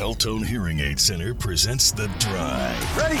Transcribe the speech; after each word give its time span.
Beltone 0.00 0.46
Hearing 0.46 0.80
Aid 0.80 0.98
Center 0.98 1.34
presents 1.34 1.92
The 1.92 2.06
Drive. 2.18 2.96
Ready? 2.96 3.16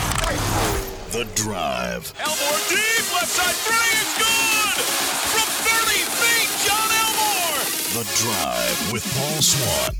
The 1.12 1.28
Drive. 1.34 2.10
Elmore 2.18 2.58
deep, 2.70 3.12
left 3.12 3.28
side 3.28 3.54
three 3.54 3.92
is 4.00 4.08
good! 4.16 4.80
From 5.28 5.44
30 5.60 6.08
feet, 6.16 6.48
John 6.64 6.88
Elmore! 7.04 7.60
The 7.92 8.08
Drive 8.16 8.92
with 8.94 9.04
Paul 9.14 9.42
Swann. 9.42 9.94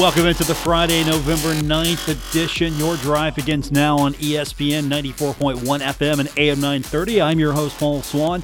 Welcome 0.00 0.26
into 0.26 0.42
the 0.42 0.54
Friday, 0.56 1.04
November 1.04 1.54
9th 1.54 2.08
edition. 2.08 2.74
Your 2.78 2.96
drive 2.96 3.36
begins 3.36 3.70
now 3.70 3.96
on 3.96 4.14
ESPN 4.14 4.88
94.1 4.88 5.60
FM 5.62 6.18
and 6.18 6.28
AM 6.36 6.58
930. 6.58 7.22
I'm 7.22 7.38
your 7.38 7.52
host, 7.52 7.78
Paul 7.78 8.02
Swann. 8.02 8.42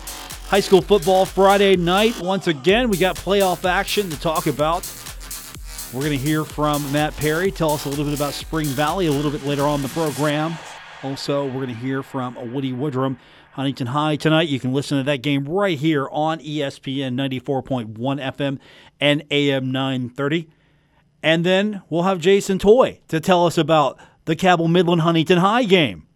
High 0.48 0.60
school 0.60 0.80
football 0.80 1.26
Friday 1.26 1.76
night. 1.76 2.18
Once 2.22 2.46
again, 2.46 2.88
we 2.88 2.96
got 2.96 3.16
playoff 3.16 3.68
action 3.68 4.08
to 4.08 4.18
talk 4.18 4.46
about. 4.46 4.90
We're 5.92 6.00
going 6.00 6.18
to 6.18 6.24
hear 6.24 6.42
from 6.42 6.90
Matt 6.90 7.14
Perry, 7.18 7.50
tell 7.50 7.72
us 7.72 7.84
a 7.84 7.90
little 7.90 8.06
bit 8.06 8.14
about 8.14 8.32
Spring 8.32 8.64
Valley 8.64 9.08
a 9.08 9.12
little 9.12 9.30
bit 9.30 9.44
later 9.44 9.64
on 9.64 9.82
the 9.82 9.88
program. 9.88 10.54
Also, 11.02 11.44
we're 11.44 11.66
going 11.66 11.68
to 11.68 11.74
hear 11.74 12.02
from 12.02 12.54
Woody 12.54 12.72
Woodrum, 12.72 13.18
Huntington 13.52 13.88
High 13.88 14.16
tonight. 14.16 14.48
You 14.48 14.58
can 14.58 14.72
listen 14.72 14.96
to 14.96 15.04
that 15.04 15.18
game 15.18 15.44
right 15.44 15.76
here 15.76 16.08
on 16.10 16.38
ESPN 16.38 17.12
94.1 17.12 17.94
FM 17.94 18.58
and 18.98 19.24
AM 19.30 19.70
930. 19.70 20.48
And 21.22 21.44
then 21.44 21.82
we'll 21.90 22.04
have 22.04 22.20
Jason 22.20 22.58
Toy 22.58 23.00
to 23.08 23.20
tell 23.20 23.44
us 23.44 23.58
about 23.58 24.00
the 24.24 24.34
Cabell 24.34 24.68
Midland 24.68 25.02
Huntington 25.02 25.40
High 25.40 25.64
game. 25.64 26.06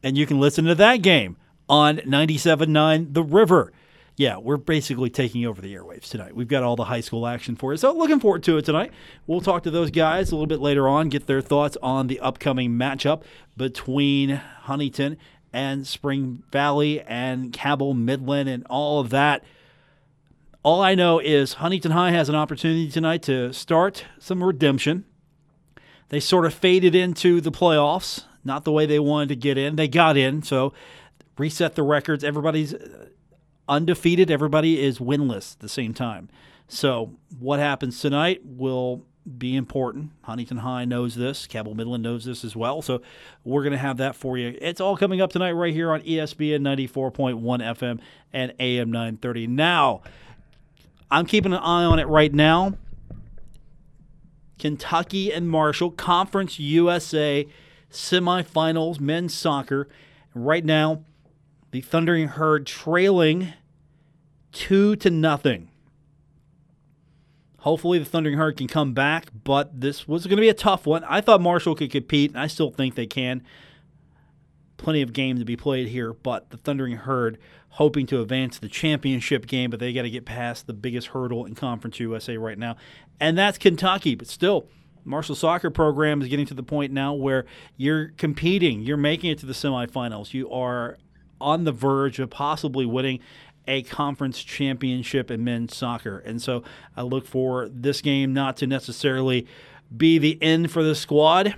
And 0.00 0.16
you 0.16 0.26
can 0.26 0.38
listen 0.38 0.64
to 0.66 0.76
that 0.76 0.98
game 0.98 1.36
on 1.68 1.96
97.9 1.98 3.14
The 3.14 3.24
River. 3.24 3.72
Yeah, 4.20 4.36
we're 4.36 4.58
basically 4.58 5.08
taking 5.08 5.46
over 5.46 5.62
the 5.62 5.74
airwaves 5.74 6.10
tonight. 6.10 6.36
We've 6.36 6.46
got 6.46 6.62
all 6.62 6.76
the 6.76 6.84
high 6.84 7.00
school 7.00 7.26
action 7.26 7.56
for 7.56 7.72
you. 7.72 7.78
So 7.78 7.90
looking 7.96 8.20
forward 8.20 8.42
to 8.42 8.58
it 8.58 8.66
tonight. 8.66 8.92
We'll 9.26 9.40
talk 9.40 9.62
to 9.62 9.70
those 9.70 9.90
guys 9.90 10.30
a 10.30 10.34
little 10.34 10.46
bit 10.46 10.60
later 10.60 10.86
on, 10.86 11.08
get 11.08 11.26
their 11.26 11.40
thoughts 11.40 11.78
on 11.82 12.06
the 12.06 12.20
upcoming 12.20 12.72
matchup 12.72 13.22
between 13.56 14.28
Huntington 14.28 15.16
and 15.54 15.86
Spring 15.86 16.42
Valley 16.52 17.00
and 17.00 17.50
Cabell 17.54 17.94
Midland 17.94 18.50
and 18.50 18.66
all 18.68 19.00
of 19.00 19.08
that. 19.08 19.42
All 20.62 20.82
I 20.82 20.94
know 20.94 21.18
is 21.18 21.54
Huntington 21.54 21.92
High 21.92 22.10
has 22.10 22.28
an 22.28 22.34
opportunity 22.34 22.90
tonight 22.90 23.22
to 23.22 23.54
start 23.54 24.04
some 24.18 24.44
redemption. 24.44 25.06
They 26.10 26.20
sort 26.20 26.44
of 26.44 26.52
faded 26.52 26.94
into 26.94 27.40
the 27.40 27.50
playoffs, 27.50 28.24
not 28.44 28.64
the 28.64 28.72
way 28.72 28.84
they 28.84 28.98
wanted 28.98 29.30
to 29.30 29.36
get 29.36 29.56
in. 29.56 29.76
They 29.76 29.88
got 29.88 30.18
in, 30.18 30.42
so 30.42 30.74
reset 31.38 31.74
the 31.74 31.82
records. 31.82 32.22
Everybody's 32.22 32.74
undefeated, 33.70 34.30
everybody 34.30 34.82
is 34.82 34.98
winless 34.98 35.54
at 35.54 35.60
the 35.60 35.68
same 35.68 35.94
time. 35.94 36.28
So, 36.68 37.12
what 37.38 37.58
happens 37.58 37.98
tonight 38.00 38.42
will 38.44 39.04
be 39.38 39.56
important. 39.56 40.10
Huntington 40.22 40.58
High 40.58 40.84
knows 40.84 41.14
this. 41.14 41.46
Cabell 41.46 41.74
Midland 41.74 42.02
knows 42.02 42.24
this 42.24 42.44
as 42.44 42.54
well. 42.54 42.82
So, 42.82 43.00
we're 43.44 43.62
going 43.62 43.72
to 43.72 43.78
have 43.78 43.96
that 43.96 44.14
for 44.14 44.36
you. 44.36 44.56
It's 44.60 44.80
all 44.80 44.96
coming 44.96 45.20
up 45.20 45.32
tonight 45.32 45.52
right 45.52 45.72
here 45.72 45.90
on 45.90 46.02
ESPN 46.02 46.60
94.1 46.60 47.40
FM 47.40 48.00
and 48.32 48.52
AM 48.60 48.90
930. 48.90 49.46
Now, 49.46 50.02
I'm 51.10 51.26
keeping 51.26 51.52
an 51.52 51.60
eye 51.60 51.84
on 51.84 51.98
it 51.98 52.06
right 52.06 52.32
now. 52.32 52.74
Kentucky 54.58 55.32
and 55.32 55.48
Marshall 55.48 55.90
Conference 55.90 56.58
USA 56.60 57.46
semifinals 57.90 59.00
men's 59.00 59.34
soccer. 59.34 59.88
Right 60.34 60.64
now, 60.64 61.02
the 61.70 61.80
Thundering 61.80 62.28
Herd 62.28 62.66
trailing 62.66 63.54
two 64.52 64.96
to 64.96 65.10
nothing. 65.10 65.70
Hopefully, 67.58 67.98
the 67.98 68.06
Thundering 68.06 68.38
Herd 68.38 68.56
can 68.56 68.68
come 68.68 68.94
back, 68.94 69.26
but 69.44 69.80
this 69.80 70.08
was 70.08 70.26
going 70.26 70.36
to 70.36 70.40
be 70.40 70.48
a 70.48 70.54
tough 70.54 70.86
one. 70.86 71.04
I 71.04 71.20
thought 71.20 71.42
Marshall 71.42 71.74
could 71.74 71.90
compete, 71.90 72.30
and 72.30 72.40
I 72.40 72.46
still 72.46 72.70
think 72.70 72.94
they 72.94 73.06
can. 73.06 73.42
Plenty 74.78 75.02
of 75.02 75.12
game 75.12 75.38
to 75.38 75.44
be 75.44 75.56
played 75.56 75.88
here, 75.88 76.14
but 76.14 76.48
the 76.48 76.56
Thundering 76.56 76.96
Herd 76.96 77.38
hoping 77.74 78.06
to 78.06 78.20
advance 78.22 78.58
the 78.58 78.68
championship 78.68 79.46
game, 79.46 79.70
but 79.70 79.78
they 79.78 79.92
got 79.92 80.02
to 80.02 80.10
get 80.10 80.24
past 80.24 80.66
the 80.66 80.72
biggest 80.72 81.08
hurdle 81.08 81.44
in 81.44 81.54
Conference 81.54 82.00
USA 82.00 82.38
right 82.38 82.58
now, 82.58 82.76
and 83.20 83.36
that's 83.36 83.58
Kentucky. 83.58 84.14
But 84.14 84.26
still, 84.26 84.66
Marshall 85.04 85.34
soccer 85.34 85.70
program 85.70 86.22
is 86.22 86.28
getting 86.28 86.46
to 86.46 86.54
the 86.54 86.62
point 86.62 86.92
now 86.92 87.12
where 87.12 87.44
you're 87.76 88.08
competing, 88.16 88.80
you're 88.82 88.96
making 88.96 89.30
it 89.30 89.38
to 89.40 89.46
the 89.46 89.52
semifinals, 89.52 90.32
you 90.32 90.50
are 90.50 90.98
on 91.40 91.64
the 91.64 91.72
verge 91.72 92.18
of 92.18 92.30
possibly 92.30 92.84
winning 92.84 93.20
a 93.66 93.82
conference 93.82 94.42
championship 94.42 95.30
in 95.30 95.44
men's 95.44 95.76
soccer. 95.76 96.18
And 96.18 96.40
so 96.40 96.62
I 96.96 97.02
look 97.02 97.26
for 97.26 97.68
this 97.68 98.00
game 98.00 98.32
not 98.32 98.56
to 98.58 98.66
necessarily 98.66 99.46
be 99.94 100.18
the 100.18 100.38
end 100.42 100.70
for 100.70 100.82
the 100.82 100.94
squad. 100.94 101.54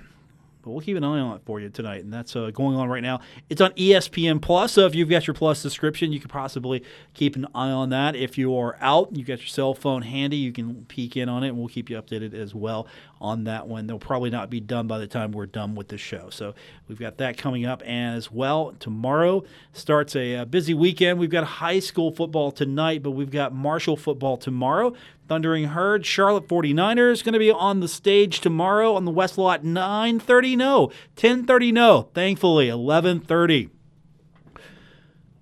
But 0.63 0.71
we'll 0.71 0.81
keep 0.81 0.95
an 0.95 1.03
eye 1.03 1.19
on 1.19 1.35
it 1.35 1.41
for 1.45 1.59
you 1.59 1.69
tonight, 1.69 2.03
and 2.03 2.13
that's 2.13 2.35
uh, 2.35 2.49
going 2.51 2.77
on 2.77 2.87
right 2.87 3.03
now. 3.03 3.19
It's 3.49 3.61
on 3.61 3.71
ESPN 3.73 4.41
Plus, 4.41 4.71
so 4.71 4.85
if 4.85 4.95
you've 4.95 5.09
got 5.09 5.27
your 5.27 5.33
Plus 5.33 5.59
subscription, 5.59 6.13
you 6.13 6.19
could 6.19 6.29
possibly 6.29 6.83
keep 7.13 7.35
an 7.35 7.45
eye 7.53 7.69
on 7.69 7.89
that. 7.89 8.15
If 8.15 8.37
you 8.37 8.57
are 8.57 8.77
out, 8.79 9.09
and 9.09 9.17
you've 9.17 9.27
got 9.27 9.39
your 9.39 9.47
cell 9.47 9.73
phone 9.73 10.01
handy, 10.01 10.37
you 10.37 10.53
can 10.53 10.85
peek 10.85 11.17
in 11.17 11.27
on 11.27 11.43
it, 11.43 11.49
and 11.49 11.57
we'll 11.57 11.67
keep 11.67 11.89
you 11.89 12.01
updated 12.01 12.33
as 12.33 12.55
well 12.55 12.87
on 13.19 13.43
that 13.43 13.67
one. 13.67 13.87
They'll 13.87 13.99
probably 13.99 14.29
not 14.29 14.49
be 14.49 14.59
done 14.59 14.87
by 14.87 14.99
the 14.99 15.07
time 15.07 15.33
we're 15.33 15.45
done 15.45 15.75
with 15.75 15.89
the 15.89 15.97
show. 15.97 16.29
So 16.29 16.55
we've 16.87 16.99
got 16.99 17.17
that 17.17 17.37
coming 17.37 17.65
up, 17.65 17.81
as 17.83 18.31
well, 18.31 18.73
tomorrow 18.79 19.43
starts 19.73 20.15
a, 20.15 20.37
uh 20.37 20.45
busy 20.45 20.73
weekend. 20.73 21.19
We've 21.19 21.29
got 21.29 21.43
high 21.43 21.79
school 21.79 22.11
football 22.11 22.51
tonight, 22.51 23.03
but 23.03 23.11
we've 23.11 23.31
got 23.31 23.53
Marshall 23.53 23.97
football 23.97 24.37
tomorrow. 24.37 24.93
Thundering 25.27 25.65
Herd, 25.65 26.05
Charlotte 26.05 26.47
49ers 26.47 27.23
going 27.23 27.33
to 27.33 27.39
be 27.39 27.51
on 27.51 27.79
the 27.79 27.87
stage 27.87 28.41
tomorrow 28.41 28.95
on 28.95 29.05
the 29.05 29.11
West 29.11 29.37
Lot 29.37 29.63
9:30 29.63 30.57
no, 30.57 30.91
10:30 31.15 31.73
no. 31.73 32.09
Thankfully 32.13 32.67
11:30. 32.67 33.69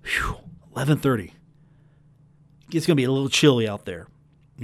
Whew, 0.04 0.36
11:30. 0.76 1.32
It's 2.72 2.86
going 2.86 2.96
to 2.96 3.00
be 3.00 3.04
a 3.04 3.10
little 3.10 3.28
chilly 3.28 3.68
out 3.68 3.84
there. 3.84 4.06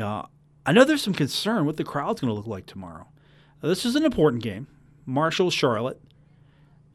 Uh, 0.01 0.23
I 0.65 0.73
know 0.73 0.85
there's 0.85 1.03
some 1.03 1.15
concern 1.15 1.67
what 1.67 1.77
the 1.77 1.85
crowd's 1.85 2.21
going 2.21 2.31
to 2.31 2.35
look 2.35 2.47
like 2.47 2.67
tomorrow. 2.67 3.09
Now, 3.63 3.69
this 3.69 3.85
is 3.85 3.97
an 3.97 4.05
important 4.05 4.43
game. 4.43 4.67
Marshall 5.05 5.51
Charlotte. 5.51 6.01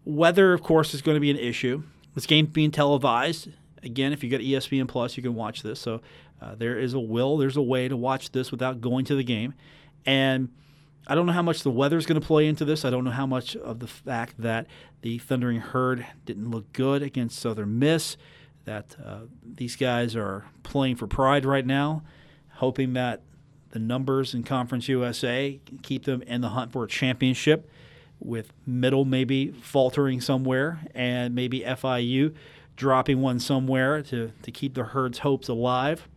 Weather, 0.06 0.54
of 0.54 0.64
course, 0.64 0.94
is 0.94 1.02
going 1.02 1.16
to 1.16 1.22
be 1.22 1.32
an 1.32 1.38
issue. 1.38 1.84
This 2.16 2.26
game 2.26 2.46
being 2.46 2.72
televised. 2.72 3.50
Again, 3.82 4.14
if 4.14 4.24
you 4.24 4.30
got 4.30 4.42
ESPN 4.42 4.88
Plus, 4.88 5.18
you 5.18 5.24
can 5.24 5.36
watch 5.36 5.62
this. 5.62 5.80
So 5.80 6.02
uh, 6.44 6.56
there 6.56 6.78
is 6.78 6.94
a 6.94 7.00
will, 7.00 7.38
there's 7.38 7.56
a 7.56 7.62
way 7.62 7.88
to 7.88 7.96
watch 7.96 8.32
this 8.32 8.52
without 8.52 8.82
going 8.82 9.06
to 9.06 9.16
the 9.16 9.24
game. 9.24 9.54
And 10.06 10.50
I 11.08 11.16
don't 11.16 11.26
know 11.26 11.32
how 11.34 11.42
much 11.42 11.64
the 11.64 11.72
weather 11.72 11.98
is 11.98 12.06
going 12.06 12.20
to 12.20 12.26
play 12.26 12.48
into 12.48 12.66
this. 12.66 12.84
I 12.84 12.90
don't 12.90 13.06
know 13.06 13.12
how 13.12 13.26
much 13.26 13.56
of 13.56 13.80
the 13.80 13.88
fact 13.88 14.36
that 14.40 14.68
the 15.02 15.20
Thundering 15.20 15.62
Herd 15.62 16.06
didn't 16.26 16.52
look 16.52 16.72
good 16.74 17.02
against 17.02 17.40
Southern 17.40 17.80
Miss, 17.80 18.18
that 18.66 18.96
uh, 19.04 19.20
these 19.44 19.78
guys 19.78 20.16
are 20.16 20.46
playing 20.64 20.98
for 20.98 21.08
pride 21.08 21.46
right 21.46 21.66
now, 21.66 22.04
hoping 22.56 22.94
that 22.94 23.22
the 23.70 23.80
numbers 23.80 24.34
in 24.34 24.44
Conference 24.44 24.88
USA 24.90 25.60
keep 25.82 26.04
them 26.06 26.22
in 26.24 26.42
the 26.42 26.50
hunt 26.50 26.72
for 26.74 26.84
a 26.84 26.88
championship, 26.88 27.70
with 28.20 28.54
Middle 28.66 29.06
maybe 29.06 29.52
faltering 29.52 30.22
somewhere 30.22 30.80
and 30.94 31.36
maybe 31.36 31.62
FIU 31.62 32.34
dropping 32.76 33.22
one 33.22 33.40
somewhere 33.40 34.02
to, 34.02 34.32
to 34.42 34.52
keep 34.52 34.74
the 34.74 34.84
Herd's 34.84 35.20
hopes 35.20 35.48
alive. 35.48 36.08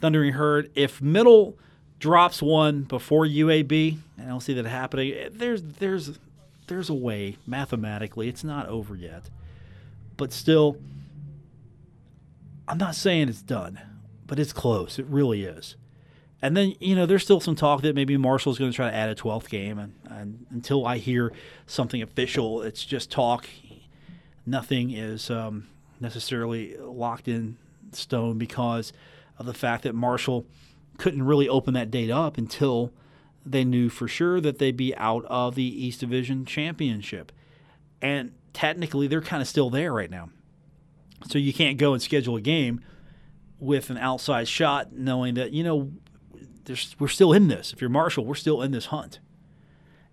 Thundering 0.00 0.34
Herd, 0.34 0.70
if 0.74 1.00
Middle 1.00 1.56
drops 1.98 2.40
one 2.40 2.82
before 2.82 3.24
UAB, 3.26 3.98
I 4.18 4.22
don't 4.22 4.40
see 4.40 4.54
that 4.54 4.66
happening. 4.66 5.14
There's 5.32 5.62
there's 5.62 6.18
there's 6.68 6.88
a 6.88 6.94
way 6.94 7.36
mathematically. 7.46 8.28
It's 8.28 8.44
not 8.44 8.68
over 8.68 8.94
yet, 8.94 9.24
but 10.16 10.32
still, 10.32 10.76
I'm 12.66 12.78
not 12.78 12.94
saying 12.94 13.28
it's 13.28 13.42
done, 13.42 13.80
but 14.26 14.38
it's 14.38 14.52
close. 14.52 14.98
It 14.98 15.06
really 15.06 15.44
is. 15.44 15.76
And 16.40 16.56
then 16.56 16.74
you 16.78 16.94
know 16.94 17.06
there's 17.06 17.24
still 17.24 17.40
some 17.40 17.56
talk 17.56 17.82
that 17.82 17.96
maybe 17.96 18.16
Marshall's 18.16 18.58
going 18.58 18.70
to 18.70 18.76
try 18.76 18.90
to 18.90 18.96
add 18.96 19.08
a 19.08 19.14
12th 19.14 19.48
game, 19.48 19.78
and, 19.78 19.94
and 20.08 20.46
until 20.50 20.86
I 20.86 20.98
hear 20.98 21.32
something 21.66 22.00
official, 22.00 22.62
it's 22.62 22.84
just 22.84 23.10
talk. 23.10 23.48
Nothing 24.46 24.92
is 24.92 25.30
um, 25.30 25.68
necessarily 26.00 26.76
locked 26.78 27.28
in 27.28 27.58
stone 27.92 28.38
because 28.38 28.92
of 29.38 29.46
the 29.46 29.54
fact 29.54 29.84
that 29.84 29.94
Marshall 29.94 30.46
couldn't 30.98 31.22
really 31.22 31.48
open 31.48 31.74
that 31.74 31.90
date 31.90 32.10
up 32.10 32.36
until 32.38 32.92
they 33.46 33.64
knew 33.64 33.88
for 33.88 34.08
sure 34.08 34.40
that 34.40 34.58
they'd 34.58 34.76
be 34.76 34.94
out 34.96 35.24
of 35.26 35.54
the 35.54 35.62
East 35.62 36.00
Division 36.00 36.44
Championship. 36.44 37.32
And 38.02 38.32
technically, 38.52 39.06
they're 39.06 39.22
kind 39.22 39.40
of 39.40 39.48
still 39.48 39.70
there 39.70 39.92
right 39.92 40.10
now. 40.10 40.30
So 41.28 41.38
you 41.38 41.52
can't 41.52 41.78
go 41.78 41.92
and 41.92 42.02
schedule 42.02 42.36
a 42.36 42.40
game 42.40 42.80
with 43.58 43.90
an 43.90 43.98
outside 43.98 44.46
shot 44.46 44.92
knowing 44.92 45.34
that, 45.34 45.52
you 45.52 45.64
know, 45.64 45.92
we're 46.98 47.08
still 47.08 47.32
in 47.32 47.48
this. 47.48 47.72
If 47.72 47.80
you're 47.80 47.90
Marshall, 47.90 48.24
we're 48.24 48.34
still 48.34 48.60
in 48.62 48.72
this 48.72 48.86
hunt. 48.86 49.20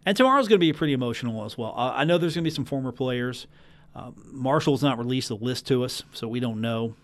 And 0.06 0.16
tomorrow's 0.16 0.48
going 0.48 0.60
to 0.60 0.66
be 0.66 0.72
pretty 0.72 0.94
emotional 0.94 1.44
as 1.46 1.58
well. 1.58 1.74
I 1.76 2.06
know 2.06 2.18
there's 2.18 2.36
going 2.36 2.44
to 2.44 2.50
be 2.50 2.56
some 2.56 2.66
former 2.66 2.92
players. 2.92 3.48
Uh, 3.94 4.12
Marshall's 4.32 4.84
not 4.84 4.98
released 4.98 5.30
a 5.32 5.36
list 5.36 5.68
to 5.68 5.84
us, 5.84 6.04
so 6.14 6.28
we 6.28 6.40
don't 6.40 6.62
know 6.62 6.96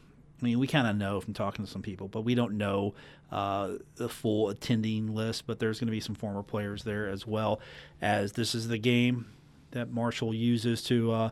I 0.42 0.46
mean, 0.46 0.60
we 0.60 0.68
kind 0.68 0.88
of 0.88 0.96
know 0.96 1.22
from 1.22 1.34
talking 1.34 1.64
to 1.64 1.70
some 1.70 1.82
people, 1.82 2.08
but 2.08 2.22
we 2.22 2.34
don't 2.34 2.58
know 2.58 2.96
uh, 3.32 3.74
the 3.96 4.10
full 4.10 4.50
attending 4.50 5.14
list. 5.14 5.46
But 5.46 5.60
there's 5.60 5.80
going 5.80 5.88
to 5.88 5.92
be 5.92 6.00
some 6.00 6.16
former 6.16 6.42
players 6.42 6.84
there 6.84 7.08
as 7.08 7.28
well, 7.28 7.60
as 8.02 8.34
this 8.34 8.56
is 8.56 8.68
the 8.68 8.78
game 8.78 9.28
that 9.72 9.92
Marshall 9.92 10.34
uses 10.34 10.84
to 10.84 11.12
uh, 11.12 11.30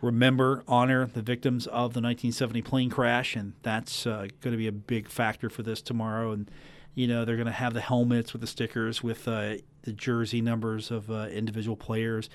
remember, 0.00 0.62
honor 0.68 1.06
the 1.06 1.22
victims 1.22 1.66
of 1.66 1.92
the 1.92 2.00
1970 2.00 2.62
plane 2.62 2.90
crash, 2.90 3.34
and 3.34 3.54
that's 3.62 4.06
uh, 4.06 4.28
going 4.40 4.52
to 4.52 4.56
be 4.56 4.68
a 4.68 4.72
big 4.72 5.08
factor 5.08 5.50
for 5.50 5.62
this 5.62 5.82
tomorrow. 5.82 6.32
And 6.32 6.50
you 6.94 7.08
know, 7.08 7.24
they're 7.24 7.36
going 7.36 7.46
to 7.46 7.52
have 7.52 7.74
the 7.74 7.80
helmets 7.80 8.32
with 8.32 8.42
the 8.42 8.46
stickers 8.46 9.02
with 9.02 9.26
uh, 9.26 9.56
the 9.82 9.92
jersey 9.92 10.40
numbers 10.40 10.90
of 10.90 11.10
uh, 11.10 11.26
individual 11.32 11.76
players. 11.76 12.30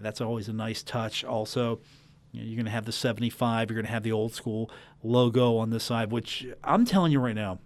that's 0.00 0.20
always 0.20 0.48
a 0.48 0.52
nice 0.52 0.82
touch. 0.82 1.24
Also 1.24 1.80
you 2.32 2.42
you're 2.42 2.56
going 2.56 2.64
to 2.64 2.72
have 2.72 2.86
the 2.86 2.92
75. 2.92 3.70
You're 3.70 3.74
going 3.76 3.86
to 3.86 3.92
have 3.92 4.02
the 4.02 4.12
old 4.12 4.34
school 4.34 4.70
logo 5.02 5.56
on 5.56 5.70
this 5.70 5.84
side, 5.84 6.10
which 6.10 6.46
I'm 6.62 6.84
telling 6.84 7.12
you 7.12 7.20
right 7.20 7.34
now. 7.34 7.58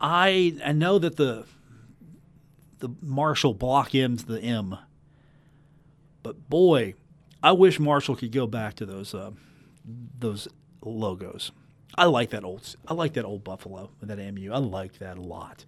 I 0.00 0.56
I 0.64 0.72
know 0.72 0.98
that 0.98 1.16
the 1.16 1.44
the 2.78 2.90
Marshall 3.02 3.54
block 3.54 3.94
M's 3.94 4.24
the 4.24 4.40
M, 4.40 4.76
but 6.22 6.48
boy, 6.48 6.94
I 7.42 7.52
wish 7.52 7.78
Marshall 7.78 8.16
could 8.16 8.32
go 8.32 8.46
back 8.46 8.74
to 8.76 8.86
those 8.86 9.14
uh, 9.14 9.32
those 10.18 10.48
logos. 10.82 11.52
I 11.96 12.04
like 12.04 12.30
that 12.30 12.44
old 12.44 12.76
I 12.86 12.94
like 12.94 13.14
that 13.14 13.24
old 13.24 13.44
Buffalo 13.44 13.90
that 14.00 14.18
MU. 14.34 14.52
I 14.52 14.58
like 14.58 14.98
that 14.98 15.18
a 15.18 15.22
lot. 15.22 15.64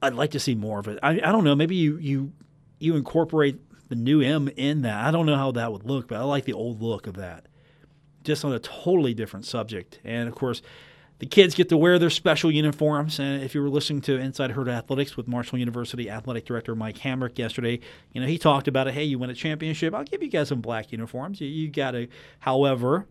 I'd 0.00 0.14
like 0.14 0.30
to 0.30 0.40
see 0.40 0.54
more 0.54 0.78
of 0.78 0.86
it. 0.86 0.98
I, 1.02 1.10
I 1.10 1.32
don't 1.32 1.44
know. 1.44 1.56
Maybe 1.56 1.76
you 1.76 1.98
you 1.98 2.32
you 2.78 2.96
incorporate 2.96 3.58
the 3.88 3.96
new 3.96 4.20
M 4.20 4.48
in 4.56 4.82
that. 4.82 5.04
I 5.04 5.10
don't 5.10 5.26
know 5.26 5.36
how 5.36 5.50
that 5.52 5.72
would 5.72 5.84
look, 5.84 6.08
but 6.08 6.18
I 6.18 6.22
like 6.22 6.44
the 6.44 6.52
old 6.52 6.80
look 6.80 7.06
of 7.06 7.14
that. 7.16 7.47
Just 8.24 8.44
on 8.44 8.52
a 8.52 8.58
totally 8.58 9.14
different 9.14 9.46
subject. 9.46 10.00
And 10.04 10.28
of 10.28 10.34
course, 10.34 10.62
the 11.18 11.26
kids 11.26 11.54
get 11.54 11.68
to 11.70 11.76
wear 11.76 11.98
their 11.98 12.10
special 12.10 12.50
uniforms. 12.50 13.18
And 13.18 13.42
if 13.42 13.54
you 13.54 13.62
were 13.62 13.68
listening 13.68 14.00
to 14.02 14.18
Inside 14.18 14.52
Herd 14.52 14.68
Athletics 14.68 15.16
with 15.16 15.26
Marshall 15.26 15.58
University 15.58 16.08
Athletic 16.08 16.44
Director 16.44 16.74
Mike 16.76 16.98
Hamrick 16.98 17.38
yesterday, 17.38 17.80
you 18.12 18.20
know, 18.20 18.26
he 18.26 18.38
talked 18.38 18.68
about 18.68 18.86
it. 18.86 18.94
Hey, 18.94 19.04
you 19.04 19.18
win 19.18 19.30
a 19.30 19.34
championship, 19.34 19.94
I'll 19.94 20.04
give 20.04 20.22
you 20.22 20.28
guys 20.28 20.48
some 20.48 20.60
black 20.60 20.92
uniforms. 20.92 21.40
You, 21.40 21.48
you 21.48 21.68
got 21.68 21.92
to, 21.92 22.08
however, 22.38 23.06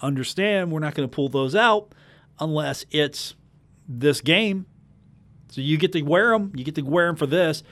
understand 0.00 0.70
we're 0.72 0.80
not 0.80 0.94
going 0.94 1.08
to 1.08 1.14
pull 1.14 1.28
those 1.28 1.54
out 1.54 1.92
unless 2.38 2.84
it's 2.90 3.34
this 3.88 4.20
game. 4.20 4.66
So 5.48 5.60
you 5.60 5.78
get 5.78 5.92
to 5.92 6.02
wear 6.02 6.30
them. 6.30 6.52
You 6.54 6.64
get 6.64 6.74
to 6.74 6.82
wear 6.82 7.06
them 7.06 7.16
for 7.16 7.26
this. 7.26 7.62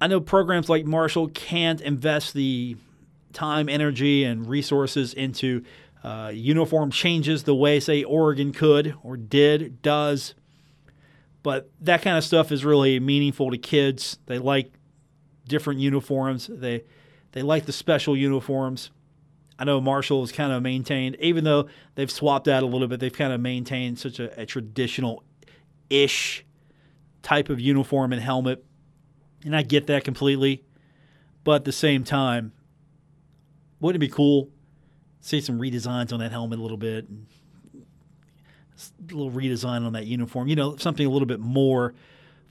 I 0.00 0.08
know 0.08 0.20
programs 0.20 0.68
like 0.68 0.84
Marshall 0.84 1.28
can't 1.28 1.80
invest 1.80 2.34
the 2.34 2.76
time, 3.32 3.68
energy, 3.68 4.24
and 4.24 4.46
resources 4.46 5.14
into 5.14 5.62
uh, 6.02 6.30
uniform 6.32 6.90
changes 6.90 7.44
the 7.44 7.54
way, 7.54 7.78
say, 7.80 8.02
Oregon 8.02 8.52
could 8.52 8.94
or 9.02 9.16
did, 9.16 9.82
does. 9.82 10.34
But 11.42 11.70
that 11.80 12.02
kind 12.02 12.16
of 12.16 12.24
stuff 12.24 12.52
is 12.52 12.64
really 12.64 13.00
meaningful 13.00 13.50
to 13.50 13.58
kids. 13.58 14.18
They 14.26 14.38
like 14.38 14.72
different 15.48 15.80
uniforms. 15.80 16.48
They 16.52 16.84
they 17.32 17.42
like 17.42 17.66
the 17.66 17.72
special 17.72 18.16
uniforms. 18.16 18.90
I 19.58 19.64
know 19.64 19.80
Marshall 19.80 20.20
has 20.20 20.32
kind 20.32 20.52
of 20.52 20.62
maintained, 20.62 21.16
even 21.20 21.44
though 21.44 21.68
they've 21.94 22.10
swapped 22.10 22.48
out 22.48 22.62
a 22.62 22.66
little 22.66 22.88
bit, 22.88 22.98
they've 22.98 23.12
kind 23.12 23.32
of 23.32 23.40
maintained 23.40 23.98
such 23.98 24.18
a, 24.18 24.40
a 24.40 24.46
traditional 24.46 25.22
ish 25.90 26.44
type 27.22 27.50
of 27.50 27.60
uniform 27.60 28.12
and 28.12 28.22
helmet. 28.22 28.64
And 29.44 29.54
I 29.54 29.62
get 29.62 29.86
that 29.88 30.02
completely. 30.02 30.64
But 31.44 31.56
at 31.56 31.64
the 31.64 31.72
same 31.72 32.04
time, 32.04 32.52
wouldn't 33.80 34.02
it 34.02 34.06
be 34.06 34.12
cool? 34.12 34.48
See 35.20 35.40
some 35.40 35.58
redesigns 35.58 36.12
on 36.12 36.20
that 36.20 36.32
helmet 36.32 36.58
a 36.58 36.62
little 36.62 36.76
bit. 36.76 37.06
A 39.10 39.14
little 39.14 39.30
redesign 39.30 39.84
on 39.84 39.92
that 39.92 40.06
uniform. 40.06 40.48
You 40.48 40.56
know, 40.56 40.76
something 40.76 41.06
a 41.06 41.10
little 41.10 41.26
bit 41.26 41.40
more 41.40 41.94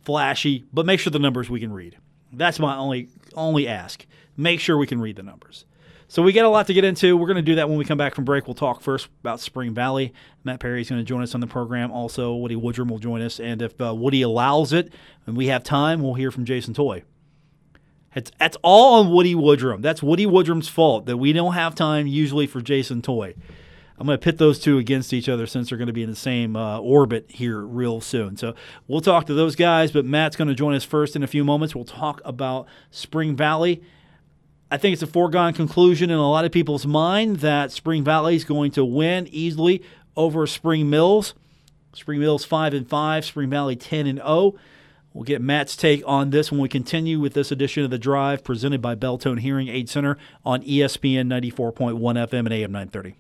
flashy, 0.04 0.66
but 0.72 0.86
make 0.86 1.00
sure 1.00 1.12
the 1.12 1.20
numbers 1.20 1.50
we 1.50 1.60
can 1.60 1.74
read. 1.74 1.98
That's 2.31 2.60
my 2.60 2.76
only 2.76 3.10
only 3.36 3.68
ask. 3.68 4.06
Make 4.38 4.60
sure 4.60 4.78
we 4.78 4.88
can 4.88 5.02
read 5.02 5.16
the 5.16 5.24
numbers. 5.24 5.66
So 6.08 6.24
we 6.24 6.34
got 6.34 6.46
a 6.46 6.50
lot 6.50 6.66
to 6.68 6.74
get 6.74 6.84
into. 6.84 7.16
We're 7.16 7.28
going 7.28 7.38
to 7.38 7.44
do 7.44 7.56
that 7.56 7.70
when 7.70 7.78
we 7.78 7.86
come 7.86 7.98
back 8.00 8.16
from 8.16 8.26
break. 8.26 8.48
We'll 8.48 8.56
talk 8.56 8.81
first 8.81 9.10
about 9.20 9.40
Spring 9.40 9.76
Valley. 9.76 10.12
Matt 10.44 10.60
Perry 10.60 10.81
is 10.81 10.90
going 10.90 11.00
to 11.00 11.06
join 11.06 11.22
us 11.22 11.36
on 11.36 11.42
the 11.42 11.46
program. 11.46 11.92
Also, 11.92 12.34
Woody 12.34 12.56
Woodrum 12.56 12.90
will 12.90 12.98
join 12.98 13.22
us. 13.22 13.40
And 13.40 13.62
if 13.62 13.80
uh, 13.80 13.94
Woody 13.94 14.24
allows 14.24 14.74
it 14.74 14.92
and 15.28 15.38
we 15.38 15.48
have 15.48 15.64
time, 15.64 16.02
we'll 16.02 16.16
hear 16.16 16.31
from 16.31 16.46
Jason 16.46 16.74
Toy. 16.74 17.04
It's, 18.15 18.31
that's 18.39 18.57
all 18.63 19.00
on 19.00 19.11
Woody 19.11 19.35
Woodrum. 19.35 19.81
That's 19.81 20.01
Woody 20.01 20.25
Woodrum's 20.25 20.67
fault 20.67 21.06
that 21.06 21.17
we 21.17 21.33
don't 21.33 21.53
have 21.53 21.75
time 21.75 22.07
usually 22.07 22.47
for 22.47 22.61
Jason 22.61 23.01
Toy. 23.01 23.35
I'm 23.97 24.07
going 24.07 24.17
to 24.17 24.23
pit 24.23 24.38
those 24.38 24.59
two 24.59 24.77
against 24.77 25.11
each 25.13 25.27
other 25.27 25.45
since 25.45 25.69
they're 25.69 25.77
going 25.77 25.88
to 25.88 25.94
be 25.94 26.03
in 26.03 26.09
the 26.09 26.15
same 26.15 26.56
uh, 26.56 26.79
orbit 26.79 27.25
here 27.29 27.59
real 27.59 28.00
soon. 28.00 28.38
So 28.38 28.56
we'll 28.88 29.01
talk 29.01 29.25
to 29.25 29.33
those 29.33 29.56
guys, 29.56 29.91
but 29.91 30.06
Matt's 30.06 30.38
going 30.38 30.47
to 30.47 30.56
join 30.56 30.73
us 30.73 30.85
first 30.85 31.15
in 31.15 31.23
a 31.23 31.27
few 31.27 31.44
moments. 31.44 31.75
We'll 31.75 31.83
talk 31.83 32.21
about 32.23 32.67
Spring 32.91 33.35
Valley 33.35 33.83
I 34.71 34.77
think 34.77 34.94
it's 34.94 35.01
a 35.01 35.07
foregone 35.07 35.53
conclusion 35.53 36.11
in 36.11 36.17
a 36.17 36.29
lot 36.29 36.45
of 36.45 36.51
people's 36.51 36.85
mind 36.85 37.38
that 37.38 37.71
Spring 37.71 38.03
Valley 38.03 38.35
is 38.35 38.44
going 38.44 38.69
to 38.71 38.85
win 38.85 39.27
easily 39.31 39.81
over 40.15 40.45
Spring 40.45 40.89
Mills. 40.89 41.33
Spring 41.94 42.19
Mills 42.19 42.45
5 42.45 42.75
and 42.75 42.88
5, 42.88 43.25
Spring 43.25 43.50
Valley 43.50 43.75
10 43.75 44.06
and 44.06 44.19
0. 44.19 44.53
We'll 45.13 45.23
get 45.23 45.41
Matt's 45.41 45.75
take 45.75 46.03
on 46.06 46.29
this 46.29 46.51
when 46.51 46.61
we 46.61 46.69
continue 46.69 47.19
with 47.19 47.33
this 47.33 47.51
edition 47.51 47.83
of 47.83 47.89
The 47.89 47.97
Drive 47.97 48.44
presented 48.44 48.81
by 48.81 48.95
Beltone 48.95 49.39
Hearing 49.39 49.67
Aid 49.67 49.89
Center 49.89 50.17
on 50.45 50.61
ESPN 50.61 51.27
94.1 51.27 51.97
FM 52.00 52.39
and 52.39 52.53
AM 52.53 52.71
930. 52.71 53.15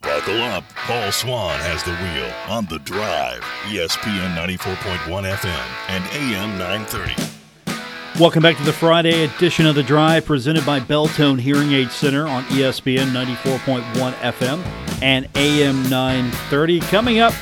Buckle 0.00 0.42
up. 0.42 0.64
Paul 0.74 1.12
Swann 1.12 1.58
has 1.60 1.82
the 1.82 1.94
wheel 1.94 2.32
on 2.48 2.66
The 2.66 2.78
Drive, 2.80 3.40
ESPN 3.64 4.34
94.1 4.34 5.30
FM 5.30 5.88
and 5.88 6.04
AM 6.12 6.58
930. 6.58 7.34
Welcome 8.18 8.42
back 8.42 8.56
to 8.56 8.62
the 8.64 8.72
Friday 8.72 9.24
edition 9.24 9.66
of 9.66 9.74
The 9.74 9.82
Drive 9.82 10.24
presented 10.24 10.64
by 10.64 10.80
Beltone 10.80 11.40
Hearing 11.40 11.72
Aid 11.72 11.90
Center 11.90 12.26
on 12.26 12.44
ESPN 12.44 13.12
94.1 13.12 14.12
FM 14.12 15.02
and 15.02 15.28
AM 15.34 15.82
930. 15.90 16.80
Coming 16.80 17.18
up 17.18 17.34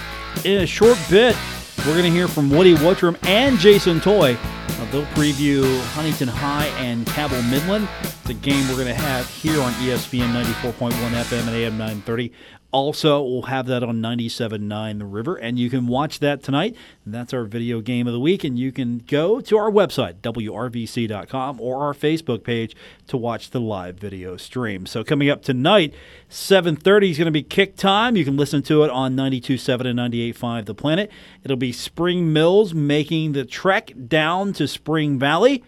in 0.45 0.63
a 0.63 0.67
short 0.67 0.99
bit, 1.11 1.37
we're 1.79 1.93
going 1.93 2.05
to 2.05 2.11
hear 2.11 2.29
from 2.29 2.51
Woody 2.51 2.75
Woodrum 2.75 3.17
and 3.27 3.59
Jason 3.59 4.01
Toy. 4.01 4.37
Uh, 4.37 4.91
they'll 4.91 5.05
preview 5.07 5.81
Huntington 5.89 6.29
High 6.29 6.67
and 6.79 7.07
Cabell 7.07 7.43
Midland. 7.43 7.89
The 8.25 8.35
game 8.35 8.67
we're 8.69 8.75
going 8.75 8.87
to 8.87 8.95
have 8.95 9.29
here 9.29 9.61
on 9.61 9.73
ESPN 9.75 10.33
94.1 10.33 10.91
FM 10.91 11.41
and 11.41 11.51
AM 11.51 11.79
930 11.79 12.33
also, 12.73 13.23
we'll 13.23 13.43
have 13.43 13.67
that 13.67 13.83
on 13.83 14.01
97.9 14.01 14.99
The 14.99 15.05
River, 15.05 15.37
and 15.37 15.59
you 15.59 15.69
can 15.69 15.87
watch 15.87 16.21
that 16.21 16.43
tonight. 16.43 16.75
That's 17.05 17.35
our 17.35 17.45
video 17.45 17.83
game 17.83 18.07
of 18.07 18.15
the 18.15 18.21
week, 18.21 18.45
and 18.45 18.59
you 18.59 18.73
can 18.73 18.99
go 19.07 19.43
to 19.43 19.59
our 19.59 19.71
website, 19.71 20.15
wrvc.com, 20.23 21.61
or 21.61 21.85
our 21.85 21.93
Facebook 21.93 22.43
page 22.43 22.75
to 23.09 23.19
watch 23.19 23.51
the 23.51 23.61
live 23.61 23.97
video 23.97 24.39
stream. 24.39 24.87
So 24.87 25.05
coming 25.05 25.29
up 25.29 25.43
tonight, 25.43 25.93
7.30 26.31 27.11
is 27.11 27.19
going 27.19 27.27
to 27.27 27.31
be 27.31 27.43
kick 27.43 27.77
time. 27.77 28.17
You 28.17 28.25
can 28.25 28.39
listen 28.39 28.63
to 28.63 28.85
it 28.85 28.91
on 28.91 29.15
92.7 29.15 29.87
and 29.87 29.99
98.5 29.99 30.65
The 30.65 30.75
Planet. 30.75 31.11
It'll 31.45 31.59
be 31.59 31.73
Spring 31.73 32.33
Mills 32.33 32.73
making 32.73 33.33
the 33.33 33.45
trek 33.45 33.93
down 34.09 34.55
to 34.55 34.67
Spring 34.67 35.19
Valley. 35.19 35.63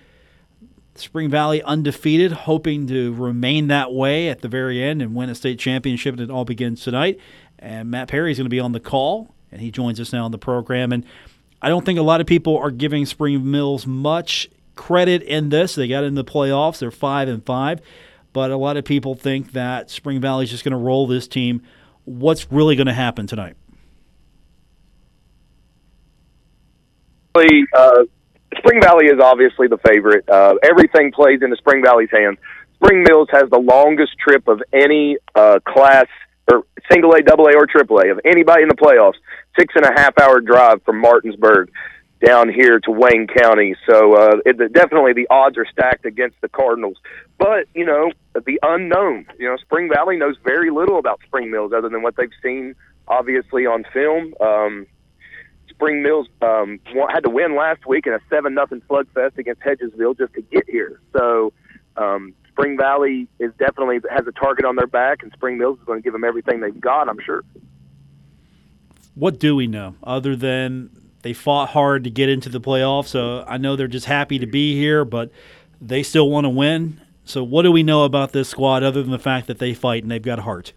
Spring 0.97 1.29
Valley 1.29 1.63
undefeated, 1.63 2.33
hoping 2.33 2.87
to 2.87 3.13
remain 3.15 3.67
that 3.69 3.93
way 3.93 4.29
at 4.29 4.41
the 4.43 4.49
very 4.49 4.83
end 4.83 5.03
and 5.03 5.15
win 5.15 5.29
a 5.29 5.35
state 5.35 5.59
championship. 5.59 6.15
And 6.15 6.23
it 6.23 6.31
all 6.31 6.45
begins 6.45 6.83
tonight. 6.83 7.19
And 7.59 7.91
Matt 7.91 8.09
Perry 8.09 8.31
is 8.31 8.39
going 8.39 8.47
to 8.47 8.51
be 8.51 8.61
on 8.61 8.73
the 8.73 8.81
call, 8.81 9.35
and 9.51 9.61
he 9.61 9.71
joins 9.71 9.99
us 9.99 10.13
now 10.13 10.25
on 10.25 10.31
the 10.31 10.39
program. 10.39 10.93
And 10.93 11.05
I 11.61 11.69
don't 11.69 11.85
think 11.85 11.99
a 11.99 12.03
lot 12.03 12.21
of 12.21 12.27
people 12.27 12.59
are 12.59 12.71
giving 12.71 13.07
Spring 13.07 13.51
Mills 13.51 13.87
much 13.87 14.49
credit 14.77 15.23
in 15.23 15.49
this. 15.49 15.75
They 15.75 15.89
got 15.89 16.05
in 16.05 16.15
the 16.15 16.25
playoffs; 16.25 16.79
they're 16.79 16.91
five 16.91 17.29
and 17.29 17.45
five, 17.45 17.81
but 18.33 18.51
a 18.51 18.57
lot 18.57 18.77
of 18.77 18.85
people 18.85 19.15
think 19.15 19.53
that 19.53 19.91
Spring 19.91 20.21
Valley 20.21 20.45
is 20.45 20.51
just 20.51 20.63
going 20.65 20.73
to 20.73 20.79
roll 20.79 21.07
this 21.07 21.27
team. 21.27 21.63
What's 22.05 22.53
really 22.53 22.77
going 22.77 22.87
to 22.87 22.93
happen 22.93 23.27
tonight? 23.27 23.57
Uh, 27.35 28.05
Spring 28.59 28.81
Valley 28.81 29.07
is 29.07 29.21
obviously 29.21 29.69
the 29.69 29.79
favorite. 29.79 30.29
Uh, 30.29 30.55
everything 30.63 31.13
plays 31.13 31.41
into 31.43 31.57
Spring 31.57 31.83
Valley's 31.85 32.11
hands. 32.11 32.39
Spring 32.77 33.05
Mills 33.07 33.29
has 33.33 33.49
the 33.51 33.59
longest 33.59 34.13
trip 34.19 34.49
of 34.49 34.63
any 34.73 35.17
uh, 35.35 35.59
class 35.67 36.07
or 36.53 36.65
single 36.91 37.13
A, 37.15 37.23
double 37.23 37.47
A, 37.47 37.57
or 37.57 37.67
triple 37.67 37.99
A 37.99 38.11
of 38.11 38.21
anybody 38.25 38.63
in 38.63 38.69
the 38.69 38.75
playoffs. 38.75 39.17
Six 39.59 39.75
and 39.77 39.85
a 39.85 39.93
half 39.93 40.19
hour 40.19 40.41
drive 40.41 40.83
from 40.83 41.01
Martinsburg 41.01 41.71
down 42.25 42.53
here 42.53 42.81
to 42.81 42.91
Wayne 42.91 43.27
County. 43.27 43.75
So 43.89 44.15
uh, 44.15 44.37
it, 44.45 44.73
definitely 44.73 45.13
the 45.13 45.27
odds 45.31 45.57
are 45.57 45.67
stacked 45.67 46.05
against 46.05 46.41
the 46.41 46.49
Cardinals. 46.49 46.97
But 47.39 47.67
you 47.75 47.85
know 47.85 48.13
the 48.35 48.59
unknown. 48.63 49.27
You 49.39 49.51
know 49.51 49.57
Spring 49.59 49.91
Valley 49.93 50.17
knows 50.17 50.37
very 50.45 50.71
little 50.71 50.99
about 50.99 51.21
Spring 51.27 51.51
Mills 51.51 51.73
other 51.77 51.89
than 51.89 52.03
what 52.03 52.17
they've 52.17 52.31
seen 52.43 52.75
obviously 53.07 53.67
on 53.67 53.85
film. 53.93 54.35
Um, 54.41 54.87
Spring 55.76 56.02
Mills 56.02 56.28
um, 56.40 56.81
had 57.11 57.25
to 57.25 57.31
win 57.31 57.57
last 57.57 57.87
week 57.87 58.07
in 58.07 58.12
a 58.12 58.21
seven 58.31 58.54
nothing 58.54 58.81
slugfest 58.83 59.38
against 59.38 59.61
Hedgesville 59.62 60.16
just 60.16 60.33
to 60.35 60.43
get 60.43 60.69
here. 60.69 61.00
So 61.12 61.52
um, 61.97 62.35
Spring 62.49 62.76
Valley 62.76 63.28
is 63.38 63.52
definitely 63.59 63.99
has 64.11 64.26
a 64.26 64.33
target 64.33 64.64
on 64.64 64.76
their 64.76 64.87
back, 64.87 65.23
and 65.23 65.33
Spring 65.33 65.59
Mills 65.59 65.78
is 65.78 65.85
going 65.85 65.99
to 65.99 66.02
give 66.02 66.12
them 66.12 66.25
everything 66.25 66.61
they've 66.61 66.81
got. 66.81 67.09
I'm 67.09 67.19
sure. 67.25 67.45
What 69.14 69.38
do 69.38 69.54
we 69.57 69.66
know 69.66 69.97
other 70.02 70.37
than 70.37 70.90
they 71.23 71.33
fought 71.33 71.71
hard 71.71 72.04
to 72.04 72.11
get 72.11 72.28
into 72.28 72.49
the 72.49 72.61
playoffs? 72.61 73.09
So 73.09 73.45
I 73.47 73.59
know 73.59 73.76
they're 73.76 73.88
just 73.88 74.07
happy 74.07 74.38
to 74.38 74.47
be 74.47 74.75
here, 74.75 75.04
but 75.04 75.31
they 75.81 76.02
still 76.02 76.31
want 76.31 76.45
to 76.45 76.49
win. 76.49 77.00
So 77.25 77.43
what 77.43 77.62
do 77.62 77.73
we 77.73 77.83
know 77.83 78.04
about 78.04 78.33
this 78.33 78.49
squad 78.49 78.83
other 78.83 79.02
than 79.02 79.11
the 79.11 79.19
fact 79.19 79.47
that 79.47 79.59
they 79.59 79.75
fight 79.75 80.02
and 80.02 80.11
they've 80.11 80.23
got 80.23 80.40
heart? 80.40 80.73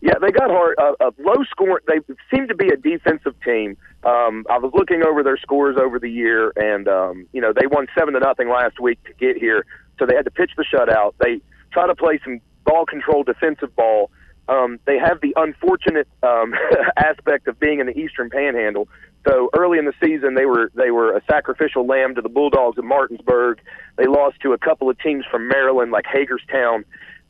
Yeah, 0.00 0.14
they 0.20 0.30
got 0.30 0.50
hard. 0.50 0.76
Uh, 0.78 0.92
a 1.00 1.12
low 1.18 1.42
score. 1.50 1.80
They 1.86 2.00
seem 2.34 2.48
to 2.48 2.54
be 2.54 2.68
a 2.68 2.76
defensive 2.76 3.34
team. 3.44 3.76
Um, 4.04 4.44
I 4.50 4.58
was 4.58 4.70
looking 4.74 5.02
over 5.02 5.22
their 5.22 5.38
scores 5.38 5.76
over 5.80 5.98
the 5.98 6.10
year, 6.10 6.52
and 6.56 6.86
um, 6.86 7.26
you 7.32 7.40
know 7.40 7.52
they 7.52 7.66
won 7.66 7.86
seven 7.96 8.14
to 8.14 8.20
nothing 8.20 8.48
last 8.48 8.78
week 8.78 9.02
to 9.04 9.12
get 9.14 9.36
here. 9.36 9.64
So 9.98 10.06
they 10.06 10.14
had 10.14 10.26
to 10.26 10.30
pitch 10.30 10.52
the 10.56 10.64
shutout. 10.64 11.14
They 11.20 11.40
try 11.72 11.86
to 11.86 11.94
play 11.94 12.20
some 12.22 12.40
ball 12.64 12.84
control 12.84 13.24
defensive 13.24 13.74
ball. 13.74 14.10
Um, 14.48 14.78
they 14.84 14.98
have 14.98 15.20
the 15.22 15.32
unfortunate 15.36 16.06
um, 16.22 16.54
aspect 16.96 17.48
of 17.48 17.58
being 17.58 17.80
in 17.80 17.86
the 17.86 17.98
Eastern 17.98 18.30
Panhandle. 18.30 18.88
So 19.26 19.50
early 19.56 19.78
in 19.78 19.86
the 19.86 19.94
season, 20.00 20.34
they 20.34 20.46
were 20.46 20.70
they 20.74 20.90
were 20.90 21.16
a 21.16 21.22
sacrificial 21.28 21.84
lamb 21.84 22.14
to 22.14 22.22
the 22.22 22.28
Bulldogs 22.28 22.78
of 22.78 22.84
Martinsburg. 22.84 23.60
They 23.96 24.06
lost 24.06 24.40
to 24.42 24.52
a 24.52 24.58
couple 24.58 24.88
of 24.88 24.98
teams 25.00 25.24
from 25.28 25.48
Maryland, 25.48 25.90
like 25.90 26.04
Hagerstown. 26.06 26.84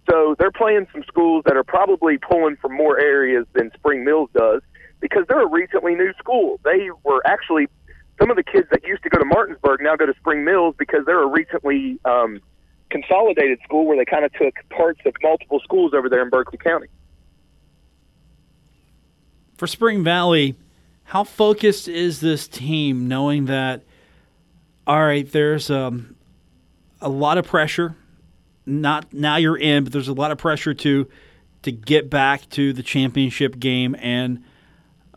So 0.09 0.37
they're 0.39 0.53
playing 0.53 0.87
some 0.93 1.03
schools 1.07 1.43
that 1.47 1.57
are 1.57 1.65
probably 1.65 2.19
pulling 2.19 2.57
from 2.57 2.75
more 2.75 2.99
areas 2.99 3.47
than 3.55 3.71
Spring 3.75 4.05
Mills 4.05 4.31
does 4.35 4.63
because 5.01 5.25
they're 5.29 5.43
a 5.43 5.51
recently 5.51 5.95
new 5.95 6.13
school. 6.19 6.61
They 6.65 6.91
were 7.05 7.23
actually 7.27 7.69
some 8.19 8.31
of 8.31 8.37
the 8.37 8.43
kids 8.43 8.69
that 8.71 8.85
used 8.85 9.03
to 9.03 9.11
go 9.11 9.19
to 9.19 9.25
Martinsburg 9.25 9.81
now 9.83 9.97
go 9.97 10.07
to 10.07 10.15
Spring 10.15 10.45
Mills 10.45 10.75
because 10.79 11.05
they're 11.05 11.23
a 11.23 11.27
recently 11.27 11.99
um, 12.05 12.41
consolidated 12.91 13.59
school 13.65 13.85
where 13.85 13.97
they 13.97 14.05
kind 14.05 14.25
of 14.25 14.33
took 14.33 14.55
parts 14.71 15.01
of 15.05 15.15
multiple 15.23 15.61
schools 15.61 15.93
over 15.93 16.09
there 16.09 16.23
in 16.23 16.31
Berkeley 16.31 16.59
County. 16.59 16.87
For 19.57 19.67
Spring 19.67 20.05
Valley, 20.05 20.55
how 21.05 21.25
focused 21.25 21.89
is 21.89 22.21
this 22.21 22.47
team 22.47 23.09
knowing 23.09 23.47
that, 23.47 23.83
all 24.87 25.05
right, 25.05 25.31
there's 25.31 25.71
um, 25.71 26.17
a 27.01 27.09
lot 27.09 27.39
of 27.39 27.47
pressure 27.47 27.97
not 28.67 29.13
now 29.13 29.37
you're 29.37 29.57
in, 29.57 29.85
but 29.85 29.93
there's 29.93 30.09
a 30.09 30.13
lot 30.13 30.31
of 30.31 30.39
pressure 30.39 30.75
to 30.75 31.09
to 31.63 31.73
get 31.73 32.11
back 32.11 32.49
to 32.51 32.73
the 32.73 32.83
championship 32.83 33.59
game. 33.59 33.97
And 33.99 34.45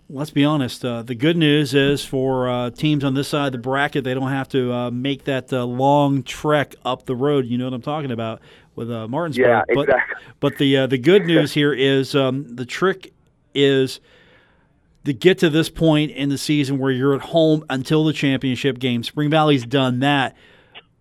let's 0.10 0.32
be 0.32 0.44
honest, 0.44 0.84
uh, 0.84 1.04
the 1.04 1.16
good 1.16 1.38
news 1.38 1.74
is 1.74 2.04
for 2.04 2.50
uh, 2.50 2.70
teams 2.72 3.04
on 3.04 3.14
this 3.14 3.28
side 3.28 3.48
of 3.48 3.52
the 3.52 3.58
bracket, 3.60 4.04
they 4.04 4.14
don't 4.14 4.32
have 4.32 4.50
to 4.50 4.74
uh, 4.74 4.92
make 4.92 5.26
that 5.26 5.52
uh, 5.54 5.66
long 5.66 6.24
trek 6.24 6.76
up 6.84 7.06
the 7.06 7.16
road. 7.16 7.46
You 7.46 7.58
know 7.58 7.66
what 7.66 7.74
I'm 7.74 7.82
talking 7.82 8.12
about 8.12 8.42
with 8.76 8.92
uh, 8.92 9.08
Martinsburg. 9.08 9.46
Yeah, 9.46 9.64
but, 9.68 9.82
exactly. 9.82 10.26
But 10.40 10.58
the 10.58 10.78
uh, 10.78 10.88
the 10.88 10.98
good 10.98 11.26
news 11.26 11.54
here 11.54 11.74
is 11.74 12.16
um, 12.16 12.56
the 12.56 12.66
trick 12.66 13.14
is 13.54 14.00
to 15.06 15.14
get 15.14 15.40
to 15.40 15.50
this 15.50 15.70
point 15.70 16.12
in 16.12 16.30
the 16.30 16.38
season 16.38 16.78
where 16.78 16.92
you're 16.92 17.16
at 17.16 17.22
home 17.22 17.66
until 17.70 18.04
the 18.04 18.14
championship 18.14 18.80
game. 18.80 19.04
Spring 19.04 19.30
Valley's 19.30 19.66
done 19.66 20.00
that, 20.00 20.36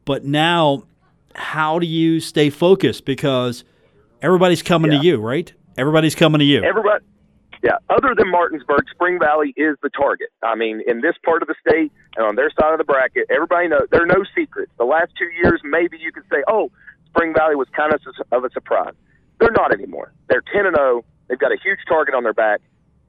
but 0.05 0.25
now 0.25 0.85
how 1.38 1.78
do 1.78 1.87
you 1.87 2.21
stay 2.21 2.50
focused 2.50 3.04
because 3.04 3.64
everybody's 4.23 4.62
coming 4.62 4.92
Yeah. 4.92 4.99
to 4.99 5.04
you, 5.07 5.16
right? 5.18 5.52
Everybody's 5.76 6.14
coming 6.14 6.40
to 6.40 6.45
you. 6.45 6.62
Everybody, 6.62 7.04
yeah. 7.62 7.76
Other 7.88 8.14
than 8.16 8.28
Martinsburg, 8.30 8.85
Spring 8.90 9.18
Valley 9.18 9.54
is 9.57 9.76
the 9.83 9.90
target. 9.90 10.28
I 10.42 10.54
mean, 10.57 10.83
in 10.87 11.00
this 11.00 11.14
part 11.25 11.42
of 11.42 11.49
the 11.49 11.54
state 11.66 11.92
and 12.16 12.26
on 12.26 12.35
their 12.37 12.50
side 12.50 12.73
of 12.73 12.78
the 12.78 12.85
bracket, 12.85 13.26
everybody 13.30 13.68
knows 13.68 13.87
there 13.90 14.02
are 14.02 14.07
no 14.07 14.25
secrets. 14.35 14.73
The 14.78 14.85
last 14.85 15.12
two 15.18 15.28
years, 15.42 15.61
maybe 15.64 15.97
you 15.99 16.11
could 16.12 16.25
say, 16.33 16.42
"Oh, 16.49 16.71
Spring 17.07 17.33
Valley 17.35 17.54
was 17.54 17.68
kind 17.71 17.92
of 17.95 18.00
of 18.33 18.45
a 18.45 18.50
surprise." 18.50 18.95
They're 19.40 19.52
not 19.52 19.73
anymore. 19.73 20.12
They're 20.28 20.42
ten 20.52 20.66
and 20.66 20.75
zero. 20.76 21.04
They've 21.28 21.38
got 21.38 21.52
a 21.52 21.59
huge 21.62 21.78
target 21.88 22.14
on 22.14 22.25
their 22.25 22.33
back. 22.35 22.61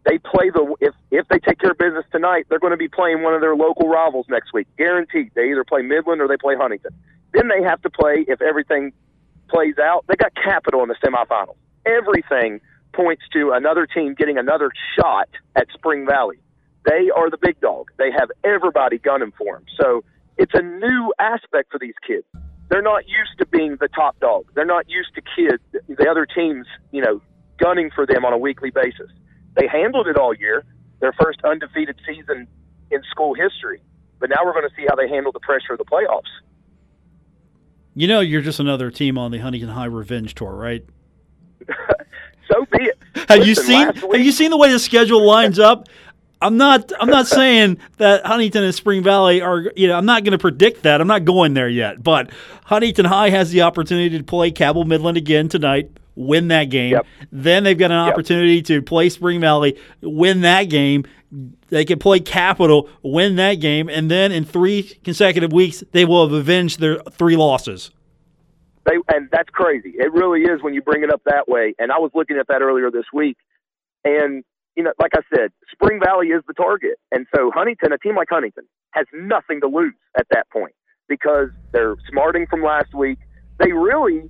They 0.05 0.17
play 0.19 0.49
the 0.51 0.75
if 0.79 0.93
if 1.11 1.27
they 1.27 1.39
take 1.39 1.59
care 1.59 1.71
of 1.71 1.77
business 1.79 2.05
tonight, 2.11 2.45
they're 2.49 2.59
going 2.59 2.71
to 2.71 2.77
be 2.77 2.87
playing 2.87 3.23
one 3.23 3.33
of 3.33 3.41
their 3.41 3.55
local 3.55 3.87
rivals 3.89 4.27
next 4.29 4.53
week, 4.53 4.67
guaranteed. 4.77 5.31
They 5.35 5.49
either 5.49 5.63
play 5.63 5.81
Midland 5.81 6.21
or 6.21 6.27
they 6.27 6.37
play 6.37 6.55
Huntington. 6.55 6.91
Then 7.33 7.47
they 7.47 7.63
have 7.63 7.81
to 7.83 7.89
play 7.89 8.25
if 8.27 8.41
everything 8.41 8.93
plays 9.49 9.75
out. 9.77 10.05
They 10.07 10.15
got 10.15 10.33
Capital 10.35 10.83
in 10.83 10.89
the 10.89 10.95
semifinals. 10.95 11.55
Everything 11.85 12.61
points 12.93 13.23
to 13.33 13.51
another 13.51 13.85
team 13.85 14.15
getting 14.15 14.37
another 14.37 14.71
shot 14.97 15.29
at 15.55 15.67
Spring 15.73 16.05
Valley. 16.07 16.37
They 16.85 17.09
are 17.15 17.29
the 17.29 17.37
big 17.37 17.59
dog. 17.59 17.91
They 17.97 18.11
have 18.11 18.29
everybody 18.43 18.97
gunning 18.97 19.33
for 19.37 19.55
them. 19.55 19.65
So 19.79 20.03
it's 20.37 20.53
a 20.53 20.61
new 20.61 21.13
aspect 21.19 21.71
for 21.71 21.79
these 21.79 21.95
kids. 22.05 22.25
They're 22.69 22.81
not 22.81 23.07
used 23.07 23.37
to 23.39 23.45
being 23.45 23.77
the 23.79 23.87
top 23.87 24.19
dog. 24.19 24.45
They're 24.55 24.65
not 24.65 24.89
used 24.89 25.13
to 25.15 25.21
kids, 25.21 25.61
the 25.87 26.09
other 26.09 26.25
teams, 26.25 26.67
you 26.91 27.01
know, 27.01 27.21
gunning 27.57 27.89
for 27.93 28.05
them 28.05 28.25
on 28.25 28.33
a 28.33 28.37
weekly 28.37 28.69
basis. 28.69 29.09
They 29.55 29.67
handled 29.67 30.07
it 30.07 30.17
all 30.17 30.33
year, 30.33 30.63
their 30.99 31.13
first 31.21 31.39
undefeated 31.43 31.99
season 32.07 32.47
in 32.91 33.01
school 33.09 33.33
history. 33.33 33.81
But 34.19 34.29
now 34.29 34.45
we're 34.45 34.53
going 34.53 34.69
to 34.69 34.75
see 34.75 34.85
how 34.87 34.95
they 34.95 35.09
handle 35.09 35.31
the 35.31 35.39
pressure 35.39 35.73
of 35.73 35.79
the 35.79 35.85
playoffs. 35.85 36.31
You 37.95 38.07
know, 38.07 38.19
you're 38.19 38.41
just 38.41 38.59
another 38.59 38.91
team 38.91 39.17
on 39.17 39.31
the 39.31 39.39
Huntington 39.39 39.69
High 39.69 39.85
Revenge 39.85 40.35
Tour, 40.35 40.53
right? 40.53 40.85
So 42.51 42.65
be 42.71 42.85
it. 42.85 42.97
Have 43.29 43.45
you 43.45 43.55
seen 43.55 43.93
Have 43.93 44.21
you 44.21 44.31
seen 44.31 44.49
the 44.49 44.57
way 44.57 44.71
the 44.71 44.79
schedule 44.79 45.25
lines 45.25 45.59
up? 45.59 45.87
I'm 46.41 46.57
not 46.57 46.91
I'm 46.99 47.09
not 47.09 47.27
saying 47.27 47.77
that 47.97 48.25
Huntington 48.25 48.63
and 48.63 48.73
Spring 48.73 49.03
Valley 49.03 49.41
are 49.41 49.71
you 49.75 49.87
know 49.87 49.95
I'm 49.95 50.05
not 50.05 50.23
going 50.23 50.31
to 50.31 50.39
predict 50.39 50.83
that 50.83 51.01
I'm 51.01 51.07
not 51.07 51.25
going 51.25 51.53
there 51.53 51.69
yet 51.69 52.01
but 52.01 52.31
Huntington 52.65 53.05
High 53.05 53.29
has 53.29 53.51
the 53.51 53.61
opportunity 53.61 54.17
to 54.17 54.23
play 54.23 54.51
Cabell 54.51 54.85
Midland 54.85 55.17
again 55.17 55.47
tonight 55.49 55.91
win 56.19 56.49
that 56.49 56.65
game 56.65 56.91
Yep. 56.91 57.05
then 57.31 57.63
they've 57.63 57.77
got 57.77 57.91
an 57.91 58.05
Yep. 58.05 58.13
opportunity 58.13 58.61
to 58.63 58.81
play 58.81 59.07
Spring 59.09 59.39
Valley 59.39 59.77
win 60.01 60.41
that 60.41 60.65
game 60.65 61.05
they 61.69 61.85
can 61.85 61.97
play 61.99 62.19
Capital 62.19 62.89
win 63.03 63.35
that 63.37 63.55
game 63.55 63.87
and 63.89 64.11
then 64.11 64.31
in 64.31 64.43
three 64.43 64.83
consecutive 65.03 65.53
weeks 65.53 65.83
they 65.93 66.03
will 66.05 66.27
have 66.27 66.33
avenged 66.33 66.79
their 66.79 66.97
three 67.11 67.35
losses 67.37 67.91
They 68.85 68.95
and 69.13 69.29
that's 69.31 69.49
crazy. 69.49 69.93
It 69.97 70.11
really 70.13 70.41
is 70.41 70.61
when 70.61 70.73
you 70.73 70.81
bring 70.81 71.03
it 71.03 71.11
up 71.13 71.21
that 71.25 71.47
way. 71.47 71.73
And 71.79 71.91
I 71.91 71.99
was 71.99 72.11
looking 72.15 72.37
at 72.37 72.47
that 72.47 72.61
earlier 72.61 72.89
this 72.91 73.05
week, 73.13 73.37
and 74.03 74.43
you 74.75 74.83
know, 74.83 74.93
like 74.99 75.11
I 75.13 75.21
said, 75.35 75.51
Spring 75.71 75.99
Valley 76.03 76.27
is 76.27 76.41
the 76.47 76.53
target, 76.53 76.97
and 77.11 77.25
so 77.35 77.51
Huntington, 77.53 77.91
a 77.91 77.97
team 77.97 78.15
like 78.15 78.29
Huntington, 78.29 78.63
has 78.91 79.05
nothing 79.13 79.59
to 79.61 79.67
lose 79.67 79.93
at 80.17 80.25
that 80.31 80.49
point 80.49 80.73
because 81.07 81.49
they're 81.71 81.95
smarting 82.09 82.47
from 82.47 82.63
last 82.63 82.93
week. 82.93 83.19
They 83.59 83.73
really, 83.73 84.29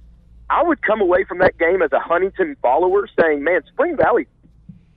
I 0.50 0.63
would 0.63 0.82
come 0.82 1.01
away 1.01 1.24
from 1.25 1.39
that 1.39 1.58
game 1.58 1.82
as 1.82 1.91
a 1.91 2.00
Huntington 2.00 2.56
follower 2.62 3.08
saying, 3.20 3.44
"Man, 3.44 3.62
Spring 3.68 3.96
Valley 3.98 4.27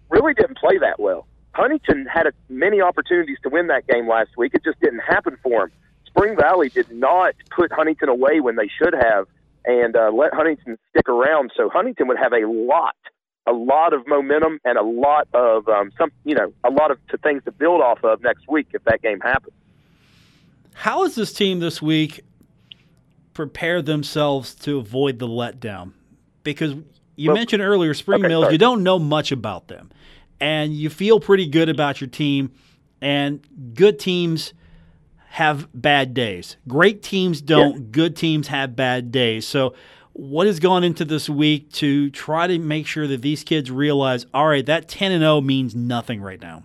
really 0.09 0.35
didn't 0.35 0.59
play 0.59 0.79
that 0.79 0.99
well." 0.99 1.27
Huntington 1.55 2.07
had 2.07 2.27
a, 2.27 2.33
many 2.49 2.81
opportunities 2.81 3.39
to 3.43 3.51
win 3.51 3.67
that 3.67 3.87
game 3.87 4.09
last 4.09 4.31
week. 4.37 4.55
It 4.55 4.65
just 4.65 4.81
didn't 4.81 5.01
happen 5.01 5.37
for 5.43 5.61
them. 5.61 5.73
Spring 6.07 6.37
Valley 6.37 6.69
did 6.69 6.91
not 6.91 7.35
put 7.55 7.73
Huntington 7.73 8.09
away 8.09 8.41
when 8.41 8.57
they 8.57 8.69
should 8.69 8.95
have 8.95 9.27
and 9.65 9.97
uh, 9.97 10.11
let 10.13 10.35
Huntington 10.35 10.79
stick 10.91 11.09
around. 11.09 11.53
So 11.57 11.69
Huntington 11.69 12.09
would 12.09 12.19
have 12.19 12.33
a 12.33 12.47
lot, 12.47 12.97
a 13.47 13.53
lot 13.53 13.93
of 13.93 14.07
momentum 14.07 14.59
and 14.65 14.77
a 14.77 14.83
lot 14.83 15.29
of 15.33 15.69
um, 15.69 15.93
some, 15.97 16.11
you 16.25 16.35
know, 16.35 16.53
a 16.65 16.71
lot 16.71 16.91
of 16.91 16.99
things 17.23 17.45
to 17.45 17.53
build 17.53 17.81
off 17.81 18.03
of 18.05 18.23
next 18.23 18.49
week 18.49 18.69
if 18.73 18.85
that 18.85 19.03
game 19.03 19.21
happens. 19.21 19.55
How 20.75 21.05
is 21.05 21.15
this 21.15 21.33
team 21.33 21.61
this 21.61 21.83
week 21.83 22.25
prepared 23.35 23.87
themselves 23.87 24.55
to 24.57 24.79
avoid 24.79 25.19
the 25.19 25.29
letdown? 25.29 25.93
Because 26.43 26.75
you 27.17 27.29
Well, 27.31 27.37
mentioned 27.37 27.63
earlier 27.63 27.95
Spring 27.95 28.21
okay, 28.21 28.29
Mills, 28.29 28.45
sorry. 28.45 28.55
you 28.55 28.59
don't 28.59 28.83
know 28.83 28.99
much 28.99 29.33
about 29.33 29.69
them, 29.69 29.91
and 30.41 30.73
you 30.75 30.91
feel 30.91 31.21
pretty 31.21 31.47
good 31.47 31.69
about 31.69 32.01
your 32.01 32.09
team. 32.09 32.53
And 33.01 33.41
good 33.75 33.99
teams 33.99 34.55
have 35.31 35.69
bad 35.75 36.15
days. 36.15 36.57
Great 36.69 37.03
teams 37.03 37.41
don't. 37.41 37.91
Good 37.91 38.15
teams 38.17 38.49
have 38.49 38.77
bad 38.77 39.11
days. 39.11 39.47
So, 39.47 39.75
what 40.13 40.47
has 40.47 40.61
gone 40.61 40.85
into 40.85 41.05
this 41.05 41.29
week 41.29 41.73
to 41.73 42.11
try 42.11 42.47
to 42.47 42.59
make 42.59 42.87
sure 42.87 43.07
that 43.09 43.23
these 43.23 43.43
kids 43.43 43.71
realize, 43.71 44.27
all 44.33 44.47
right, 44.47 44.65
that 44.67 44.89
ten 44.89 45.11
and 45.11 45.23
zero 45.23 45.41
means 45.41 45.75
nothing 45.75 46.21
right 46.21 46.41
now. 46.41 46.63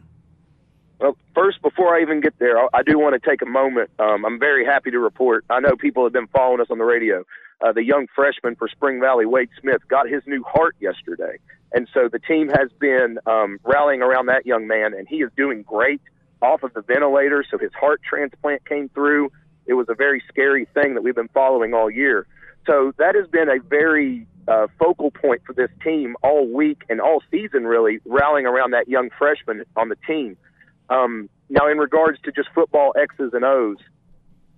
Well, 0.99 1.15
first, 1.35 1.61
before 1.61 1.95
I 1.95 2.01
even 2.01 2.21
get 2.21 2.39
there, 2.39 2.57
I, 2.75 2.81
do 2.83 2.97
want 2.97 3.21
to 3.21 3.29
take 3.29 3.41
a 3.43 3.45
moment. 3.45 3.91
Um, 3.99 4.25
I'm 4.25 4.39
very 4.39 4.65
happy 4.65 4.89
to 4.91 4.99
report. 4.99 5.45
I 5.49 5.59
know 5.59 5.75
people 5.75 6.03
have 6.03 6.13
been 6.13 6.27
following 6.27 6.59
us 6.59 6.67
on 6.71 6.79
the 6.79 6.85
radio. 6.85 7.23
Uh, 7.61 7.71
the 7.71 7.83
young 7.83 8.07
freshman 8.15 8.55
for 8.55 8.67
Spring 8.67 8.99
Valley, 8.99 9.25
Wade 9.25 9.49
Smith, 9.61 9.81
got 9.87 10.09
his 10.09 10.23
new 10.25 10.43
heart 10.43 10.75
yesterday, 10.79 11.37
and 11.71 11.87
so 11.93 12.07
the 12.11 12.19
team 12.19 12.49
has 12.49 12.69
been 12.79 13.19
um, 13.25 13.59
rallying 13.63 14.01
around 14.01 14.27
that 14.27 14.45
young 14.45 14.67
man, 14.67 14.93
and 14.93 15.07
he 15.07 15.17
is 15.17 15.31
doing 15.35 15.63
great 15.63 16.01
off 16.41 16.63
of 16.63 16.73
the 16.73 16.81
ventilator. 16.81 17.43
So 17.49 17.57
his 17.57 17.71
heart 17.73 18.01
transplant 18.07 18.67
came 18.67 18.89
through. 18.89 19.31
It 19.65 19.73
was 19.73 19.87
a 19.89 19.95
very 19.95 20.23
scary 20.29 20.67
thing 20.73 20.93
that 20.95 21.01
we've 21.01 21.15
been 21.15 21.29
following 21.29 21.73
all 21.73 21.89
year. 21.89 22.27
So 22.67 22.93
that 22.97 23.15
has 23.15 23.27
been 23.27 23.49
a 23.49 23.59
very 23.59 24.27
uh, 24.47 24.67
focal 24.77 25.11
point 25.11 25.41
for 25.45 25.53
this 25.53 25.69
team 25.83 26.15
all 26.23 26.47
week 26.47 26.83
and 26.89 27.01
all 27.01 27.23
season, 27.31 27.65
really, 27.65 27.99
rallying 28.05 28.45
around 28.45 28.71
that 28.71 28.87
young 28.87 29.09
freshman 29.17 29.63
on 29.75 29.89
the 29.89 29.97
team. 30.07 30.37
Um, 30.89 31.29
now, 31.49 31.67
in 31.69 31.77
regards 31.77 32.19
to 32.23 32.31
just 32.31 32.49
football 32.53 32.93
X's 32.99 33.31
and 33.33 33.43
O's, 33.43 33.77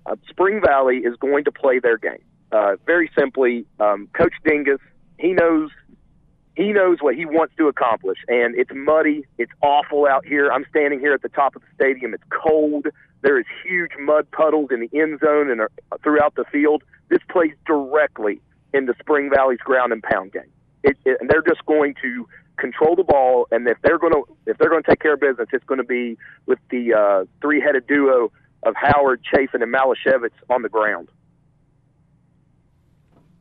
uh, 0.05 0.15
Spring 0.29 0.61
Valley 0.65 0.97
is 0.97 1.15
going 1.17 1.43
to 1.45 1.51
play 1.51 1.79
their 1.79 1.97
game. 1.97 2.23
Uh, 2.51 2.75
very 2.85 3.11
simply, 3.17 3.65
um, 3.79 4.07
Coach 4.13 4.33
Dingess, 4.43 4.79
he 5.17 5.33
knows 5.33 5.69
he 6.55 6.73
knows 6.73 6.97
what 6.99 7.15
he 7.15 7.25
wants 7.25 7.53
to 7.57 7.69
accomplish, 7.69 8.17
and 8.27 8.53
it's 8.53 8.71
muddy, 8.73 9.25
it's 9.37 9.51
awful 9.61 10.05
out 10.05 10.25
here. 10.25 10.51
I'm 10.51 10.65
standing 10.69 10.99
here 10.99 11.13
at 11.13 11.21
the 11.21 11.29
top 11.29 11.55
of 11.55 11.61
the 11.61 11.67
stadium. 11.73 12.13
It's 12.13 12.23
cold. 12.29 12.87
There 13.21 13.39
is 13.39 13.45
huge 13.63 13.91
mud 13.97 14.29
puddles 14.31 14.69
in 14.71 14.81
the 14.81 14.99
end 14.99 15.19
zone 15.21 15.49
and 15.49 15.61
uh, 15.61 15.67
throughout 16.03 16.35
the 16.35 16.43
field. 16.51 16.83
This 17.07 17.19
plays 17.29 17.53
directly 17.65 18.41
into 18.73 18.93
Spring 18.99 19.29
Valley's 19.33 19.59
ground 19.59 19.93
and 19.93 20.03
pound 20.03 20.33
game. 20.33 20.51
It, 20.83 20.97
it, 21.05 21.17
and 21.21 21.29
they're 21.29 21.43
just 21.47 21.65
going 21.65 21.95
to 22.01 22.27
control 22.59 22.95
the 22.95 23.03
ball, 23.03 23.47
and 23.51 23.67
if 23.67 23.77
they're 23.81 23.97
going 23.97 24.13
to 24.13 24.23
if 24.45 24.57
they're 24.57 24.69
going 24.69 24.83
to 24.83 24.89
take 24.89 24.99
care 24.99 25.13
of 25.13 25.19
business, 25.19 25.47
it's 25.51 25.63
going 25.65 25.79
to 25.79 25.83
be 25.83 26.17
with 26.45 26.59
the 26.69 26.93
uh, 26.93 27.25
three-headed 27.41 27.87
duo 27.87 28.31
of 28.63 28.75
Howard, 28.75 29.21
Chafin, 29.23 29.61
and 29.61 29.73
Malashevitz 29.73 30.31
on 30.49 30.61
the 30.61 30.69
ground. 30.69 31.09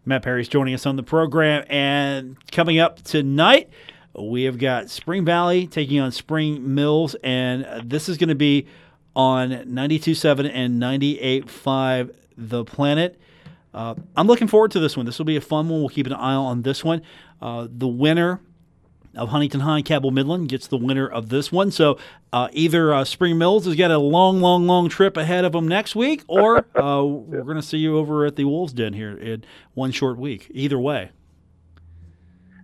Matt 0.04 0.22
Perry's 0.22 0.48
joining 0.48 0.74
us 0.74 0.86
on 0.86 0.96
the 0.96 1.02
program, 1.02 1.64
and 1.68 2.36
coming 2.50 2.78
up 2.78 3.02
tonight, 3.02 3.68
we 4.18 4.44
have 4.44 4.58
got 4.58 4.88
Spring 4.88 5.24
Valley 5.24 5.66
taking 5.66 6.00
on 6.00 6.12
Spring 6.12 6.74
Mills, 6.74 7.14
and 7.22 7.66
this 7.84 8.08
is 8.08 8.16
going 8.16 8.30
to 8.30 8.34
be 8.34 8.66
on 9.14 9.50
92.7 9.50 10.50
and 10.52 10.80
98.5 10.80 12.14
The 12.36 12.64
Planet. 12.64 13.20
Uh, 13.74 13.94
I'm 14.16 14.26
looking 14.26 14.48
forward 14.48 14.70
to 14.72 14.80
this 14.80 14.96
one. 14.96 15.04
This 15.04 15.18
will 15.18 15.26
be 15.26 15.36
a 15.36 15.40
fun 15.40 15.68
one. 15.68 15.80
We'll 15.80 15.88
keep 15.88 16.06
an 16.06 16.14
eye 16.14 16.34
on 16.34 16.62
this 16.62 16.82
one. 16.82 17.02
Uh, 17.42 17.68
the 17.70 17.86
winner 17.86 18.40
of 19.18 19.30
Huntington 19.30 19.60
High 19.60 19.82
Cabell 19.82 20.10
Midland 20.10 20.48
gets 20.48 20.66
the 20.66 20.76
winner 20.76 21.06
of 21.06 21.28
this 21.28 21.52
one. 21.52 21.70
So 21.70 21.98
uh, 22.32 22.48
either 22.52 22.94
uh, 22.94 23.04
Spring 23.04 23.38
Mills 23.38 23.66
has 23.66 23.74
got 23.74 23.90
a 23.90 23.98
long, 23.98 24.40
long, 24.40 24.66
long 24.66 24.88
trip 24.88 25.16
ahead 25.16 25.44
of 25.44 25.52
them 25.52 25.68
next 25.68 25.94
week, 25.96 26.24
or 26.28 26.58
uh, 26.80 27.02
we're 27.04 27.42
going 27.42 27.56
to 27.56 27.62
see 27.62 27.78
you 27.78 27.98
over 27.98 28.24
at 28.26 28.36
the 28.36 28.44
Wolves 28.44 28.72
Den 28.72 28.92
here 28.92 29.16
in 29.16 29.44
one 29.74 29.90
short 29.90 30.18
week. 30.18 30.48
Either 30.50 30.78
way. 30.78 31.10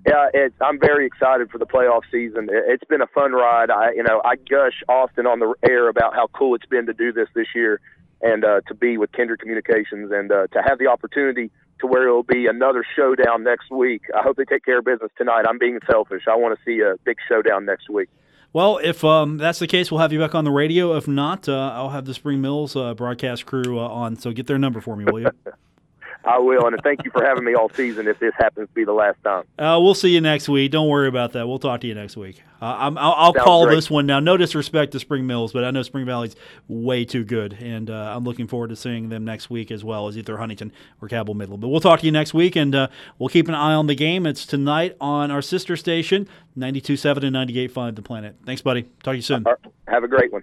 Yeah, 0.06 0.28
I'm 0.60 0.78
very 0.78 1.06
excited 1.06 1.50
for 1.50 1.56
the 1.56 1.64
playoff 1.64 2.02
season. 2.10 2.48
It, 2.50 2.64
it's 2.68 2.84
been 2.84 3.00
a 3.00 3.06
fun 3.06 3.32
ride. 3.32 3.70
I, 3.70 3.92
you 3.92 4.02
know, 4.02 4.20
I 4.22 4.36
gush 4.36 4.82
often 4.88 5.26
on 5.26 5.38
the 5.38 5.54
air 5.62 5.88
about 5.88 6.14
how 6.14 6.26
cool 6.28 6.54
it's 6.54 6.66
been 6.66 6.84
to 6.86 6.92
do 6.92 7.10
this 7.10 7.28
this 7.34 7.46
year, 7.54 7.80
and 8.20 8.44
uh, 8.44 8.60
to 8.68 8.74
be 8.74 8.98
with 8.98 9.12
Kindred 9.12 9.40
Communications, 9.40 10.12
and 10.12 10.30
uh, 10.30 10.46
to 10.48 10.62
have 10.62 10.78
the 10.78 10.88
opportunity 10.88 11.50
to 11.80 11.86
where 11.86 12.08
it'll 12.08 12.22
be 12.22 12.46
another 12.46 12.84
showdown 12.96 13.44
next 13.44 13.70
week. 13.70 14.02
I 14.16 14.22
hope 14.22 14.36
they 14.36 14.44
take 14.44 14.64
care 14.64 14.78
of 14.78 14.84
business 14.84 15.10
tonight. 15.16 15.44
I'm 15.48 15.58
being 15.58 15.78
selfish. 15.90 16.22
I 16.28 16.36
want 16.36 16.58
to 16.58 16.64
see 16.64 16.80
a 16.80 16.96
big 17.04 17.16
showdown 17.28 17.64
next 17.64 17.88
week. 17.88 18.08
Well, 18.52 18.78
if 18.78 19.02
um, 19.02 19.36
that's 19.36 19.58
the 19.58 19.66
case, 19.66 19.90
we'll 19.90 20.00
have 20.00 20.12
you 20.12 20.20
back 20.20 20.34
on 20.34 20.44
the 20.44 20.52
radio. 20.52 20.96
If 20.96 21.08
not, 21.08 21.48
uh, 21.48 21.72
I'll 21.74 21.90
have 21.90 22.04
the 22.04 22.14
Spring 22.14 22.40
Mills 22.40 22.76
uh, 22.76 22.94
broadcast 22.94 23.46
crew 23.46 23.80
uh, 23.80 23.88
on. 23.88 24.16
So 24.16 24.32
get 24.32 24.46
their 24.46 24.58
number 24.58 24.80
for 24.80 24.94
me, 24.96 25.04
will 25.04 25.20
you? 25.20 25.30
I 26.24 26.38
will, 26.38 26.66
and 26.66 26.76
thank 26.82 27.04
you 27.04 27.10
for 27.10 27.22
having 27.22 27.44
me 27.44 27.54
all 27.54 27.68
season. 27.68 28.08
If 28.08 28.18
this 28.18 28.32
happens 28.38 28.68
to 28.68 28.74
be 28.74 28.84
the 28.84 28.92
last 28.92 29.18
time, 29.22 29.44
uh, 29.58 29.78
we'll 29.82 29.94
see 29.94 30.10
you 30.10 30.20
next 30.20 30.48
week. 30.48 30.70
Don't 30.70 30.88
worry 30.88 31.08
about 31.08 31.32
that. 31.32 31.46
We'll 31.46 31.58
talk 31.58 31.82
to 31.82 31.86
you 31.86 31.94
next 31.94 32.16
week. 32.16 32.42
Uh, 32.62 32.90
i 32.96 33.26
will 33.26 33.34
call 33.34 33.66
great. 33.66 33.74
this 33.74 33.90
one 33.90 34.06
now. 34.06 34.20
No 34.20 34.36
disrespect 34.36 34.92
to 34.92 35.00
Spring 35.00 35.26
Mills, 35.26 35.52
but 35.52 35.64
I 35.64 35.70
know 35.70 35.82
Spring 35.82 36.06
Valley's 36.06 36.36
way 36.68 37.04
too 37.04 37.24
good, 37.24 37.52
and 37.54 37.90
uh, 37.90 38.14
I'm 38.14 38.24
looking 38.24 38.46
forward 38.46 38.70
to 38.70 38.76
seeing 38.76 39.08
them 39.08 39.24
next 39.24 39.50
week 39.50 39.70
as 39.70 39.84
well 39.84 40.08
as 40.08 40.16
either 40.16 40.38
Huntington 40.38 40.72
or 41.02 41.08
Cabell 41.08 41.34
Midland. 41.34 41.60
But 41.60 41.68
we'll 41.68 41.80
talk 41.80 42.00
to 42.00 42.06
you 42.06 42.12
next 42.12 42.32
week, 42.32 42.56
and 42.56 42.74
uh, 42.74 42.88
we'll 43.18 43.28
keep 43.28 43.48
an 43.48 43.54
eye 43.54 43.74
on 43.74 43.86
the 43.86 43.94
game. 43.94 44.24
It's 44.24 44.46
tonight 44.46 44.96
on 45.00 45.30
our 45.30 45.42
sister 45.42 45.76
station, 45.76 46.28
92.7 46.56 47.24
and 47.24 47.36
98.5 47.36 47.96
The 47.96 48.02
Planet. 48.02 48.36
Thanks, 48.46 48.62
buddy. 48.62 48.82
Talk 49.02 49.12
to 49.12 49.16
you 49.16 49.22
soon. 49.22 49.44
Have 49.88 50.04
a 50.04 50.08
great 50.08 50.32
one. 50.32 50.42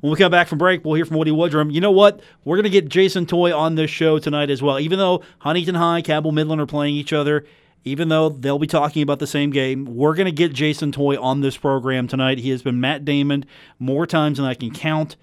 When 0.00 0.12
we 0.12 0.16
come 0.16 0.30
back 0.30 0.46
from 0.46 0.58
break, 0.58 0.84
we'll 0.84 0.94
hear 0.94 1.04
from 1.04 1.16
Woody 1.16 1.32
Woodrum. 1.32 1.72
You 1.72 1.80
know 1.80 1.90
what? 1.90 2.20
We're 2.44 2.56
going 2.56 2.64
to 2.64 2.70
get 2.70 2.88
Jason 2.88 3.26
Toy 3.26 3.56
on 3.56 3.74
this 3.74 3.90
show 3.90 4.20
tonight 4.20 4.48
as 4.48 4.62
well. 4.62 4.78
Even 4.78 4.98
though 4.98 5.22
Huntington 5.40 5.74
High, 5.74 6.02
Cabell 6.02 6.30
Midland 6.30 6.60
are 6.60 6.66
playing 6.66 6.94
each 6.94 7.12
other, 7.12 7.44
even 7.84 8.08
though 8.08 8.28
they'll 8.28 8.58
be 8.58 8.66
talking 8.66 9.02
about 9.02 9.18
the 9.18 9.26
same 9.26 9.50
game, 9.50 9.84
we're 9.84 10.14
going 10.14 10.26
to 10.26 10.32
get 10.32 10.52
Jason 10.52 10.92
Toy 10.92 11.20
on 11.20 11.40
this 11.40 11.56
program 11.56 12.06
tonight. 12.06 12.38
He 12.38 12.50
has 12.50 12.62
been 12.62 12.80
Matt 12.80 13.04
Damon 13.04 13.44
more 13.78 14.06
times 14.06 14.38
than 14.38 14.46
I 14.46 14.54
can 14.54 14.70
count. 14.70 15.16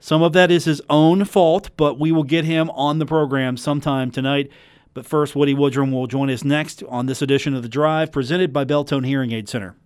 Some 0.00 0.22
of 0.22 0.32
that 0.32 0.50
is 0.50 0.64
his 0.64 0.82
own 0.90 1.24
fault, 1.24 1.70
but 1.76 1.98
we 1.98 2.10
will 2.10 2.24
get 2.24 2.44
him 2.44 2.70
on 2.70 2.98
the 2.98 3.06
program 3.06 3.56
sometime 3.56 4.10
tonight. 4.10 4.50
But 4.94 5.06
first, 5.06 5.36
Woody 5.36 5.54
Woodrum 5.54 5.92
will 5.92 6.06
join 6.06 6.28
us 6.28 6.44
next 6.44 6.82
on 6.84 7.06
this 7.06 7.22
edition 7.22 7.54
of 7.54 7.62
The 7.62 7.68
Drive, 7.68 8.10
presented 8.10 8.52
by 8.52 8.64
Beltone 8.64 9.06
Hearing 9.06 9.32
Aid 9.32 9.48
Center. 9.48 9.76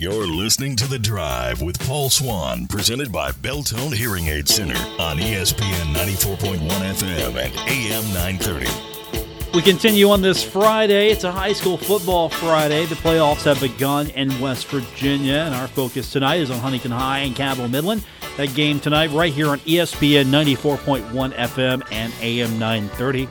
You're 0.00 0.26
listening 0.26 0.76
to 0.76 0.88
The 0.88 0.98
Drive 0.98 1.60
with 1.60 1.78
Paul 1.86 2.08
Swann, 2.08 2.66
presented 2.68 3.12
by 3.12 3.32
Beltone 3.32 3.94
Hearing 3.94 4.28
Aid 4.28 4.48
Center 4.48 4.78
on 4.98 5.18
ESPN 5.18 5.92
94.1 5.92 6.56
FM 6.56 7.36
and 7.36 7.54
AM 7.68 8.04
930. 8.14 9.52
We 9.52 9.60
continue 9.60 10.08
on 10.08 10.22
this 10.22 10.42
Friday. 10.42 11.10
It's 11.10 11.24
a 11.24 11.30
high 11.30 11.52
school 11.52 11.76
football 11.76 12.30
Friday. 12.30 12.86
The 12.86 12.94
playoffs 12.94 13.44
have 13.44 13.60
begun 13.60 14.08
in 14.08 14.40
West 14.40 14.68
Virginia, 14.68 15.34
and 15.34 15.54
our 15.54 15.68
focus 15.68 16.10
tonight 16.10 16.40
is 16.40 16.50
on 16.50 16.60
Huntington 16.60 16.92
High 16.92 17.18
and 17.18 17.36
Cabell 17.36 17.68
Midland. 17.68 18.02
That 18.38 18.54
game 18.54 18.80
tonight, 18.80 19.10
right 19.10 19.34
here 19.34 19.48
on 19.48 19.58
ESPN 19.60 20.28
94.1 20.28 21.34
FM 21.34 21.86
and 21.92 22.10
AM 22.22 22.58
930. 22.58 23.28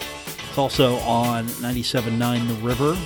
It's 0.00 0.58
also 0.58 0.96
on 0.96 1.46
97.9 1.46 2.48
The 2.48 2.54
River 2.66 2.98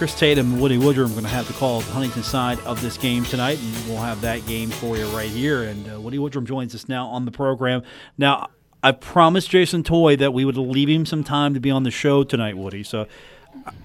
Chris 0.00 0.18
Tatum 0.18 0.54
and 0.54 0.62
Woody 0.62 0.78
Woodrum 0.78 1.08
are 1.08 1.10
going 1.10 1.24
to 1.24 1.28
have 1.28 1.46
the 1.46 1.52
call 1.52 1.82
the 1.82 1.92
Huntington 1.92 2.22
side 2.22 2.58
of 2.60 2.80
this 2.80 2.96
game 2.96 3.22
tonight, 3.22 3.58
and 3.58 3.86
we'll 3.86 3.98
have 3.98 4.22
that 4.22 4.46
game 4.46 4.70
for 4.70 4.96
you 4.96 5.04
right 5.08 5.28
here. 5.28 5.64
And 5.64 5.92
uh, 5.92 6.00
Woody 6.00 6.16
Woodrum 6.16 6.44
joins 6.44 6.74
us 6.74 6.88
now 6.88 7.08
on 7.08 7.26
the 7.26 7.30
program. 7.30 7.82
Now, 8.16 8.48
I 8.82 8.92
promised 8.92 9.50
Jason 9.50 9.82
Toy 9.82 10.16
that 10.16 10.32
we 10.32 10.46
would 10.46 10.56
leave 10.56 10.88
him 10.88 11.04
some 11.04 11.22
time 11.22 11.52
to 11.52 11.60
be 11.60 11.70
on 11.70 11.82
the 11.82 11.90
show 11.90 12.24
tonight, 12.24 12.56
Woody. 12.56 12.82
So 12.82 13.08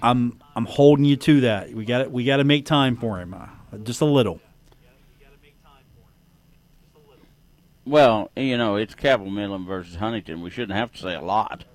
I'm 0.00 0.40
I'm 0.54 0.64
holding 0.64 1.04
you 1.04 1.16
to 1.16 1.42
that. 1.42 1.74
We 1.74 1.84
got 1.84 2.10
we 2.10 2.24
got 2.24 2.38
to 2.38 2.44
make 2.44 2.64
time 2.64 2.96
for 2.96 3.18
him, 3.18 3.34
uh, 3.34 3.76
just 3.82 4.00
a 4.00 4.06
little. 4.06 4.40
Well, 7.84 8.30
you 8.34 8.56
know, 8.56 8.76
it's 8.76 8.94
Cabell 8.94 9.28
Midland 9.28 9.66
versus 9.66 9.96
Huntington. 9.96 10.40
We 10.40 10.48
shouldn't 10.48 10.78
have 10.78 10.92
to 10.92 10.98
say 10.98 11.14
a 11.14 11.20
lot. 11.20 11.66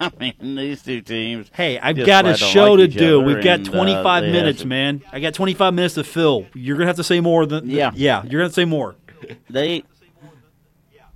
I 0.02 0.10
mean, 0.18 0.56
these 0.56 0.82
two 0.82 1.02
teams. 1.02 1.50
Hey, 1.52 1.78
I've 1.78 1.96
got 1.96 2.24
a 2.24 2.34
show 2.34 2.72
like 2.72 2.90
to 2.90 2.98
do. 2.98 3.20
We've 3.20 3.44
got 3.44 3.58
and, 3.60 3.68
uh, 3.68 3.72
25 3.72 4.24
minutes, 4.24 4.62
to, 4.62 4.66
man. 4.66 5.02
I 5.12 5.20
got 5.20 5.34
25 5.34 5.74
minutes 5.74 5.94
to 5.96 6.04
fill. 6.04 6.46
You're 6.54 6.78
gonna 6.78 6.86
have 6.86 6.96
to 6.96 7.04
say 7.04 7.20
more 7.20 7.44
than 7.44 7.68
yeah. 7.68 7.90
Yeah, 7.94 8.24
you're 8.24 8.40
gonna 8.40 8.52
say 8.52 8.64
more. 8.64 8.96
They, 9.50 9.84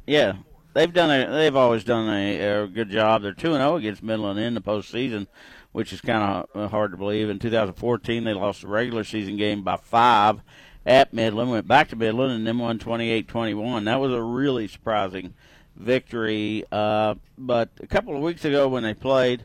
yeah, 0.06 0.34
they've 0.74 0.92
done 0.92 1.10
a. 1.10 1.32
They've 1.32 1.56
always 1.56 1.82
done 1.82 2.12
a, 2.12 2.64
a 2.64 2.66
good 2.66 2.90
job. 2.90 3.22
They're 3.22 3.32
two 3.32 3.54
and 3.54 3.62
zero 3.62 3.76
against 3.76 4.02
Midland 4.02 4.38
in 4.38 4.52
the 4.52 4.60
postseason, 4.60 5.28
which 5.72 5.94
is 5.94 6.02
kind 6.02 6.44
of 6.52 6.70
hard 6.70 6.90
to 6.90 6.98
believe. 6.98 7.30
In 7.30 7.38
2014, 7.38 8.24
they 8.24 8.34
lost 8.34 8.60
the 8.60 8.68
regular 8.68 9.02
season 9.02 9.38
game 9.38 9.62
by 9.62 9.76
five 9.76 10.42
at 10.84 11.14
Midland, 11.14 11.50
went 11.50 11.66
back 11.66 11.88
to 11.88 11.96
Midland, 11.96 12.32
and 12.32 12.46
then 12.46 12.58
won 12.58 12.78
28-21. 12.78 13.86
That 13.86 14.00
was 14.00 14.12
a 14.12 14.22
really 14.22 14.68
surprising 14.68 15.32
victory. 15.76 16.64
Uh, 16.70 17.14
but 17.36 17.70
a 17.80 17.86
couple 17.86 18.14
of 18.16 18.22
weeks 18.22 18.44
ago 18.44 18.68
when 18.68 18.82
they 18.82 18.94
played, 18.94 19.44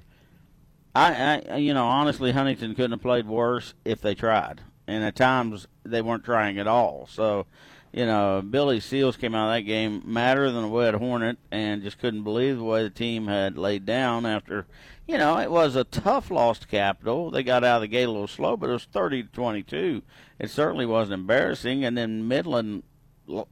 I, 0.95 1.43
I, 1.49 1.57
you 1.57 1.73
know, 1.73 1.87
honestly, 1.87 2.31
Huntington 2.31 2.75
couldn't 2.75 2.91
have 2.91 3.01
played 3.01 3.27
worse 3.27 3.73
if 3.85 4.01
they 4.01 4.15
tried. 4.15 4.61
And 4.87 5.03
at 5.03 5.15
times 5.15 5.67
they 5.83 6.01
weren't 6.01 6.23
trying 6.23 6.57
at 6.57 6.67
all. 6.67 7.07
So, 7.11 7.45
you 7.91 8.05
know, 8.05 8.41
Billy 8.41 8.79
Seals 8.79 9.17
came 9.17 9.35
out 9.35 9.49
of 9.49 9.55
that 9.55 9.67
game 9.67 10.01
madder 10.05 10.51
than 10.51 10.63
a 10.63 10.69
wet 10.69 10.95
hornet 10.95 11.37
and 11.51 11.83
just 11.83 11.99
couldn't 11.99 12.23
believe 12.23 12.57
the 12.57 12.63
way 12.63 12.83
the 12.83 12.89
team 12.89 13.27
had 13.27 13.57
laid 13.57 13.85
down 13.85 14.25
after, 14.25 14.65
you 15.07 15.17
know, 15.17 15.37
it 15.37 15.51
was 15.51 15.75
a 15.75 15.83
tough 15.83 16.31
loss 16.31 16.59
to 16.59 16.67
Capital. 16.67 17.29
They 17.29 17.43
got 17.43 17.63
out 17.63 17.77
of 17.77 17.81
the 17.81 17.87
gate 17.87 18.03
a 18.03 18.11
little 18.11 18.27
slow, 18.27 18.57
but 18.57 18.69
it 18.69 18.73
was 18.73 18.85
30 18.85 19.23
to 19.23 19.29
22. 19.29 20.01
It 20.39 20.49
certainly 20.49 20.85
wasn't 20.87 21.21
embarrassing. 21.21 21.85
And 21.85 21.97
then 21.97 22.27
Midland 22.27 22.83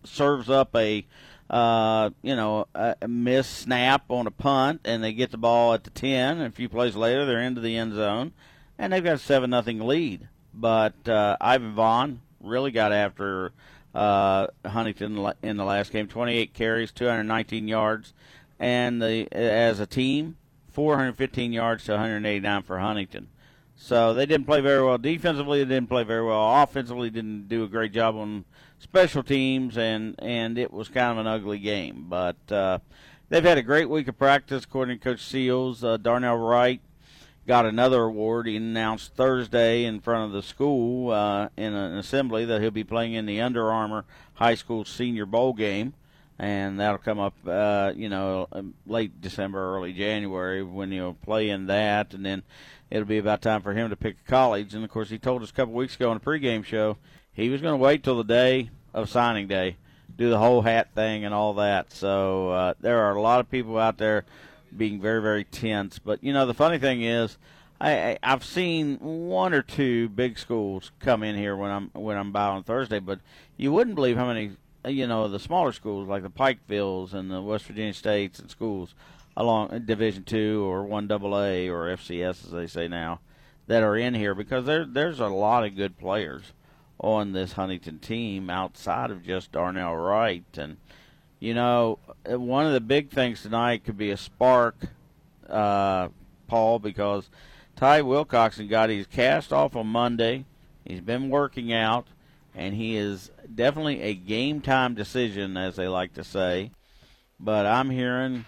serves 0.03 0.49
up 0.49 0.75
a 0.75 1.05
uh, 1.49 2.09
you 2.21 2.35
know, 2.35 2.67
a, 2.75 2.95
miss 3.07 3.47
snap 3.47 4.05
on 4.09 4.27
a 4.27 4.31
punt, 4.31 4.81
and 4.85 5.03
they 5.03 5.13
get 5.13 5.31
the 5.31 5.37
ball 5.37 5.73
at 5.73 5.83
the 5.83 5.89
ten. 5.89 6.37
And 6.37 6.47
a 6.47 6.51
few 6.51 6.69
plays 6.69 6.95
later, 6.95 7.25
they're 7.25 7.41
into 7.41 7.61
the 7.61 7.77
end 7.77 7.93
zone, 7.93 8.33
and 8.77 8.91
they've 8.91 9.03
got 9.03 9.15
a 9.15 9.19
seven 9.19 9.49
nothing 9.49 9.79
lead. 9.79 10.27
But 10.53 11.07
uh, 11.07 11.37
Ivan 11.39 11.73
Vaughn 11.73 12.21
really 12.41 12.71
got 12.71 12.91
after 12.91 13.51
uh, 13.93 14.47
Huntington 14.65 15.33
in 15.41 15.57
the 15.57 15.63
last 15.63 15.91
game. 15.91 16.07
28 16.07 16.53
carries, 16.53 16.91
219 16.91 17.67
yards, 17.67 18.13
and 18.59 19.01
the 19.01 19.27
as 19.31 19.79
a 19.79 19.85
team, 19.85 20.37
415 20.71 21.53
yards 21.53 21.85
to 21.85 21.93
189 21.93 22.63
for 22.63 22.79
Huntington. 22.79 23.29
So 23.75 24.13
they 24.13 24.25
didn't 24.25 24.47
play 24.47 24.59
very 24.59 24.83
well 24.83 24.97
defensively. 24.97 25.63
They 25.63 25.75
didn't 25.75 25.89
play 25.89 26.03
very 26.03 26.25
well 26.25 26.63
offensively. 26.63 27.09
Didn't 27.11 27.47
do 27.47 27.63
a 27.63 27.67
great 27.67 27.93
job 27.93 28.15
on 28.15 28.43
special 28.79 29.23
teams, 29.23 29.77
and 29.77 30.15
and 30.19 30.57
it 30.57 30.71
was 30.71 30.89
kind 30.89 31.11
of 31.11 31.17
an 31.17 31.27
ugly 31.27 31.59
game. 31.59 32.05
But 32.07 32.37
uh, 32.51 32.79
they've 33.29 33.43
had 33.43 33.57
a 33.57 33.63
great 33.63 33.89
week 33.89 34.07
of 34.07 34.17
practice, 34.17 34.63
according 34.63 34.99
to 34.99 35.03
Coach 35.03 35.23
Seals. 35.23 35.83
Uh, 35.83 35.97
Darnell 35.97 36.37
Wright 36.37 36.81
got 37.47 37.65
another 37.65 38.03
award. 38.03 38.47
He 38.47 38.57
announced 38.57 39.15
Thursday 39.15 39.85
in 39.85 40.01
front 40.01 40.25
of 40.25 40.31
the 40.33 40.43
school 40.43 41.11
uh, 41.11 41.49
in 41.55 41.73
an 41.73 41.97
assembly 41.97 42.45
that 42.45 42.61
he'll 42.61 42.71
be 42.71 42.83
playing 42.83 43.13
in 43.13 43.25
the 43.25 43.41
Under 43.41 43.71
Armour 43.71 44.05
High 44.33 44.55
School 44.55 44.83
Senior 44.83 45.25
Bowl 45.25 45.53
game, 45.53 45.93
and 46.37 46.79
that'll 46.79 46.97
come 46.97 47.19
up, 47.19 47.35
uh, 47.47 47.93
you 47.95 48.09
know, 48.09 48.47
um, 48.51 48.73
late 48.85 49.21
December, 49.21 49.75
early 49.75 49.93
January 49.93 50.61
when 50.61 50.91
he'll 50.91 51.13
play 51.13 51.49
in 51.49 51.67
that, 51.67 52.13
and 52.13 52.25
then 52.25 52.43
it'll 52.91 53.07
be 53.07 53.17
about 53.17 53.41
time 53.41 53.61
for 53.61 53.73
him 53.73 53.89
to 53.89 53.95
pick 53.95 54.17
a 54.25 54.29
college. 54.29 54.73
And 54.73 54.83
of 54.83 54.91
course, 54.91 55.09
he 55.09 55.17
told 55.17 55.41
us 55.41 55.49
a 55.49 55.53
couple 55.53 55.73
weeks 55.73 55.95
ago 55.95 56.11
on 56.11 56.17
a 56.17 56.19
pregame 56.19 56.65
show 56.65 56.97
he 57.37 57.49
was 57.49 57.61
going 57.61 57.73
to 57.73 57.77
wait 57.77 58.03
till 58.03 58.17
the 58.17 58.23
day 58.23 58.71
of 58.95 59.09
signing 59.11 59.47
day, 59.47 59.77
do 60.17 60.29
the 60.31 60.39
whole 60.39 60.63
hat 60.63 60.89
thing 60.95 61.23
and 61.23 61.35
all 61.35 61.53
that. 61.53 61.93
So 61.93 62.49
uh, 62.49 62.73
there 62.81 62.99
are 63.05 63.15
a 63.15 63.21
lot 63.21 63.39
of 63.39 63.51
people 63.51 63.77
out 63.77 63.99
there 63.99 64.25
being 64.75 64.99
very, 64.99 65.21
very 65.21 65.43
tense. 65.43 65.99
But 65.99 66.23
you 66.23 66.33
know, 66.33 66.47
the 66.47 66.55
funny 66.55 66.79
thing 66.79 67.03
is, 67.03 67.37
I, 67.79 68.17
I've 68.23 68.43
seen 68.43 68.97
one 68.97 69.53
or 69.53 69.61
two 69.61 70.09
big 70.09 70.39
schools 70.39 70.91
come 70.99 71.21
in 71.21 71.35
here 71.35 71.55
when 71.55 71.69
I'm 71.69 71.91
when 71.93 72.17
I'm 72.17 72.31
by 72.31 72.47
on 72.47 72.63
Thursday, 72.63 72.97
but 72.97 73.19
you 73.55 73.71
wouldn't 73.71 73.95
believe 73.95 74.17
how 74.17 74.25
many 74.25 74.53
you 74.83 75.05
know 75.05 75.27
the 75.27 75.37
smaller 75.37 75.71
schools 75.71 76.07
like 76.07 76.23
the 76.23 76.31
Pikevilles 76.31 77.13
and 77.13 77.29
the 77.29 77.41
West 77.41 77.65
Virginia 77.65 77.93
States 77.93 78.39
and 78.39 78.49
schools 78.49 78.95
along 79.35 79.83
Division 79.85 80.23
Two 80.23 80.65
or 80.65 80.85
One 80.85 81.05
Double 81.05 81.39
A 81.39 81.69
or 81.69 81.95
FCS 81.95 82.45
as 82.45 82.51
they 82.51 82.65
say 82.65 82.87
now 82.87 83.19
that 83.67 83.83
are 83.83 83.95
in 83.95 84.15
here 84.15 84.33
because 84.33 84.65
there 84.65 84.85
there's 84.85 85.19
a 85.19 85.27
lot 85.27 85.63
of 85.63 85.75
good 85.75 85.99
players 85.99 86.53
on 86.99 87.31
this 87.31 87.53
Huntington 87.53 87.99
team 87.99 88.49
outside 88.49 89.11
of 89.11 89.23
just 89.23 89.51
Darnell 89.51 89.95
Wright. 89.95 90.43
And, 90.57 90.77
you 91.39 91.53
know, 91.53 91.99
one 92.25 92.65
of 92.65 92.73
the 92.73 92.81
big 92.81 93.11
things 93.11 93.41
tonight 93.41 93.83
could 93.83 93.97
be 93.97 94.11
a 94.11 94.17
spark, 94.17 94.75
uh, 95.49 96.09
Paul, 96.47 96.79
because 96.79 97.29
Ty 97.75 98.01
Wilcoxon 98.01 98.69
got 98.69 98.89
his 98.89 99.07
cast 99.07 99.53
off 99.53 99.75
on 99.75 99.87
Monday. 99.87 100.45
He's 100.85 101.01
been 101.01 101.29
working 101.29 101.73
out, 101.73 102.07
and 102.55 102.73
he 102.73 102.95
is 102.95 103.29
definitely 103.53 104.01
a 104.01 104.13
game 104.13 104.61
time 104.61 104.95
decision, 104.95 105.57
as 105.57 105.75
they 105.75 105.87
like 105.87 106.13
to 106.13 106.23
say. 106.23 106.71
But 107.39 107.65
I'm 107.65 107.89
hearing 107.89 108.45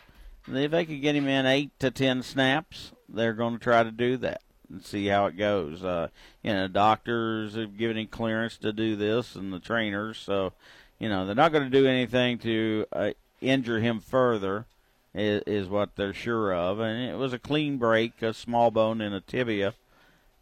if 0.47 0.71
they 0.71 0.85
could 0.85 1.01
get 1.01 1.15
him 1.15 1.27
in 1.27 1.45
eight 1.45 1.71
to 1.79 1.91
ten 1.91 2.23
snaps, 2.23 2.91
they're 3.07 3.33
going 3.33 3.53
to 3.53 3.63
try 3.63 3.83
to 3.83 3.91
do 3.91 4.17
that 4.17 4.41
and 4.69 4.84
see 4.84 5.08
how 5.08 5.25
it 5.25 5.38
goes. 5.38 5.84
Uh, 5.84 6.10
you 6.43 6.53
know, 6.53 6.67
doctors 6.67 7.55
have 7.55 7.77
given 7.77 7.97
him 7.97 8.08
clearance 8.08 8.58
to 8.58 8.71
do 8.71 8.95
this, 8.95 9.36
and 9.36 9.51
the 9.51 9.60
trainers. 9.60 10.17
So, 10.17 10.53
you 10.99 11.10
know, 11.10 11.25
they're 11.25 11.36
not 11.36 11.51
going 11.51 11.63
to 11.63 11.69
do 11.69 11.88
anything 11.88 12.38
to 12.39 12.86
uh, 12.93 13.12
injure 13.41 13.79
him 13.79 13.99
further, 13.99 14.65
is, 15.13 15.43
is 15.47 15.67
what 15.69 15.95
they're 15.95 16.13
sure 16.13 16.53
of. 16.53 16.79
And 16.79 17.10
it 17.10 17.17
was 17.17 17.34
a 17.34 17.39
clean 17.39 17.77
break, 17.77 18.21
a 18.21 18.34
small 18.34 18.71
bone 18.71 19.01
in 19.01 19.13
a 19.13 19.21
tibia, 19.21 19.73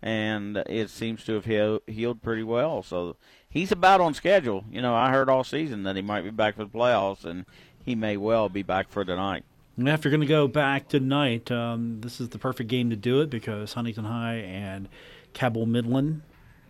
and 0.01 0.57
it 0.67 0.89
seems 0.89 1.23
to 1.25 1.33
have 1.33 1.45
healed, 1.45 1.81
healed 1.87 2.21
pretty 2.21 2.43
well. 2.43 2.83
So 2.83 3.15
he's 3.49 3.71
about 3.71 4.01
on 4.01 4.13
schedule. 4.13 4.65
You 4.71 4.81
know, 4.81 4.95
I 4.95 5.11
heard 5.11 5.29
all 5.29 5.43
season 5.43 5.83
that 5.83 5.95
he 5.95 6.01
might 6.01 6.23
be 6.23 6.31
back 6.31 6.55
for 6.55 6.65
the 6.65 6.69
playoffs, 6.69 7.23
and 7.25 7.45
he 7.83 7.95
may 7.95 8.17
well 8.17 8.49
be 8.49 8.63
back 8.63 8.89
for 8.89 9.05
tonight. 9.05 9.43
And 9.77 9.87
if 9.87 10.03
you're 10.03 10.11
going 10.11 10.21
to 10.21 10.27
go 10.27 10.47
back 10.47 10.87
tonight, 10.87 11.51
um, 11.51 12.01
this 12.01 12.19
is 12.19 12.29
the 12.29 12.39
perfect 12.39 12.69
game 12.69 12.89
to 12.89 12.95
do 12.95 13.21
it 13.21 13.29
because 13.29 13.73
Huntington 13.73 14.05
High 14.05 14.35
and 14.35 14.89
Cabell 15.33 15.67
Midland, 15.67 16.23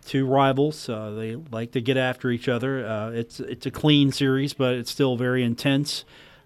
two 0.04 0.26
rivals, 0.26 0.88
uh, 0.88 1.10
they 1.12 1.36
like 1.36 1.72
to 1.72 1.80
get 1.80 1.96
after 1.96 2.30
each 2.30 2.48
other. 2.48 2.86
Uh, 2.86 3.10
it's 3.10 3.40
it's 3.40 3.64
a 3.64 3.70
clean 3.70 4.12
series, 4.12 4.52
but 4.52 4.74
it's 4.74 4.90
still 4.90 5.16
very 5.16 5.42
intense, 5.42 6.04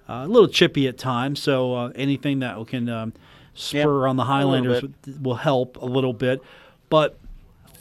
uh, 0.09 0.23
a 0.25 0.29
little 0.29 0.49
chippy 0.49 0.87
at 0.87 0.99
times. 0.99 1.43
So 1.43 1.75
uh, 1.75 1.93
anything 1.97 2.39
that 2.41 2.65
can 2.69 2.89
um, 2.89 3.13
spur 3.55 4.03
Yep, 4.03 4.11
on 4.11 4.17
the 4.17 4.25
Highlanders 4.25 4.85
will 5.21 5.35
help 5.35 5.77
a 5.83 5.87
little 5.87 6.13
bit. 6.13 6.41
But 6.89 7.19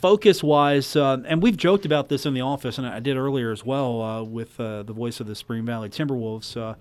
focus 0.00 0.42
wise, 0.42 0.96
uh, 0.96 1.18
and 1.26 1.40
we've 1.40 1.56
joked 1.56 1.86
about 1.86 2.08
this 2.08 2.26
in 2.26 2.34
the 2.34 2.40
office, 2.40 2.76
and 2.76 2.86
I 2.86 2.98
did 2.98 3.16
earlier 3.16 3.52
as 3.52 3.64
well 3.64 4.02
uh, 4.02 4.22
with 4.22 4.58
uh, 4.58 4.82
the 4.82 4.92
voice 4.92 5.20
of 5.20 5.28
the 5.28 5.34
Spring 5.36 5.64
Valley 5.64 5.88
Timberwolves, 5.88 6.56
uh, 6.56 6.74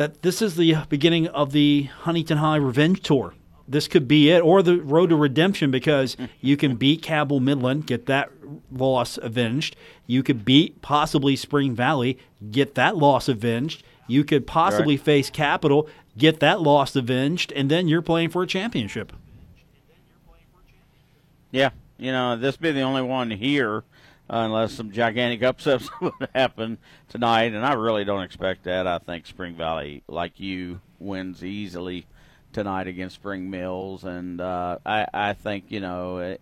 that 0.00 0.22
this 0.22 0.40
is 0.40 0.56
the 0.56 0.74
beginning 0.88 1.26
of 1.26 1.52
the 1.52 1.82
Huntington 1.82 2.38
High 2.38 2.56
Revenge 2.56 3.02
Tour. 3.02 3.34
This 3.68 3.86
could 3.86 4.08
be 4.08 4.30
it, 4.30 4.40
or 4.40 4.62
the 4.62 4.80
road 4.80 5.10
to 5.10 5.16
redemption, 5.16 5.70
because 5.70 6.16
you 6.40 6.56
can 6.56 6.76
beat 6.76 7.02
Cabell 7.02 7.38
Midland, 7.38 7.86
get 7.86 8.06
that 8.06 8.30
loss 8.72 9.18
avenged. 9.18 9.76
You 10.06 10.22
could 10.22 10.42
beat 10.42 10.80
possibly 10.80 11.36
Spring 11.36 11.74
Valley, 11.74 12.16
get 12.50 12.76
that 12.76 12.96
loss 12.96 13.28
avenged. 13.28 13.82
You 14.06 14.24
could 14.24 14.46
possibly 14.46 14.96
Right. 14.96 15.04
face 15.04 15.28
Capital, 15.28 15.86
get 16.16 16.40
that 16.40 16.62
loss 16.62 16.96
avenged, 16.96 17.52
and 17.52 17.70
then 17.70 17.86
you're 17.86 18.00
playing 18.00 18.30
for 18.30 18.42
a 18.42 18.46
championship. 18.46 19.12
Yeah, 21.50 21.72
you 21.98 22.10
know, 22.10 22.38
this 22.38 22.56
be 22.56 22.72
the 22.72 22.80
only 22.80 23.02
one 23.02 23.30
here, 23.30 23.84
unless 24.30 24.72
some 24.72 24.92
gigantic 24.92 25.42
upsets 25.42 25.90
would 26.00 26.12
happen 26.34 26.78
tonight, 27.08 27.52
and 27.52 27.66
I 27.66 27.74
really 27.74 28.04
don't 28.04 28.22
expect 28.22 28.64
that. 28.64 28.86
I 28.86 28.98
think 28.98 29.26
Spring 29.26 29.56
Valley, 29.56 30.02
like 30.08 30.38
you, 30.38 30.80
wins 30.98 31.44
easily 31.44 32.06
tonight 32.52 32.86
against 32.86 33.16
Spring 33.16 33.50
Mills, 33.50 34.04
and 34.04 34.40
uh, 34.40 34.78
I, 34.86 35.06
I 35.12 35.32
think 35.32 35.64
you 35.68 35.80
know, 35.80 36.18
eh, 36.18 36.36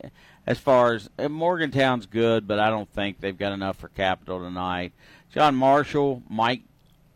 as 0.46 0.59
far 0.59 0.94
as 0.94 1.09
eh, 1.18 1.29
Morgantown's 1.29 2.07
good, 2.07 2.46
but 2.46 2.59
I 2.59 2.70
don't 2.70 2.90
think 2.92 3.20
they've 3.20 3.37
got 3.37 3.53
enough 3.53 3.79
for 3.79 3.88
Capital 3.88 4.38
tonight. 4.40 4.92
John 5.33 5.55
Marshall 5.55 6.22
Mike 6.29 6.62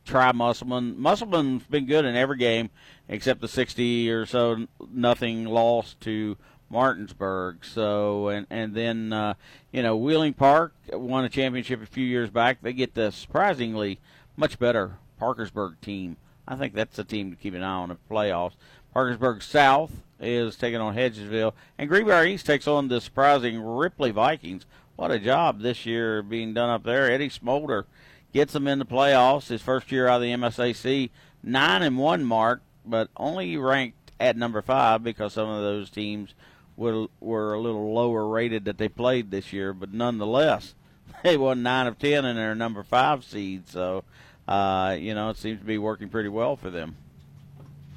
try 0.04 0.32
Musselman. 0.32 0.98
Musselman's 1.00 1.64
been 1.64 1.86
good 1.86 2.04
in 2.04 2.16
every 2.16 2.38
game 2.38 2.70
except 3.08 3.40
the 3.40 3.48
60 3.48 4.10
or 4.10 4.26
so 4.26 4.66
nothing 4.90 5.44
loss 5.44 5.94
to 6.00 6.36
Martinsburg. 6.72 7.64
So 7.64 8.28
and 8.28 8.46
and 8.50 8.74
then 8.74 9.12
uh, 9.12 9.34
you 9.70 9.82
know 9.82 9.96
Wheeling 9.96 10.32
Park 10.32 10.74
won 10.92 11.24
a 11.24 11.28
championship 11.28 11.82
a 11.82 11.86
few 11.86 12.04
years 12.04 12.30
back. 12.30 12.58
They 12.62 12.72
get 12.72 12.94
the 12.94 13.12
surprisingly 13.12 14.00
much 14.36 14.58
better 14.58 14.96
Parkersburg 15.20 15.80
team. 15.80 16.16
I 16.48 16.56
think 16.56 16.74
that's 16.74 16.98
a 16.98 17.04
team 17.04 17.30
to 17.30 17.36
keep 17.36 17.54
an 17.54 17.62
eye 17.62 17.70
on 17.70 17.90
in 17.90 17.96
the 17.96 18.14
playoffs. 18.14 18.54
Parkersburg 18.92 19.42
South 19.42 19.92
is 20.18 20.56
taking 20.56 20.80
on 20.80 20.96
Hedgesville, 20.96 21.52
and 21.78 21.88
Greenbrier 21.88 22.26
East 22.26 22.46
takes 22.46 22.66
on 22.66 22.88
the 22.88 23.00
surprising 23.00 23.62
Ripley 23.62 24.10
Vikings. 24.10 24.66
What 24.96 25.10
a 25.10 25.18
job 25.18 25.60
this 25.60 25.86
year 25.86 26.22
being 26.22 26.54
done 26.54 26.68
up 26.68 26.84
there. 26.84 27.10
Eddie 27.10 27.28
Smolder 27.28 27.86
gets 28.32 28.52
them 28.52 28.66
in 28.66 28.78
the 28.78 28.84
playoffs. 28.84 29.48
His 29.48 29.62
first 29.62 29.90
year 29.92 30.08
out 30.08 30.16
of 30.16 30.22
the 30.22 30.32
MSAC, 30.32 31.10
nine 31.42 31.82
and 31.82 31.98
one 31.98 32.24
mark, 32.24 32.62
but 32.84 33.08
only 33.16 33.56
ranked 33.56 34.12
at 34.20 34.36
number 34.36 34.62
five 34.62 35.02
because 35.02 35.32
some 35.32 35.48
of 35.48 35.62
those 35.62 35.90
teams 35.90 36.34
were 36.76 37.06
were 37.20 37.54
a 37.54 37.60
little 37.60 37.92
lower 37.94 38.26
rated 38.26 38.64
that 38.64 38.78
they 38.78 38.88
played 38.88 39.30
this 39.30 39.52
year. 39.52 39.72
But 39.72 39.92
nonetheless, 39.92 40.74
they 41.22 41.36
won 41.36 41.62
nine 41.62 41.86
of 41.86 41.98
ten 41.98 42.24
and 42.24 42.38
they're 42.38 42.54
number 42.54 42.82
five 42.82 43.24
seed. 43.24 43.68
So, 43.68 44.04
uh, 44.48 44.96
you 44.98 45.14
know, 45.14 45.30
it 45.30 45.36
seems 45.36 45.60
to 45.60 45.64
be 45.64 45.78
working 45.78 46.08
pretty 46.08 46.28
well 46.28 46.56
for 46.56 46.70
them. 46.70 46.96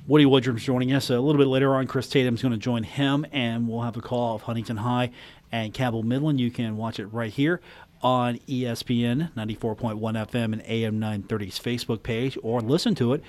Woody 0.08 0.26
Woodrum's 0.26 0.64
joining 0.64 0.94
us 0.94 1.10
a 1.10 1.20
little 1.20 1.40
bit 1.40 1.48
later 1.48 1.74
on. 1.74 1.88
Chris 1.88 2.08
Tatum's 2.08 2.44
going 2.44 2.52
to 2.52 2.60
join 2.60 2.84
him, 2.84 3.26
and 3.32 3.68
we'll 3.68 3.82
have 3.82 3.98
a 3.98 4.02
call 4.02 4.36
of 4.36 4.44
Huntington 4.44 4.78
High 4.78 5.10
and 5.52 5.74
Cabell 5.74 6.04
Midland. 6.04 6.40
You 6.40 6.52
can 6.52 6.78
watch 6.78 7.00
it 7.00 7.08
right 7.08 7.34
here 7.34 7.60
on 8.04 8.38
ESPN 8.48 9.34
94.1 9.34 10.00
FM 10.00 10.54
and 10.54 10.62
AM 10.68 11.00
930's 11.00 11.58
Facebook 11.58 12.04
page, 12.04 12.38
or 12.44 12.62
listen 12.62 12.94
to 12.94 13.14
it 13.14 13.24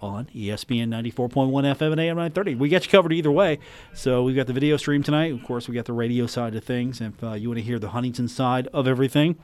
on 0.00 0.26
ESPN 0.34 0.88
94.1 0.88 1.50
FM 1.50 1.92
and 1.92 2.00
AM 2.00 2.16
930. 2.16 2.54
We 2.56 2.68
got 2.68 2.84
you 2.84 2.90
covered 2.90 3.12
either 3.12 3.30
way. 3.30 3.58
So 3.94 4.22
we've 4.22 4.36
got 4.36 4.46
the 4.46 4.52
video 4.52 4.76
stream 4.76 5.02
tonight. 5.02 5.32
Of 5.32 5.44
course, 5.44 5.68
we 5.68 5.74
got 5.74 5.84
the 5.84 5.92
radio 5.92 6.26
side 6.26 6.54
of 6.54 6.64
things. 6.64 7.00
If 7.00 7.22
uh, 7.22 7.32
you 7.32 7.48
want 7.48 7.58
to 7.58 7.64
hear 7.64 7.78
the 7.78 7.90
Huntington 7.90 8.28
side 8.28 8.68
of 8.68 8.86
everything, 8.86 9.36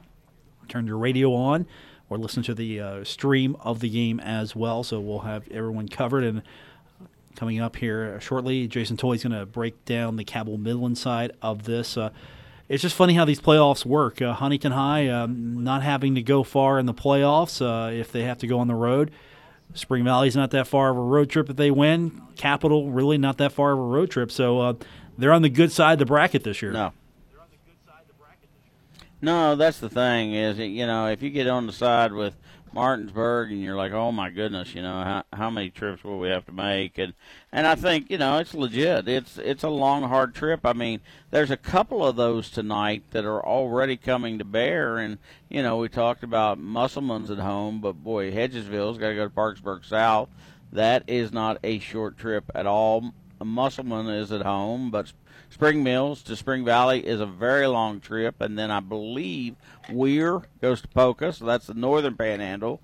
turn 0.68 0.86
your 0.86 0.98
radio 0.98 1.34
on 1.34 1.66
or 2.08 2.18
listen 2.18 2.42
to 2.44 2.54
the 2.54 2.80
uh, 2.80 3.04
stream 3.04 3.56
of 3.60 3.80
the 3.80 3.88
game 3.88 4.20
as 4.20 4.54
well. 4.54 4.82
So 4.82 5.00
we'll 5.00 5.20
have 5.20 5.48
everyone 5.48 5.88
covered. 5.88 6.24
And 6.24 6.42
coming 7.34 7.60
up 7.60 7.76
here 7.76 8.20
shortly, 8.20 8.68
Jason 8.68 8.96
Toy's 8.96 9.22
going 9.22 9.38
to 9.38 9.46
break 9.46 9.84
down 9.84 10.16
the 10.16 10.24
Cabell 10.24 10.56
Midland 10.56 10.98
side 10.98 11.32
of 11.42 11.64
this. 11.64 11.96
Uh, 11.96 12.10
it's 12.68 12.82
just 12.82 12.96
funny 12.96 13.14
how 13.14 13.24
these 13.24 13.40
playoffs 13.40 13.84
work. 13.84 14.20
Uh, 14.20 14.32
Huntington 14.32 14.72
High 14.72 15.08
um, 15.08 15.62
not 15.62 15.82
having 15.82 16.16
to 16.16 16.22
go 16.22 16.42
far 16.42 16.78
in 16.78 16.86
the 16.86 16.94
playoffs 16.94 17.62
uh, 17.62 17.92
if 17.92 18.10
they 18.10 18.22
have 18.22 18.38
to 18.38 18.46
go 18.46 18.58
on 18.58 18.66
the 18.66 18.74
road. 18.74 19.12
Spring 19.76 20.04
Valley's 20.04 20.34
not 20.34 20.50
that 20.50 20.66
far 20.66 20.90
of 20.90 20.96
a 20.96 21.00
road 21.00 21.30
trip 21.30 21.50
if 21.50 21.56
they 21.56 21.70
win. 21.70 22.22
Capital 22.36 22.90
really 22.90 23.18
not 23.18 23.38
that 23.38 23.52
far 23.52 23.72
of 23.72 23.78
a 23.78 23.82
road 23.82 24.10
trip. 24.10 24.32
So 24.32 24.60
uh, 24.60 24.74
they're 25.18 25.32
on 25.32 25.42
the 25.42 25.48
good 25.48 25.70
side 25.70 25.94
of 25.94 25.98
the 26.00 26.06
bracket 26.06 26.44
this 26.44 26.62
year. 26.62 26.72
No. 26.72 26.92
No, 29.22 29.56
that's 29.56 29.78
the 29.78 29.88
thing 29.88 30.34
is, 30.34 30.58
you 30.58 30.86
know, 30.86 31.06
if 31.06 31.22
you 31.22 31.30
get 31.30 31.48
on 31.48 31.66
the 31.66 31.72
side 31.72 32.12
with 32.12 32.36
Martinsburg 32.76 33.50
and 33.50 33.62
you're 33.62 33.74
like, 33.74 33.92
oh 33.92 34.12
my 34.12 34.28
goodness, 34.28 34.74
you 34.74 34.82
know, 34.82 35.02
how 35.02 35.24
how 35.32 35.48
many 35.48 35.70
trips 35.70 36.04
will 36.04 36.18
we 36.18 36.28
have 36.28 36.44
to 36.44 36.52
make? 36.52 36.98
And 36.98 37.14
and 37.50 37.66
I 37.66 37.74
think 37.74 38.10
you 38.10 38.18
know 38.18 38.36
it's 38.36 38.52
legit. 38.52 39.08
It's 39.08 39.38
it's 39.38 39.62
a 39.62 39.70
long, 39.70 40.02
hard 40.02 40.34
trip. 40.34 40.60
I 40.64 40.74
mean, 40.74 41.00
there's 41.30 41.50
a 41.50 41.56
couple 41.56 42.06
of 42.06 42.16
those 42.16 42.50
tonight 42.50 43.02
that 43.12 43.24
are 43.24 43.44
already 43.44 43.96
coming 43.96 44.38
to 44.38 44.44
bear. 44.44 44.98
And 44.98 45.16
you 45.48 45.62
know, 45.62 45.78
we 45.78 45.88
talked 45.88 46.22
about 46.22 46.58
Musselman's 46.58 47.30
at 47.30 47.38
home, 47.38 47.80
but 47.80 48.04
boy, 48.04 48.30
Hedgesville's 48.30 48.98
got 48.98 49.08
to 49.08 49.14
go 49.14 49.24
to 49.24 49.30
Parkersburg 49.30 49.82
South. 49.84 50.28
That 50.70 51.04
is 51.06 51.32
not 51.32 51.58
a 51.64 51.78
short 51.78 52.18
trip 52.18 52.44
at 52.54 52.66
all. 52.66 53.14
Musselman 53.44 54.08
is 54.08 54.32
at 54.32 54.42
home, 54.42 54.90
but 54.90 55.12
Spring 55.50 55.82
Mills 55.82 56.22
to 56.22 56.36
Spring 56.36 56.64
Valley 56.64 57.06
is 57.06 57.20
a 57.20 57.26
very 57.26 57.66
long 57.66 58.00
trip, 58.00 58.40
and 58.40 58.58
then 58.58 58.70
I 58.70 58.80
believe 58.80 59.56
Weir 59.90 60.42
goes 60.60 60.80
to 60.82 60.88
Poca, 60.88 61.32
so 61.32 61.44
that's 61.44 61.66
the 61.66 61.74
northern 61.74 62.16
panhandle, 62.16 62.80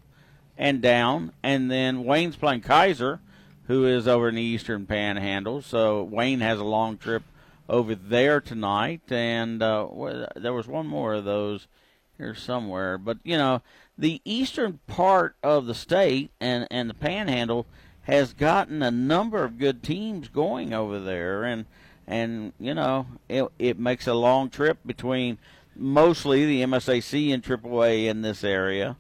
and 0.59 0.83
down, 0.83 1.33
and 1.43 1.71
then 1.71 2.05
Wayne's 2.05 2.37
playing 2.37 2.63
Keyser, 2.63 3.21
who 3.67 3.87
is 3.87 4.07
over 4.07 4.29
in 4.29 4.35
the 4.35 4.43
eastern 4.43 4.87
panhandle. 4.87 5.63
So 5.63 6.03
Wayne 6.03 6.41
has 6.41 6.59
a 6.59 6.65
long 6.65 6.99
trip 6.99 7.23
over 7.69 7.95
there 7.95 8.41
tonight, 8.41 9.11
and 9.11 9.63
uh, 9.63 9.89
there 10.37 10.53
was 10.53 10.67
one 10.67 10.87
more 10.87 11.15
of 11.15 11.25
those 11.25 11.67
here 12.19 12.35
somewhere. 12.35 12.99
But 12.99 13.19
you 13.25 13.37
know, 13.37 13.63
the 13.97 14.21
eastern 14.25 14.81
part 14.87 15.37
of 15.43 15.67
the 15.67 15.75
state 15.75 16.31
and 16.41 16.67
and 16.71 16.89
the 16.89 16.95
Panhandle 16.95 17.67
has 18.03 18.33
gotten 18.33 18.83
a 18.83 18.91
number 18.91 19.45
of 19.45 19.59
good 19.59 19.83
teams 19.83 20.29
going 20.29 20.73
over 20.73 20.99
there, 20.99 21.45
and 21.45 21.67
and 22.07 22.53
you 22.59 22.75
know, 22.75 23.07
it 23.29 23.47
it 23.59 23.79
makes 23.79 24.07
a 24.07 24.15
long 24.15 24.51
trip 24.51 24.79
between 24.85 25.39
mostly 25.77 26.45
the 26.45 26.63
MSAC 26.63 27.33
and 27.33 27.43
AAA 27.43 28.07
in 28.07 28.23
this 28.23 28.45
area, 28.45 28.97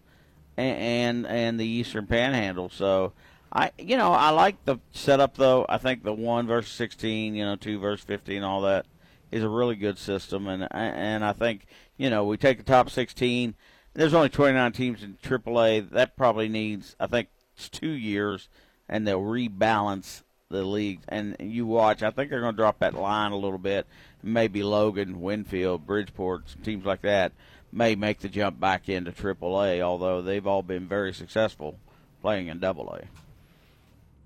and 0.57 0.77
and, 0.77 1.27
and 1.27 1.61
the 1.61 1.67
eastern 1.67 2.07
Panhandle. 2.07 2.69
So. 2.69 3.13
I 3.55 3.71
you 3.77 3.99
know 3.99 4.13
I 4.13 4.31
like 4.31 4.65
the 4.65 4.79
setup 4.93 5.37
though. 5.37 5.67
I 5.69 5.77
think 5.77 6.05
the 6.05 6.15
one 6.15 6.47
versus 6.47 6.73
sixteen, 6.73 7.35
you 7.35 7.45
know, 7.45 7.55
two 7.55 7.79
versus 7.79 8.03
fifteen, 8.03 8.43
all 8.43 8.63
that 8.63 8.87
is 9.31 9.43
a 9.43 9.49
really 9.49 9.77
good 9.77 9.99
system, 9.99 10.49
and 10.49 10.67
and 10.71 11.23
I 11.23 11.35
think 11.35 11.67
you 11.99 12.09
know 12.09 12.25
we 12.25 12.39
take 12.39 12.57
the 12.57 12.65
top 12.65 12.89
sixteen. 12.89 13.55
There's 13.95 14.15
only 14.15 14.31
29 14.31 14.73
teams 14.73 15.03
in 15.03 15.19
AAA. 15.23 15.91
That 15.91 16.17
probably 16.17 16.49
needs 16.49 16.97
I 16.99 17.07
think 17.07 17.29
two 17.71 17.91
years, 17.91 18.49
and 18.93 19.09
they'll 19.09 19.23
rebalance 19.23 20.23
the 20.51 20.63
league. 20.63 21.01
And 21.09 21.35
you 21.41 21.65
watch, 21.67 22.03
I 22.03 22.11
think 22.11 22.31
they're 22.31 22.43
going 22.43 22.53
to 22.53 22.57
drop 22.57 22.81
that 22.81 22.95
line 22.95 23.33
a 23.33 23.37
little 23.37 23.59
bit. 23.59 23.87
Maybe 24.23 24.63
Logan, 24.63 25.23
Winfield, 25.23 25.87
Bridgeport, 25.87 26.55
teams 26.63 26.85
like 26.85 27.01
that 27.01 27.33
may 27.73 27.95
make 27.95 28.21
the 28.21 28.29
jump 28.29 28.61
back 28.61 28.91
into 28.91 29.11
AAA. 29.11 29.81
Although 29.81 30.21
they've 30.21 30.47
all 30.47 30.63
been 30.63 30.87
very 30.87 31.15
successful 31.15 31.79
playing 32.21 32.49
in 32.49 32.63
AA. 32.63 32.99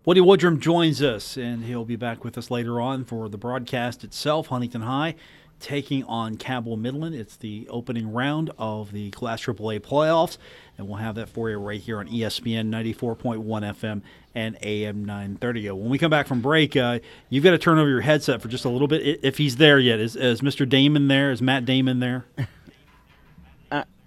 Woody 0.04 0.20
Woodrum 0.20 0.58
joins 0.58 1.00
us, 1.00 1.36
and 1.36 1.64
he'll 1.64 1.84
be 1.84 1.96
back 1.96 2.24
with 2.24 2.36
us 2.36 2.50
later 2.50 2.80
on 2.80 3.04
for 3.04 3.28
the 3.28 3.38
broadcast 3.38 4.02
itself. 4.02 4.48
Huntington 4.48 4.82
High 4.82 5.14
taking 5.60 6.04
on 6.04 6.36
Cabell 6.36 6.76
Midland. 6.76 7.14
It's 7.14 7.36
the 7.36 7.66
opening 7.70 8.12
round 8.12 8.50
of 8.58 8.92
the 8.92 9.10
Class 9.10 9.42
AAA 9.42 9.80
playoffs, 9.80 10.38
and 10.76 10.88
we'll 10.88 10.98
have 10.98 11.14
that 11.16 11.28
for 11.28 11.50
you 11.50 11.58
right 11.58 11.80
here 11.80 11.98
on 11.98 12.08
ESPN 12.08 12.68
94.1 12.68 13.44
FM 13.44 14.02
and 14.34 14.58
AM 14.62 15.04
930. 15.04 15.70
When 15.70 15.88
we 15.88 15.98
come 15.98 16.10
back 16.10 16.26
from 16.26 16.40
break, 16.40 16.76
uh, 16.76 16.98
you've 17.28 17.44
got 17.44 17.52
to 17.52 17.58
turn 17.58 17.78
over 17.78 17.88
your 17.88 18.02
headset 18.02 18.42
for 18.42 18.48
just 18.48 18.64
a 18.64 18.68
little 18.68 18.88
bit. 18.88 19.20
If 19.22 19.38
he's 19.38 19.56
there 19.56 19.78
yet, 19.78 19.98
is, 19.98 20.16
is 20.16 20.40
Mr. 20.40 20.68
Damon 20.68 21.08
there? 21.08 21.32
Is 21.32 21.40
Matt 21.40 21.64
Damon 21.64 22.00
there? 22.00 22.26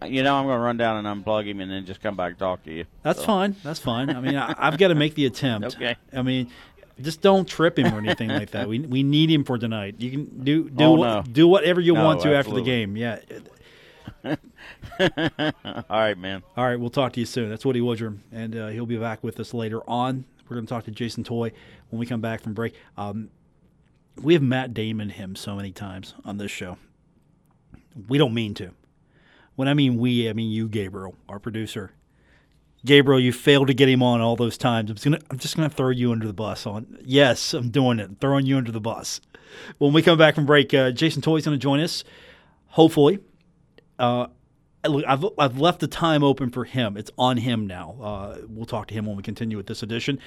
you 0.06 0.24
know, 0.24 0.36
I'm 0.36 0.46
going 0.46 0.56
to 0.56 0.64
run 0.64 0.78
down 0.78 1.06
and 1.06 1.26
unplug 1.26 1.46
him 1.46 1.60
and 1.60 1.70
then 1.70 1.86
just 1.86 2.02
come 2.02 2.16
back 2.16 2.32
and 2.32 2.40
talk 2.40 2.64
to 2.64 2.72
you. 2.72 2.86
That's 3.04 3.20
so. 3.20 3.26
fine. 3.26 3.56
That's 3.64 3.80
fine. 3.80 4.10
I 4.10 4.22
mean, 4.22 4.36
I, 4.36 4.56
have 4.58 4.78
got 4.78 4.90
to 4.90 4.96
make 4.96 5.16
the 5.16 5.26
attempt. 5.26 5.76
okay. 5.76 5.96
I 6.14 6.22
mean, 6.22 6.50
just 7.04 7.22
don't 7.22 7.48
trip 7.48 7.78
him 7.78 7.94
or 7.94 7.98
anything 7.98 8.30
like 8.30 8.52
that. 8.52 8.68
We 8.68 8.80
we 8.96 9.04
need 9.04 9.30
him 9.30 9.44
for 9.44 9.58
tonight. 9.58 9.96
You 9.98 10.12
can 10.12 10.44
do 10.44 10.70
do 10.70 10.84
oh, 10.84 10.96
no. 10.96 11.24
do 11.24 11.48
whatever 11.48 11.82
you 11.82 11.94
no, 11.94 12.04
want 12.04 12.22
to 12.22 12.36
absolutely. 12.36 12.40
after 12.40 12.54
the 12.56 12.62
game. 12.62 12.98
Yeah. 12.98 13.20
All 15.90 16.00
right, 16.00 16.18
man. 16.18 16.44
All 16.58 16.66
right, 16.66 16.80
we'll 16.80 16.90
talk 16.90 17.14
to 17.14 17.20
you 17.20 17.26
soon. 17.26 17.50
That's 17.50 17.66
Woody 17.66 17.82
Woodrum, 17.82 18.20
and 18.32 18.56
uh, 18.56 18.68
he'll 18.68 18.86
be 18.86 18.98
back 18.98 19.24
with 19.24 19.40
us 19.40 19.54
later 19.54 19.82
on. 19.90 20.26
We're 20.48 20.56
going 20.56 20.66
to 20.66 20.70
talk 20.70 20.86
to 20.86 20.92
Jason 20.92 21.24
Toy 21.24 21.52
when 21.90 22.00
we 22.00 22.06
come 22.06 22.22
back 22.22 22.42
from 22.42 22.54
break. 22.54 22.74
Um, 22.98 23.30
we 24.22 24.34
have 24.34 24.44
Matt 24.44 24.74
Damon 24.74 25.10
him 25.10 25.36
so 25.36 25.56
many 25.56 25.72
times 25.72 26.16
on 26.26 26.38
this 26.38 26.52
show. 26.52 26.78
We 28.08 28.18
don't 28.18 28.34
mean 28.34 28.54
to. 28.56 28.72
When 29.56 29.68
I 29.68 29.74
mean 29.74 29.98
we, 29.98 30.30
I 30.30 30.34
mean 30.34 30.52
you, 30.52 30.68
Gabriel, 30.68 31.16
our 31.28 31.40
producer. 31.40 31.92
Gabriel, 32.86 33.20
you 33.20 33.34
failed 33.34 33.68
to 33.68 33.74
get 33.74 33.90
him 33.90 34.02
on 34.02 34.22
all 34.22 34.36
those 34.36 34.58
times. 34.58 34.90
I'm 34.90 34.96
just 34.96 35.04
gonna, 35.04 35.20
I'm 35.30 35.38
just 35.38 35.56
gonna 35.56 35.70
throw 35.70 35.90
you 35.90 36.12
under 36.12 36.28
the 36.28 36.34
bus. 36.34 36.66
On 36.66 36.98
yes, 37.04 37.54
I'm 37.54 37.70
doing 37.70 38.00
it. 38.00 38.12
Throwing 38.22 38.46
you 38.46 38.58
under 38.58 38.72
the 38.72 38.80
bus. 38.80 39.22
When 39.78 39.94
we 39.94 40.02
come 40.02 40.18
back 40.18 40.36
from 40.36 40.46
break, 40.46 40.74
uh, 40.74 40.92
Jason 40.92 41.22
Toy's 41.22 41.46
going 41.46 41.58
to 41.58 41.62
join 41.62 41.80
us. 41.80 42.04
Hopefully, 42.68 43.20
uh, 43.98 44.28
I've 44.84 45.26
I've 45.38 45.60
left 45.60 45.80
the 45.80 45.88
time 45.88 46.24
open 46.24 46.50
for 46.50 46.66
him. 46.66 46.96
It's 46.98 47.12
on 47.18 47.38
him 47.38 47.68
now. 47.68 47.96
Uh, 48.02 48.38
we'll 48.48 48.66
talk 48.66 48.88
to 48.88 48.94
him 48.94 49.06
when 49.06 49.16
we 49.16 49.24
continue 49.24 49.58
with 49.58 49.68
this 49.68 49.84
edition. 49.84 50.20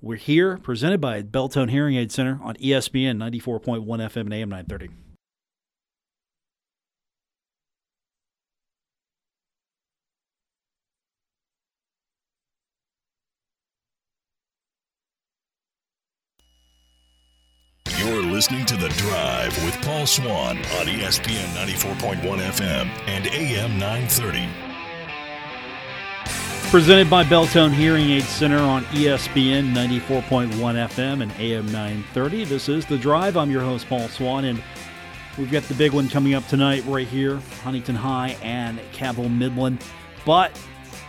We're 0.00 0.16
here, 0.16 0.58
presented 0.58 1.00
by 1.00 1.22
Beltone 1.22 1.70
Hearing 1.70 1.94
Aid 1.96 2.10
Center 2.10 2.40
on 2.42 2.56
ESPN 2.56 3.18
94.1 3.18 3.84
FM 3.86 4.16
and 4.22 4.34
AM 4.34 4.48
930. 4.48 4.88
You're 18.04 18.31
listening 18.42 18.66
to 18.66 18.76
The 18.76 18.88
Drive 18.88 19.64
with 19.64 19.80
Paul 19.82 20.04
Swann 20.04 20.58
on 20.58 20.86
ESPN 20.86 21.46
94.1 21.54 22.22
FM 22.22 22.88
and 23.06 23.24
AM 23.28 23.78
930. 23.78 24.48
Presented 26.68 27.08
by 27.08 27.22
Beltone 27.22 27.72
Hearing 27.72 28.10
Aid 28.10 28.24
Center 28.24 28.58
on 28.58 28.82
ESPN 28.86 29.72
94.1 29.72 30.50
FM 30.50 31.22
and 31.22 31.30
AM 31.38 31.66
930. 31.66 32.44
This 32.46 32.68
is 32.68 32.84
The 32.84 32.98
Drive. 32.98 33.36
I'm 33.36 33.48
your 33.48 33.62
host, 33.62 33.88
Paul 33.88 34.08
Swann, 34.08 34.46
and 34.46 34.60
we've 35.38 35.52
got 35.52 35.62
the 35.62 35.74
big 35.74 35.92
one 35.92 36.08
coming 36.08 36.34
up 36.34 36.44
tonight 36.48 36.82
right 36.88 37.06
here 37.06 37.36
Huntington 37.62 37.94
High 37.94 38.36
and 38.42 38.80
Cabell 38.92 39.28
Midland. 39.28 39.84
But 40.26 40.60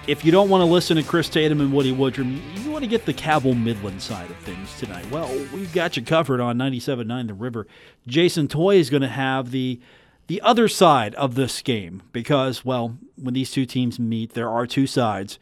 if 0.07 0.25
you 0.25 0.31
don't 0.31 0.49
want 0.49 0.61
to 0.61 0.65
listen 0.65 0.97
to 0.97 1.03
Chris 1.03 1.29
Tatum 1.29 1.61
and 1.61 1.71
Woody 1.71 1.93
Woodrum, 1.93 2.41
you 2.63 2.71
want 2.71 2.83
to 2.83 2.89
get 2.89 3.05
the 3.05 3.13
Cabell 3.13 3.53
Midland 3.53 4.01
side 4.01 4.29
of 4.29 4.35
things 4.37 4.77
tonight. 4.77 5.09
Well, 5.09 5.29
we've 5.53 5.71
got 5.71 5.95
you 5.95 6.03
covered 6.03 6.41
on 6.41 6.57
97.9 6.57 7.27
The 7.27 7.33
River. 7.33 7.67
Jason 8.05 8.47
Toy 8.47 8.75
is 8.77 8.89
going 8.89 9.01
to 9.01 9.07
have 9.07 9.51
the 9.51 9.79
the 10.27 10.41
other 10.41 10.69
side 10.69 11.13
of 11.15 11.35
this 11.35 11.61
game 11.61 12.01
because, 12.13 12.63
well, 12.63 12.97
when 13.17 13.33
these 13.33 13.51
two 13.51 13.65
teams 13.65 13.99
meet, 13.99 14.33
there 14.33 14.49
are 14.49 14.65
two 14.65 14.87
sides, 14.87 15.37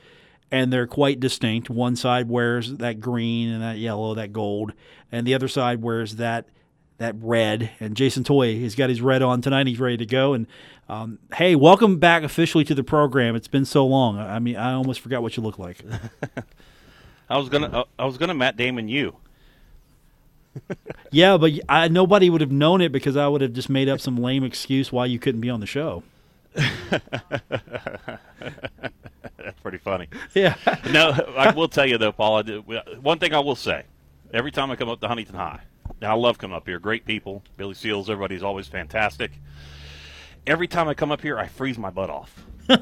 and 0.52 0.74
they're 0.74 0.88
quite 0.88 1.20
distinct. 1.20 1.70
One 1.70 1.96
side 1.96 2.30
wears 2.30 2.78
that 2.78 3.00
green 3.00 3.50
and 3.50 3.62
that 3.62 3.78
yellow, 3.78 4.16
that 4.16 4.34
gold, 4.34 4.74
and 5.12 5.26
the 5.26 5.36
other 5.36 5.48
side 5.48 5.84
wears 5.84 6.16
that 6.16 6.48
that 7.02 7.16
red. 7.20 7.72
And 7.80 7.96
Jason 7.96 8.24
Toy, 8.24 8.54
he's 8.54 8.76
got 8.76 8.90
his 8.90 9.02
red 9.02 9.22
on 9.22 9.42
tonight. 9.42 9.68
He's 9.68 9.80
ready 9.80 9.98
to 9.98 10.06
go. 10.06 10.34
And 10.34 10.48
um, 10.88 11.20
hey, 11.36 11.56
welcome 11.56 11.98
back 11.98 12.24
officially 12.24 12.64
to 12.66 12.76
the 12.76 12.84
program. 12.84 13.36
It's 13.36 13.48
been 13.48 13.66
so 13.66 13.86
long. 13.86 14.18
I 14.18 14.40
mean, 14.40 14.56
I 14.56 14.74
almost 14.74 15.00
forgot 15.00 15.22
what 15.22 15.36
you 15.36 15.44
look 15.44 15.60
like. 15.60 15.84
I 17.30 17.38
was 17.38 17.50
gonna, 17.50 17.86
I 17.98 18.06
was 18.06 18.18
gonna 18.18 18.34
Matt 18.34 18.58
Damon 18.58 18.88
you. 18.88 19.16
yeah, 21.12 21.38
but 21.38 21.54
I, 21.70 21.88
nobody 21.88 22.30
would 22.30 22.42
have 22.42 22.52
known 22.52 22.82
it 22.82 22.92
because 22.92 23.16
I 23.16 23.28
would 23.28 23.42
have 23.42 23.54
just 23.54 23.70
made 23.70 23.88
up 23.88 24.00
some 24.00 24.18
lame 24.18 24.44
excuse 24.44 24.92
why 24.92 25.06
you 25.06 25.18
couldn't 25.18 25.42
be 25.42 25.50
on 25.50 25.60
the 25.60 25.66
show. 25.66 26.04
That's 26.54 27.02
pretty 29.64 29.78
funny. 29.78 30.08
Yeah. 30.34 30.56
no, 30.92 31.12
I 31.38 31.52
will 31.52 31.70
tell 31.70 31.86
you 31.86 31.98
though, 31.98 32.12
Paul. 32.12 32.40
I 32.40 32.42
did, 32.42 33.02
one 33.02 33.18
thing 33.18 33.34
I 33.34 33.40
will 33.40 33.56
say: 33.56 33.86
every 34.34 34.52
time 34.52 34.70
I 34.70 34.76
come 34.76 34.90
up 34.90 35.00
to 35.00 35.08
Huntington 35.08 35.36
High, 35.36 35.62
I 36.02 36.14
love 36.14 36.38
coming 36.38 36.56
up 36.58 36.68
here. 36.68 36.80
Great 36.80 37.06
people, 37.06 37.44
Billy 37.58 37.74
Seals, 37.76 38.10
everybody's 38.10 38.44
always 38.44 38.68
fantastic. 38.68 39.32
Every 40.48 40.68
time 40.68 40.88
I 40.88 40.94
come 40.96 41.12
up 41.12 41.22
here, 41.22 41.38
I 41.38 41.48
freeze 41.48 41.78
my 41.78 41.90
butt 41.92 42.10
off. 42.10 42.44
Cup 42.68 42.80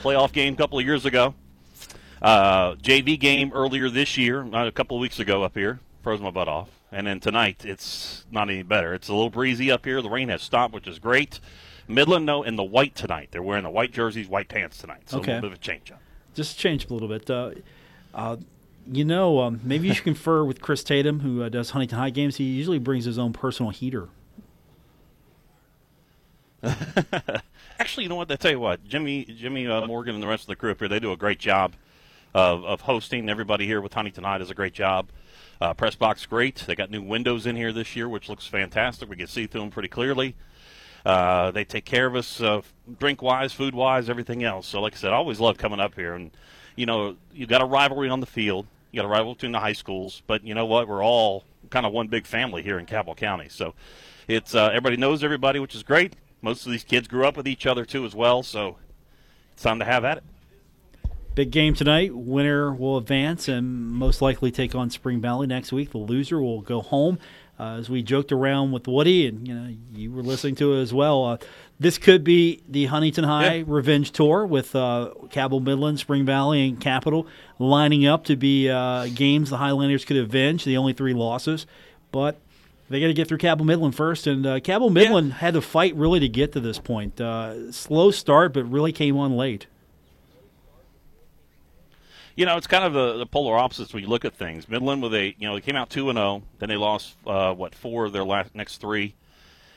playoff 0.00 0.32
game 0.32 0.54
a 0.54 0.56
couple 0.56 0.78
of 0.78 0.84
years 0.84 1.04
ago. 1.04 1.34
Uh, 2.20 2.74
JV 2.76 3.18
game 3.18 3.52
earlier 3.52 3.88
this 3.90 4.16
year, 4.16 4.44
not 4.44 4.66
a 4.68 4.72
couple 4.72 4.96
of 4.96 5.00
weeks 5.00 5.18
ago 5.18 5.42
up 5.42 5.54
here, 5.56 5.80
froze 6.02 6.20
my 6.20 6.30
butt 6.30 6.48
off. 6.48 6.68
And 6.92 7.06
then 7.06 7.20
tonight, 7.20 7.64
it's 7.64 8.24
not 8.30 8.50
any 8.50 8.62
better. 8.62 8.92
It's 8.94 9.08
a 9.08 9.12
little 9.14 9.30
breezy 9.30 9.70
up 9.70 9.84
here. 9.84 10.02
The 10.02 10.10
rain 10.10 10.28
has 10.28 10.42
stopped, 10.42 10.74
which 10.74 10.86
is 10.86 10.98
great. 10.98 11.40
Midland, 11.88 12.28
though, 12.28 12.42
in 12.42 12.56
the 12.56 12.62
white 12.62 12.94
tonight. 12.94 13.28
They're 13.32 13.42
wearing 13.42 13.64
the 13.64 13.70
white 13.70 13.92
jerseys, 13.92 14.28
white 14.28 14.48
pants 14.48 14.78
tonight. 14.78 15.02
So 15.08 15.18
Okay. 15.18 15.32
a 15.32 15.34
little 15.36 15.50
bit 15.50 15.56
of 15.58 15.58
a 15.58 15.62
change 15.62 15.90
up. 15.90 16.00
Just 16.34 16.58
change 16.58 16.88
a 16.88 16.92
little 16.92 17.08
bit. 17.08 17.28
Uh, 17.30 17.52
uh, 18.14 18.36
you 18.92 19.04
know, 19.04 19.40
um, 19.40 19.60
maybe 19.64 19.88
you 19.88 19.94
should 19.94 20.04
confer 20.04 20.44
with 20.44 20.60
Chris 20.60 20.84
Tatum, 20.84 21.20
who 21.20 21.42
uh, 21.42 21.48
does 21.48 21.70
Huntington 21.70 21.98
High 21.98 22.10
games. 22.10 22.36
He 22.36 22.44
usually 22.44 22.78
brings 22.78 23.04
his 23.04 23.18
own 23.18 23.32
personal 23.32 23.70
heater. 23.70 24.08
Actually, 27.78 28.04
you 28.04 28.08
know 28.08 28.16
what? 28.16 28.30
I 28.30 28.36
tell 28.36 28.50
you 28.50 28.60
what, 28.60 28.84
Jimmy, 28.86 29.24
Jimmy 29.24 29.66
uh, 29.66 29.86
Morgan, 29.86 30.14
and 30.14 30.22
the 30.22 30.28
rest 30.28 30.44
of 30.44 30.48
the 30.48 30.56
crew 30.56 30.70
up 30.70 30.78
here, 30.78 30.88
they 30.88 31.00
do 31.00 31.10
a 31.12 31.16
great 31.16 31.38
job 31.38 31.72
of, 32.34 32.64
of 32.64 32.82
hosting. 32.82 33.28
Everybody 33.28 33.66
here 33.66 33.80
with 33.80 33.94
Huntington 33.94 34.24
High 34.24 34.38
does 34.38 34.50
a 34.50 34.54
great 34.54 34.74
job. 34.74 35.08
Uh, 35.60 35.74
press 35.74 35.94
box 35.94 36.26
great. 36.26 36.56
They 36.66 36.74
got 36.74 36.90
new 36.90 37.02
windows 37.02 37.46
in 37.46 37.56
here 37.56 37.72
this 37.72 37.96
year, 37.96 38.08
which 38.08 38.28
looks 38.28 38.46
fantastic. 38.46 39.08
We 39.08 39.16
can 39.16 39.26
see 39.26 39.46
through 39.46 39.62
them 39.62 39.70
pretty 39.70 39.88
clearly. 39.88 40.34
Uh, 41.04 41.50
they 41.50 41.64
take 41.64 41.84
care 41.84 42.06
of 42.06 42.14
us, 42.14 42.40
uh, 42.40 42.62
drink 42.98 43.22
wise, 43.22 43.52
food 43.52 43.74
wise, 43.74 44.08
everything 44.08 44.44
else. 44.44 44.68
So, 44.68 44.80
like 44.80 44.94
I 44.94 44.96
said, 44.96 45.12
I 45.12 45.16
always 45.16 45.40
love 45.40 45.58
coming 45.58 45.80
up 45.80 45.94
here. 45.94 46.14
And 46.14 46.30
you 46.76 46.86
know, 46.86 47.16
you 47.32 47.46
got 47.46 47.60
a 47.60 47.64
rivalry 47.64 48.08
on 48.08 48.20
the 48.20 48.26
field. 48.26 48.66
You 48.92 48.98
got 49.00 49.06
a 49.06 49.08
rivalry 49.08 49.34
between 49.34 49.52
the 49.52 49.60
high 49.60 49.72
schools, 49.72 50.22
but 50.26 50.44
you 50.44 50.54
know 50.54 50.66
what? 50.66 50.86
We're 50.86 51.02
all 51.02 51.44
kind 51.70 51.86
of 51.86 51.92
one 51.92 52.08
big 52.08 52.26
family 52.26 52.62
here 52.62 52.78
in 52.78 52.86
Cabell 52.86 53.14
County. 53.14 53.48
So, 53.48 53.74
it's 54.28 54.54
uh, 54.54 54.66
everybody 54.68 54.96
knows 54.96 55.24
everybody, 55.24 55.58
which 55.58 55.74
is 55.74 55.82
great. 55.82 56.14
Most 56.42 56.66
of 56.66 56.72
these 56.72 56.84
kids 56.84 57.08
grew 57.08 57.26
up 57.26 57.36
with 57.36 57.48
each 57.48 57.66
other 57.66 57.84
too, 57.84 58.04
as 58.04 58.14
well. 58.14 58.42
So, 58.42 58.76
it's 59.54 59.62
time 59.62 59.78
to 59.78 59.84
have 59.84 60.04
at 60.04 60.18
it. 60.18 60.24
Big 61.34 61.50
game 61.50 61.72
tonight. 61.72 62.14
Winner 62.14 62.74
will 62.74 62.98
advance 62.98 63.48
and 63.48 63.90
most 63.90 64.20
likely 64.20 64.50
take 64.50 64.74
on 64.74 64.90
Spring 64.90 65.18
Valley 65.18 65.46
next 65.46 65.72
week. 65.72 65.92
The 65.92 65.98
loser 65.98 66.42
will 66.42 66.60
go 66.60 66.82
home. 66.82 67.18
Uh, 67.62 67.76
as 67.78 67.88
we 67.88 68.02
joked 68.02 68.32
around 68.32 68.72
with 68.72 68.88
Woody, 68.88 69.26
and 69.28 69.46
you 69.46 69.54
know 69.54 69.72
you 69.94 70.10
were 70.10 70.22
listening 70.22 70.56
to 70.56 70.72
it 70.74 70.80
as 70.82 70.92
well. 70.92 71.24
Uh, 71.24 71.36
this 71.78 71.96
could 71.98 72.24
be 72.24 72.60
the 72.68 72.86
Huntington 72.86 73.22
High 73.24 73.54
Yeah. 73.58 73.64
revenge 73.66 74.10
tour 74.10 74.44
with 74.46 74.74
uh, 74.74 75.10
Cabell 75.30 75.60
Midland, 75.60 75.98
Spring 76.00 76.24
Valley, 76.26 76.68
and 76.68 76.80
Capital 76.80 77.26
lining 77.60 78.04
up 78.06 78.24
to 78.24 78.36
be 78.36 78.68
uh, 78.68 79.06
games 79.14 79.50
the 79.50 79.58
Highlanders 79.58 80.04
could 80.04 80.16
avenge. 80.16 80.64
The 80.64 80.76
only 80.76 80.92
three 80.92 81.14
losses, 81.14 81.66
but 82.10 82.36
they 82.90 83.00
got 83.00 83.06
to 83.06 83.14
get 83.14 83.28
through 83.28 83.38
Cabell 83.38 83.64
Midland 83.64 83.94
first. 83.94 84.26
And 84.26 84.44
uh, 84.44 84.58
Cabell 84.60 84.90
Midland 84.90 85.34
had 85.34 85.54
to 85.54 85.60
fight 85.60 85.94
really 85.94 86.18
to 86.20 86.28
get 86.28 86.52
to 86.52 86.60
this 86.60 86.78
point. 86.80 87.20
Uh, 87.20 87.70
slow 87.72 88.10
start, 88.10 88.52
but 88.54 88.64
really 88.64 88.92
came 88.92 89.16
on 89.16 89.36
late. 89.36 89.66
You 92.34 92.46
know, 92.46 92.56
it's 92.56 92.66
kind 92.66 92.84
of 92.84 92.94
the, 92.94 93.18
the 93.18 93.26
polar 93.26 93.58
opposites 93.58 93.92
when 93.92 94.02
you 94.02 94.08
look 94.08 94.24
at 94.24 94.34
things. 94.34 94.66
Midland 94.66 95.02
with 95.02 95.14
a, 95.14 95.34
you 95.38 95.46
know, 95.46 95.54
they 95.54 95.60
came 95.60 95.76
out 95.76 95.90
two 95.90 96.08
and 96.08 96.16
zero, 96.16 96.42
then 96.60 96.70
they 96.70 96.76
lost 96.76 97.14
uh, 97.26 97.52
what 97.52 97.74
four 97.74 98.06
of 98.06 98.12
their 98.12 98.24
last 98.24 98.54
next 98.54 98.80
three, 98.80 99.14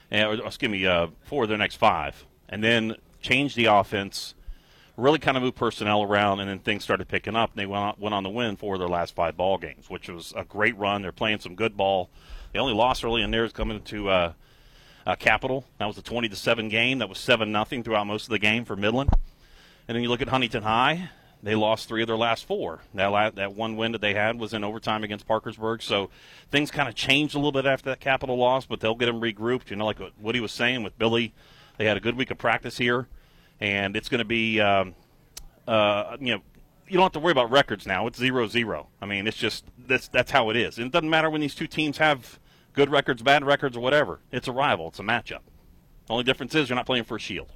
and, 0.09 0.39
or, 0.39 0.45
excuse 0.45 0.71
me, 0.71 0.85
uh, 0.85 1.07
four 1.25 1.43
of 1.43 1.49
their 1.49 1.57
next 1.57 1.75
five, 1.75 2.25
and 2.47 2.63
then 2.63 2.95
changed 3.21 3.57
the 3.57 3.65
offense, 3.65 4.35
really 4.95 5.19
kind 5.19 5.35
of 5.35 5.43
moved 5.43 5.57
personnel 5.57 6.01
around, 6.03 6.39
and 6.39 6.49
then 6.49 6.59
things 6.59 6.81
started 6.81 7.09
picking 7.09 7.35
up. 7.35 7.51
And 7.51 7.59
they 7.59 7.65
went 7.65 7.83
on, 7.83 7.95
went 7.99 8.15
on 8.15 8.23
to 8.23 8.29
win 8.29 8.55
four 8.55 8.75
of 8.75 8.79
their 8.79 8.87
last 8.87 9.13
five 9.13 9.35
ball 9.35 9.57
games, 9.57 9.89
which 9.89 10.07
was 10.07 10.33
a 10.37 10.45
great 10.45 10.77
run. 10.77 11.01
They're 11.01 11.11
playing 11.11 11.41
some 11.41 11.55
good 11.55 11.75
ball. 11.75 12.09
The 12.53 12.59
only 12.59 12.73
loss 12.73 13.03
early 13.03 13.21
in 13.21 13.31
there 13.31 13.43
is 13.43 13.51
coming 13.51 13.81
to 13.81 14.09
uh, 14.09 14.33
uh, 15.05 15.15
Capital. 15.17 15.65
That 15.77 15.87
was 15.87 15.97
a 15.97 16.01
twenty 16.01 16.29
to 16.29 16.37
seven 16.37 16.69
game. 16.69 16.99
That 16.99 17.09
was 17.09 17.17
seven 17.17 17.51
nothing 17.51 17.83
throughout 17.83 18.07
most 18.07 18.23
of 18.23 18.29
the 18.29 18.39
game 18.39 18.63
for 18.63 18.77
Midland. 18.77 19.09
And 19.89 19.95
then 19.95 20.03
you 20.03 20.07
look 20.07 20.21
at 20.21 20.29
Huntington 20.29 20.63
High. 20.63 21.09
They 21.45 21.53
lost 21.53 21.88
three 21.88 22.01
of 22.01 22.08
their 22.08 22.17
last 22.17 22.45
four. 22.45 22.79
That 22.95 23.05
la- 23.05 23.29
that 23.29 23.53
one 23.53 23.77
win 23.77 23.91
that 23.91 24.01
they 24.01 24.15
had 24.15 24.39
was 24.39 24.51
in 24.55 24.63
overtime 24.63 25.03
against 25.03 25.27
Parkersburg. 25.27 25.84
So 25.84 26.10
things 26.49 26.71
kind 26.71 26.89
of 26.89 26.95
changed 26.95 27.36
a 27.36 27.38
little 27.38 27.51
bit 27.51 27.67
after 27.67 27.91
that 27.91 27.99
Capital 27.99 28.36
loss, 28.36 28.65
but 28.65 28.79
they'll 28.79 28.95
get 28.95 29.05
them 29.05 29.21
regrouped. 29.21 29.69
You 29.69 29.75
know, 29.75 29.86
like 29.86 29.99
what 29.99 30.13
Woody 30.19 30.39
was 30.39 30.51
saying 30.51 30.81
with 30.81 30.97
Billy, 30.97 31.36
they 31.77 31.86
had 31.86 31.97
a 31.97 31.99
good 31.99 32.17
week 32.17 32.31
of 32.31 32.39
practice 32.39 32.79
here, 32.79 33.08
and 33.60 33.95
it's 33.95 34.10
going 34.10 34.19
to 34.19 34.25
be, 34.25 34.60
um, 34.60 34.95
uh, 35.67 36.17
you 36.19 36.34
know, 36.34 36.41
you 36.88 36.93
don't 36.93 37.03
have 37.03 37.12
to 37.12 37.19
worry 37.19 37.31
about 37.31 37.51
records 37.51 37.86
now. 37.86 38.08
It's 38.08 38.17
zero 38.17 38.47
zero. 38.47 38.88
I 38.99 39.05
mean, 39.05 39.27
it's 39.27 39.38
just 39.38 39.65
that's 39.77 40.08
that's 40.08 40.31
how 40.31 40.49
it 40.49 40.55
is. 40.55 40.79
And 40.79 40.88
it 40.88 40.93
doesn't 40.93 41.12
matter 41.12 41.29
when 41.29 41.41
these 41.41 41.53
two 41.53 41.67
teams 41.67 41.99
have 41.99 42.39
good 42.73 42.89
records, 42.89 43.21
bad 43.21 43.45
records, 43.45 43.77
or 43.77 43.81
whatever. 43.81 44.19
It's 44.31 44.47
a 44.47 44.51
rival. 44.51 44.88
It's 44.88 44.99
a 44.99 45.03
matchup. 45.03 45.41
The 46.08 46.13
only 46.13 46.23
difference 46.23 46.55
is 46.55 46.69
you're 46.69 46.75
not 46.75 46.88
playing 46.88 47.03
for 47.03 47.17
a 47.17 47.19
shield. 47.19 47.51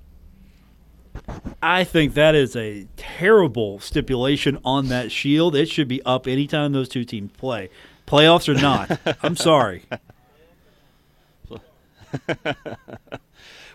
I 1.61 1.83
think 1.83 2.13
that 2.13 2.35
is 2.35 2.55
a 2.55 2.87
terrible 2.95 3.79
stipulation 3.79 4.59
on 4.63 4.87
that 4.87 5.11
shield. 5.11 5.55
It 5.55 5.67
should 5.69 5.87
be 5.87 6.01
up 6.03 6.27
anytime 6.27 6.71
those 6.71 6.89
two 6.89 7.03
teams 7.03 7.31
play, 7.33 7.69
playoffs 8.07 8.47
or 8.47 8.59
not. 8.59 8.99
I'm 9.23 9.35
sorry. 9.35 9.83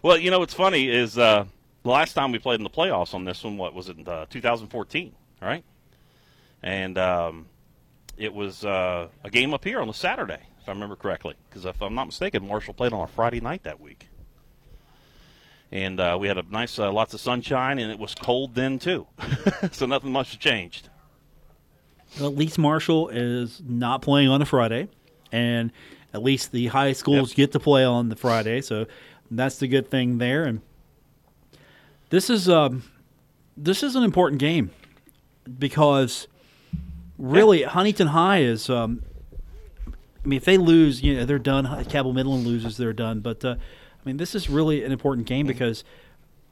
Well, 0.05 0.18
you 0.18 0.31
know 0.31 0.38
what's 0.38 0.53
funny 0.53 0.90
is 0.90 1.16
uh, 1.16 1.47
the 1.83 1.88
last 1.88 2.12
time 2.12 2.31
we 2.31 2.38
played 2.38 2.61
in 2.61 2.62
the 2.62 2.68
playoffs 2.68 3.14
on 3.14 3.25
this 3.25 3.42
one, 3.42 3.57
what 3.57 3.73
was 3.73 3.88
it, 3.88 4.07
uh, 4.07 4.27
2014, 4.29 5.12
right? 5.40 5.64
And 6.62 6.99
um, 6.99 7.47
it 8.18 8.35
was 8.35 8.66
uh, 8.66 9.09
a 9.25 9.31
game 9.31 9.55
up 9.55 9.64
here 9.64 9.81
on 9.81 9.88
a 9.88 9.94
Saturday, 9.94 10.40
if 10.61 10.68
I 10.68 10.73
remember 10.73 10.94
correctly. 10.94 11.37
Because 11.49 11.64
if 11.64 11.81
I'm 11.81 11.94
not 11.94 12.05
mistaken, 12.05 12.47
Marshall 12.47 12.75
played 12.75 12.92
on 12.92 13.01
a 13.01 13.07
Friday 13.07 13.40
night 13.40 13.62
that 13.62 13.81
week. 13.81 14.09
And 15.74 15.98
uh, 15.98 16.16
we 16.20 16.28
had 16.28 16.38
a 16.38 16.44
nice, 16.50 16.78
uh, 16.78 16.90
lots 16.92 17.14
of 17.14 17.20
sunshine, 17.20 17.80
and 17.80 17.90
it 17.90 17.98
was 17.98 18.14
cold 18.14 18.54
then 18.54 18.78
too. 18.78 19.08
so 19.72 19.87
nothing 19.87 20.12
much 20.12 20.28
has 20.30 20.37
changed. 20.38 20.88
At 22.20 22.37
least 22.37 22.58
Marshall 22.58 23.08
is 23.08 23.60
not 23.66 24.00
playing 24.00 24.28
on 24.28 24.40
a 24.40 24.46
Friday, 24.46 24.88
and 25.32 25.72
at 26.12 26.22
least 26.22 26.52
the 26.52 26.68
high 26.68 26.92
schools 26.92 27.30
Yep. 27.30 27.37
get 27.37 27.52
to 27.52 27.58
play 27.60 27.84
on 27.84 28.08
the 28.08 28.14
Friday. 28.14 28.60
So 28.60 28.87
that's 29.32 29.58
the 29.58 29.66
good 29.66 29.90
thing 29.90 30.18
there. 30.18 30.44
And 30.44 30.60
this 32.10 32.30
is 32.30 32.48
um, 32.48 32.84
this 33.56 33.82
is 33.82 33.96
an 33.96 34.04
important 34.04 34.38
game 34.40 34.70
because 35.58 36.28
really 37.18 37.64
Huntington 37.64 38.06
High 38.08 38.42
is. 38.42 38.70
Um, 38.70 39.02
I 39.88 40.26
mean, 40.28 40.37
if 40.37 40.44
they 40.44 40.56
lose, 40.56 41.02
you 41.02 41.16
know, 41.16 41.24
they're 41.26 41.38
done. 41.40 41.64
Cabell 41.87 42.12
Midland 42.14 42.46
loses, 42.46 42.76
they're 42.76 42.92
done. 42.94 43.20
But 43.20 43.44
uh, 43.44 43.56
I 44.05 44.09
mean, 44.09 44.19
this 44.19 44.35
is 44.35 44.51
really 44.51 44.85
an 44.85 44.93
important 44.93 45.27
game 45.27 45.47
because 45.47 45.83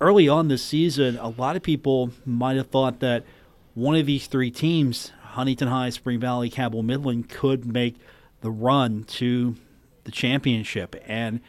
early 0.01 0.27
on 0.27 0.49
this 0.49 0.63
season, 0.63 1.19
a 1.19 1.29
lot 1.29 1.55
of 1.55 1.63
people 1.63 2.11
might 2.25 2.57
have 2.57 2.69
thought 2.69 3.01
that 3.01 3.25
one 3.75 3.95
of 3.95 4.07
these 4.07 4.27
three 4.27 4.51
teams, 4.51 5.13
Huntington 5.23 5.69
High, 5.69 5.91
Spring 5.91 6.19
Valley, 6.19 6.49
Cabell 6.49 6.83
Midland, 6.83 7.29
could 7.29 7.67
make 7.67 7.97
the 8.41 8.51
run 8.51 9.05
to 9.05 9.55
the 10.05 10.11
championship. 10.11 10.97
And 11.07 11.41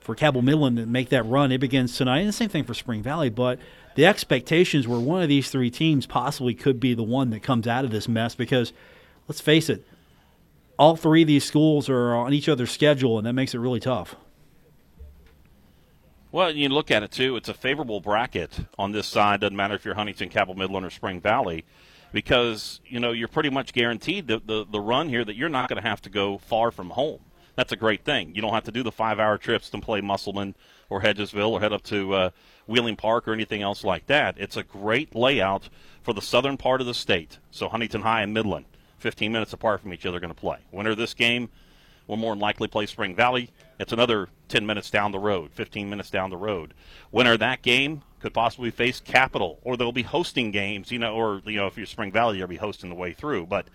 for 0.00 0.16
Cabell 0.16 0.42
Midland 0.42 0.76
to 0.76 0.86
make 0.86 1.10
that 1.10 1.22
run, 1.22 1.52
it 1.52 1.58
begins 1.58 1.96
tonight. 1.96 2.20
And 2.20 2.28
the 2.28 2.32
same 2.32 2.48
thing 2.48 2.64
for 2.64 2.74
Spring 2.74 3.02
Valley. 3.02 3.30
But 3.30 3.60
the 3.94 4.06
expectations 4.06 4.88
were 4.88 4.98
one 4.98 5.22
of 5.22 5.28
these 5.28 5.50
three 5.50 5.70
teams 5.70 6.04
possibly 6.04 6.54
could 6.54 6.80
be 6.80 6.94
the 6.94 7.04
one 7.04 7.30
that 7.30 7.44
comes 7.44 7.68
out 7.68 7.84
of 7.84 7.92
this 7.92 8.08
mess 8.08 8.34
because 8.34 8.72
let's 9.28 9.40
face 9.40 9.70
it, 9.70 9.86
all 10.78 10.96
three 10.96 11.22
of 11.22 11.28
these 11.28 11.44
schools 11.44 11.88
are 11.88 12.14
on 12.14 12.32
each 12.32 12.48
other's 12.48 12.72
schedule, 12.72 13.18
and 13.18 13.26
that 13.26 13.32
makes 13.32 13.54
it 13.54 13.58
really 13.58 13.78
tough. 13.78 14.16
Well, 16.34 16.50
you 16.50 16.68
look 16.68 16.90
at 16.90 17.04
it 17.04 17.12
too. 17.12 17.36
It's 17.36 17.48
a 17.48 17.54
favorable 17.54 18.00
bracket 18.00 18.58
on 18.76 18.90
this 18.90 19.06
side. 19.06 19.40
Doesn't 19.40 19.54
matter 19.54 19.76
if 19.76 19.84
you're 19.84 19.94
Huntington, 19.94 20.30
Cabell 20.30 20.56
Midland, 20.56 20.84
or 20.84 20.90
Spring 20.90 21.20
Valley, 21.20 21.64
because 22.12 22.80
you 22.84 22.98
know 22.98 23.12
you're 23.12 23.28
pretty 23.28 23.50
much 23.50 23.72
guaranteed 23.72 24.26
the 24.26 24.42
the, 24.44 24.66
the 24.68 24.80
run 24.80 25.08
here 25.08 25.24
that 25.24 25.36
you're 25.36 25.48
not 25.48 25.68
going 25.68 25.80
to 25.80 25.88
have 25.88 26.02
to 26.02 26.10
go 26.10 26.38
far 26.38 26.72
from 26.72 26.90
home. 26.90 27.20
That's 27.54 27.70
a 27.70 27.76
great 27.76 28.04
thing. 28.04 28.34
You 28.34 28.42
don't 28.42 28.52
have 28.52 28.64
to 28.64 28.72
do 28.72 28.82
the 28.82 28.90
five-hour 28.90 29.38
trips 29.38 29.70
to 29.70 29.78
play 29.78 30.00
Musselman 30.00 30.56
or 30.90 31.02
Hedgesville 31.02 31.52
or 31.52 31.60
head 31.60 31.72
up 31.72 31.84
to 31.84 32.12
uh, 32.14 32.30
Wheeling 32.66 32.96
Park 32.96 33.28
or 33.28 33.32
anything 33.32 33.62
else 33.62 33.84
like 33.84 34.06
that. 34.06 34.34
It's 34.36 34.56
a 34.56 34.64
great 34.64 35.14
layout 35.14 35.68
for 36.02 36.12
the 36.12 36.20
southern 36.20 36.56
part 36.56 36.80
of 36.80 36.88
the 36.88 36.94
state. 36.94 37.38
So 37.52 37.68
Huntington 37.68 38.02
High 38.02 38.22
and 38.22 38.34
Midland, 38.34 38.64
15 38.98 39.30
minutes 39.30 39.52
apart 39.52 39.82
from 39.82 39.92
each 39.92 40.04
other, 40.04 40.18
going 40.18 40.34
to 40.34 40.40
play. 40.40 40.58
Winner 40.72 40.90
of 40.90 40.96
this 40.96 41.14
game 41.14 41.48
will 42.06 42.16
more 42.16 42.32
than 42.32 42.40
likely 42.40 42.68
play 42.68 42.86
Spring 42.86 43.14
Valley. 43.14 43.50
It's 43.78 43.92
another 43.92 44.28
10 44.48 44.66
minutes 44.66 44.90
down 44.90 45.12
the 45.12 45.18
road, 45.18 45.52
15 45.52 45.88
minutes 45.88 46.10
down 46.10 46.30
the 46.30 46.36
road. 46.36 46.74
Winner 47.10 47.32
of 47.32 47.40
that 47.40 47.62
game 47.62 48.02
could 48.20 48.34
possibly 48.34 48.70
face 48.70 49.00
Capital, 49.00 49.58
or 49.62 49.76
they'll 49.76 49.92
be 49.92 50.02
hosting 50.02 50.50
games, 50.50 50.90
you 50.90 50.98
know, 50.98 51.14
or, 51.14 51.42
you 51.44 51.56
know, 51.56 51.66
if 51.66 51.76
you're 51.76 51.86
Spring 51.86 52.12
Valley, 52.12 52.38
you'll 52.38 52.46
be 52.46 52.56
hosting 52.56 52.88
the 52.88 52.96
way 52.96 53.12
through. 53.12 53.46
But 53.46 53.66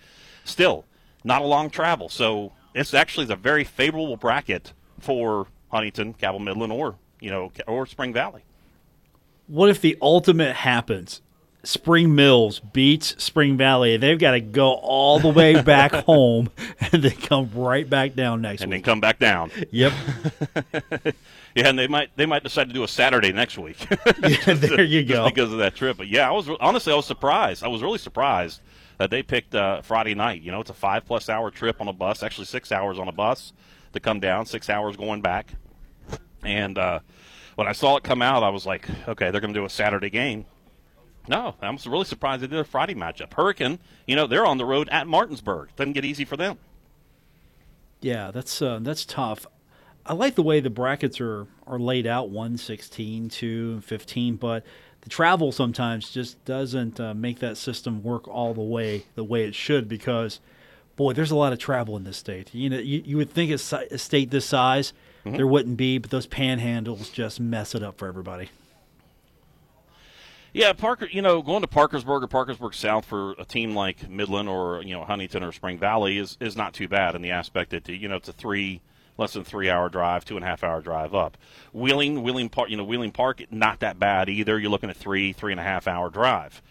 still, 0.43 0.85
not 1.23 1.41
a 1.41 1.45
long 1.45 1.69
travel. 1.69 2.09
So 2.09 2.53
it's 2.73 2.93
actually 2.93 3.31
a 3.31 3.35
very 3.35 3.63
favorable 3.63 4.17
bracket 4.17 4.73
for 4.99 5.47
Huntington, 5.71 6.13
Cabell 6.13 6.39
Midland, 6.39 6.73
or, 6.73 6.95
you 7.19 7.29
know, 7.29 7.51
or 7.67 7.85
Spring 7.85 8.13
Valley. 8.13 8.43
What 9.47 9.69
if 9.69 9.81
the 9.81 9.97
ultimate 10.01 10.55
happens? 10.55 11.21
Spring 11.63 12.15
Mills 12.15 12.59
beats 12.59 13.21
Spring 13.21 13.57
Valley. 13.57 13.97
They've 13.97 14.17
got 14.17 14.31
to 14.31 14.39
go 14.39 14.73
all 14.73 15.19
the 15.19 15.29
way 15.29 15.61
back 15.61 15.91
home 15.91 16.49
and 16.79 17.03
then 17.03 17.11
come 17.11 17.49
right 17.53 17.89
back 17.89 18.15
down 18.15 18.41
next 18.41 18.61
week. 18.61 18.63
And 18.63 18.73
then 18.73 18.81
come 18.81 19.01
back 19.01 19.19
down. 19.19 19.51
Yep. 19.71 19.93
Yeah, 21.55 21.67
and 21.69 21.79
they 21.79 21.87
might 21.87 22.15
they 22.15 22.27
might 22.27 22.43
decide 22.43 22.67
to 22.67 22.73
do 22.73 22.83
a 22.83 22.87
Saturday 22.87 23.31
next 23.33 23.57
week. 23.57 23.85
Yeah, 24.21 24.53
there 24.53 24.83
you 24.83 25.03
go. 25.03 25.25
because 25.25 25.51
of 25.51 25.57
that 25.57 25.75
trip. 25.75 25.97
But 25.97 26.07
yeah, 26.07 26.29
I 26.29 26.31
was 26.31 26.47
honestly 26.59 26.93
I 26.93 26.95
was 26.95 27.07
surprised. 27.07 27.63
I 27.63 27.67
was 27.67 27.81
really 27.81 27.97
surprised 27.97 28.61
that 28.99 29.09
they 29.09 29.23
picked 29.23 29.55
uh, 29.55 29.81
Friday 29.81 30.13
night. 30.13 30.41
You 30.41 30.51
know, 30.51 30.61
it's 30.61 30.69
a 30.69 30.75
five 30.75 31.05
plus 31.05 31.27
hour 31.27 31.49
trip 31.49 31.81
on 31.81 31.87
a 31.87 31.93
bus, 31.93 32.21
actually 32.21 32.45
six 32.45 32.71
hours 32.71 32.99
on 32.99 33.07
a 33.07 33.11
bus 33.11 33.51
to 33.93 33.99
come 33.99 34.19
down, 34.19 34.45
six 34.45 34.69
hours 34.69 34.95
going 34.95 35.21
back. 35.21 35.53
And 36.43 36.77
uh, 36.77 36.99
when 37.55 37.67
I 37.67 37.71
saw 37.71 37.97
it 37.97 38.03
come 38.03 38.21
out, 38.21 38.43
I 38.43 38.49
was 38.49 38.65
like, 38.65 38.87
okay, 39.07 39.31
they're 39.31 39.41
going 39.41 39.53
to 39.53 39.59
do 39.59 39.65
a 39.65 39.69
Saturday 39.69 40.09
game. 40.11 40.45
No, 41.29 41.53
I'm 41.61 41.77
really 41.85 42.05
surprised 42.05 42.41
they 42.41 42.47
did 42.47 42.57
a 42.57 42.63
Friday 42.63 42.95
matchup. 42.95 43.33
Hurricane, 43.35 43.77
you 44.07 44.15
know, 44.15 44.25
they're 44.25 44.47
on 44.47 44.57
the 44.57 44.65
road 44.65 44.89
at 44.89 45.07
Martinsburg. 45.07 45.69
Doesn't 45.75 45.93
get 45.93 46.03
easy 46.03 46.25
for 46.25 46.35
them. 46.35 46.57
Yeah, 48.01 48.31
that's 48.31 48.61
uh, 48.63 48.79
that's 48.81 49.05
tough. 49.05 49.45
I 50.07 50.13
like 50.13 50.33
the 50.33 50.41
way 50.41 50.59
the 50.59 50.71
brackets 50.71 51.21
are, 51.21 51.45
are 51.67 51.77
laid 51.77 52.07
out 52.07 52.29
1, 52.29 52.57
16, 52.57 53.29
2, 53.29 53.71
and 53.73 53.85
15, 53.85 54.37
but 54.37 54.65
the 55.01 55.09
travel 55.09 55.51
sometimes 55.51 56.09
just 56.09 56.43
doesn't 56.45 56.99
uh, 56.99 57.13
make 57.13 57.39
that 57.39 57.57
system 57.57 58.01
work 58.01 58.27
all 58.27 58.55
the 58.55 58.61
way 58.61 59.05
the 59.13 59.23
way 59.23 59.43
it 59.43 59.53
should 59.53 59.87
because, 59.87 60.39
boy, 60.95 61.13
there's 61.13 61.29
a 61.29 61.35
lot 61.35 61.53
of 61.53 61.59
travel 61.59 61.95
in 61.95 62.05
this 62.05 62.17
state. 62.17 62.55
You 62.55 62.71
know, 62.71 62.79
you, 62.79 63.03
you 63.05 63.17
would 63.17 63.29
think 63.29 63.51
a, 63.51 63.75
a 63.91 63.99
state 63.99 64.31
this 64.31 64.45
size, 64.45 64.93
there 65.25 65.45
wouldn't 65.45 65.77
be, 65.77 65.99
but 65.99 66.09
those 66.09 66.25
panhandles 66.25 67.13
just 67.13 67.39
mess 67.39 67.75
it 67.75 67.83
up 67.83 67.99
for 67.99 68.07
everybody. 68.07 68.49
Yeah, 70.53 70.73
Parker. 70.73 71.07
You 71.11 71.21
know, 71.21 71.41
going 71.41 71.61
to 71.61 71.67
Parkersburg 71.67 72.23
or 72.23 72.27
Parkersburg 72.27 72.73
South 72.73 73.05
for 73.05 73.33
a 73.37 73.45
team 73.45 73.75
like 73.75 74.09
Midland 74.09 74.49
or 74.49 74.81
you 74.81 74.93
know 74.95 75.03
Huntington 75.03 75.43
or 75.43 75.51
Spring 75.51 75.77
Valley 75.77 76.17
is 76.17 76.37
is 76.39 76.55
not 76.55 76.73
too 76.73 76.87
bad 76.87 77.15
in 77.15 77.21
the 77.21 77.31
aspect 77.31 77.71
that 77.71 77.87
you 77.87 78.07
know 78.07 78.15
it's 78.15 78.29
a 78.29 78.33
three 78.33 78.81
less 79.17 79.33
than 79.33 79.43
three 79.43 79.69
hour 79.69 79.89
drive, 79.89 80.25
two 80.25 80.35
and 80.35 80.43
a 80.45 80.47
half 80.47 80.63
hour 80.63 80.81
drive 80.81 81.13
up. 81.13 81.37
Wheeling, 81.73 82.23
Wheeling 82.23 82.49
Park, 82.49 82.69
you 82.69 82.77
know 82.77 82.83
Wheeling 82.83 83.11
Park, 83.11 83.43
not 83.51 83.81
that 83.81 83.99
bad 83.99 84.29
either. 84.29 84.57
You're 84.57 84.71
looking 84.71 84.89
at 84.89 84.97
three 84.97 85.33
three 85.33 85.51
and 85.51 85.59
a 85.59 85.63
half 85.63 85.87
hour 85.87 86.09
drive, 86.09 86.63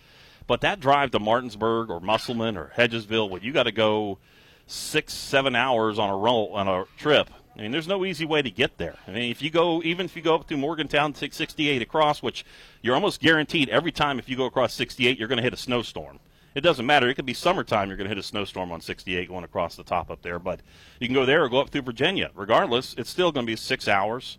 but 0.49 0.61
that 0.63 0.81
drive 0.81 1.13
to 1.13 1.21
Martinsburg 1.21 1.89
or 1.89 2.01
Musselman 2.01 2.57
or 2.57 2.73
Hedgesville, 2.77 3.31
where 3.31 3.41
you 3.41 3.53
got 3.53 3.65
to 3.65 3.73
go 3.73 4.19
six 4.67 5.15
seven 5.15 5.55
hours 5.55 5.99
on 5.99 6.11
a 6.11 6.17
roll 6.17 6.53
on 6.55 6.67
a 6.67 6.85
trip 6.97 7.31
I 7.59 7.63
mean, 7.63 7.73
there's 7.73 7.89
no 7.89 8.05
easy 8.05 8.25
way 8.25 8.41
to 8.41 8.51
get 8.51 8.79
there. 8.79 8.95
I 9.09 9.11
mean, 9.11 9.31
if 9.33 9.43
you 9.43 9.51
go, 9.51 9.83
even 9.83 10.07
if 10.07 10.15
you 10.15 10.23
go 10.23 10.37
up 10.37 10.47
to 10.47 10.57
Morgantown 10.57 11.13
668 11.13 11.83
across, 11.83 12.23
which 12.23 12.45
you're 12.83 12.95
almost 12.95 13.21
guaranteed 13.21 13.69
every 13.69 13.91
time 13.91 14.21
if 14.21 14.29
you 14.29 14.37
go 14.37 14.45
across 14.45 14.73
68, 14.75 15.19
you're 15.19 15.27
going 15.27 15.39
to 15.39 15.43
hit 15.43 15.53
a 15.53 15.57
snowstorm. 15.57 16.21
It 16.55 16.61
doesn't 16.61 16.87
matter. 16.87 17.09
It 17.09 17.15
could 17.15 17.27
be 17.27 17.35
summertime. 17.35 17.89
You're 17.89 17.97
going 17.97 18.09
to 18.09 18.15
hit 18.15 18.19
a 18.19 18.23
snowstorm 18.23 18.71
on 18.71 18.81
68 18.81 19.29
going 19.29 19.45
across 19.45 19.75
the 19.75 19.83
top 19.83 20.09
up 20.09 20.23
there. 20.23 20.39
But 20.39 20.61
you 21.01 21.09
can 21.09 21.15
go 21.15 21.27
there 21.27 21.45
or 21.45 21.49
go 21.49 21.61
up 21.61 21.71
through 21.71 21.83
Virginia. 21.83 22.31
Regardless, 22.35 22.95
it's 22.97 23.11
still 23.11 23.33
going 23.33 23.45
to 23.45 23.51
be 23.51 23.57
six 23.57 23.89
hours, 23.89 24.39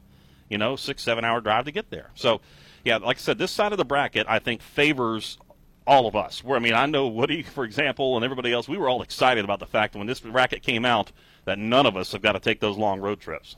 you 0.50 0.58
know, 0.58 0.78
six, 0.78 1.04
seven 1.04 1.26
hour 1.26 1.42
drive 1.42 1.66
to 1.66 1.72
get 1.72 1.90
there. 1.90 2.12
So, 2.16 2.40
yeah, 2.86 2.98
like 2.98 3.18
I 3.18 3.20
said, 3.20 3.38
this 3.38 3.52
side 3.52 3.74
of 3.74 3.78
the 3.78 3.86
bracket, 3.86 4.28
I 4.30 4.40
think, 4.40 4.62
favors 4.62 5.38
all 5.86 6.08
of 6.08 6.16
us. 6.16 6.42
Where 6.42 6.56
I 6.56 6.62
mean, 6.62 6.74
I 6.74 6.86
know 6.86 7.08
Woody, 7.08 7.42
for 7.44 7.66
example, 7.66 8.16
and 8.16 8.24
everybody 8.24 8.54
else. 8.54 8.70
We 8.70 8.78
were 8.78 8.88
all 8.88 9.02
excited 9.02 9.44
about 9.44 9.60
the 9.60 9.66
fact 9.66 9.92
that 9.92 10.00
when 10.00 10.08
this 10.08 10.22
bracket 10.22 10.62
came 10.62 10.86
out, 10.86 11.12
that 11.46 11.58
none 11.58 11.86
of 11.86 11.96
us 11.96 12.12
have 12.12 12.22
got 12.22 12.34
to 12.34 12.40
take 12.40 12.60
those 12.60 12.78
long 12.78 13.00
road 13.00 13.20
trips. 13.20 13.56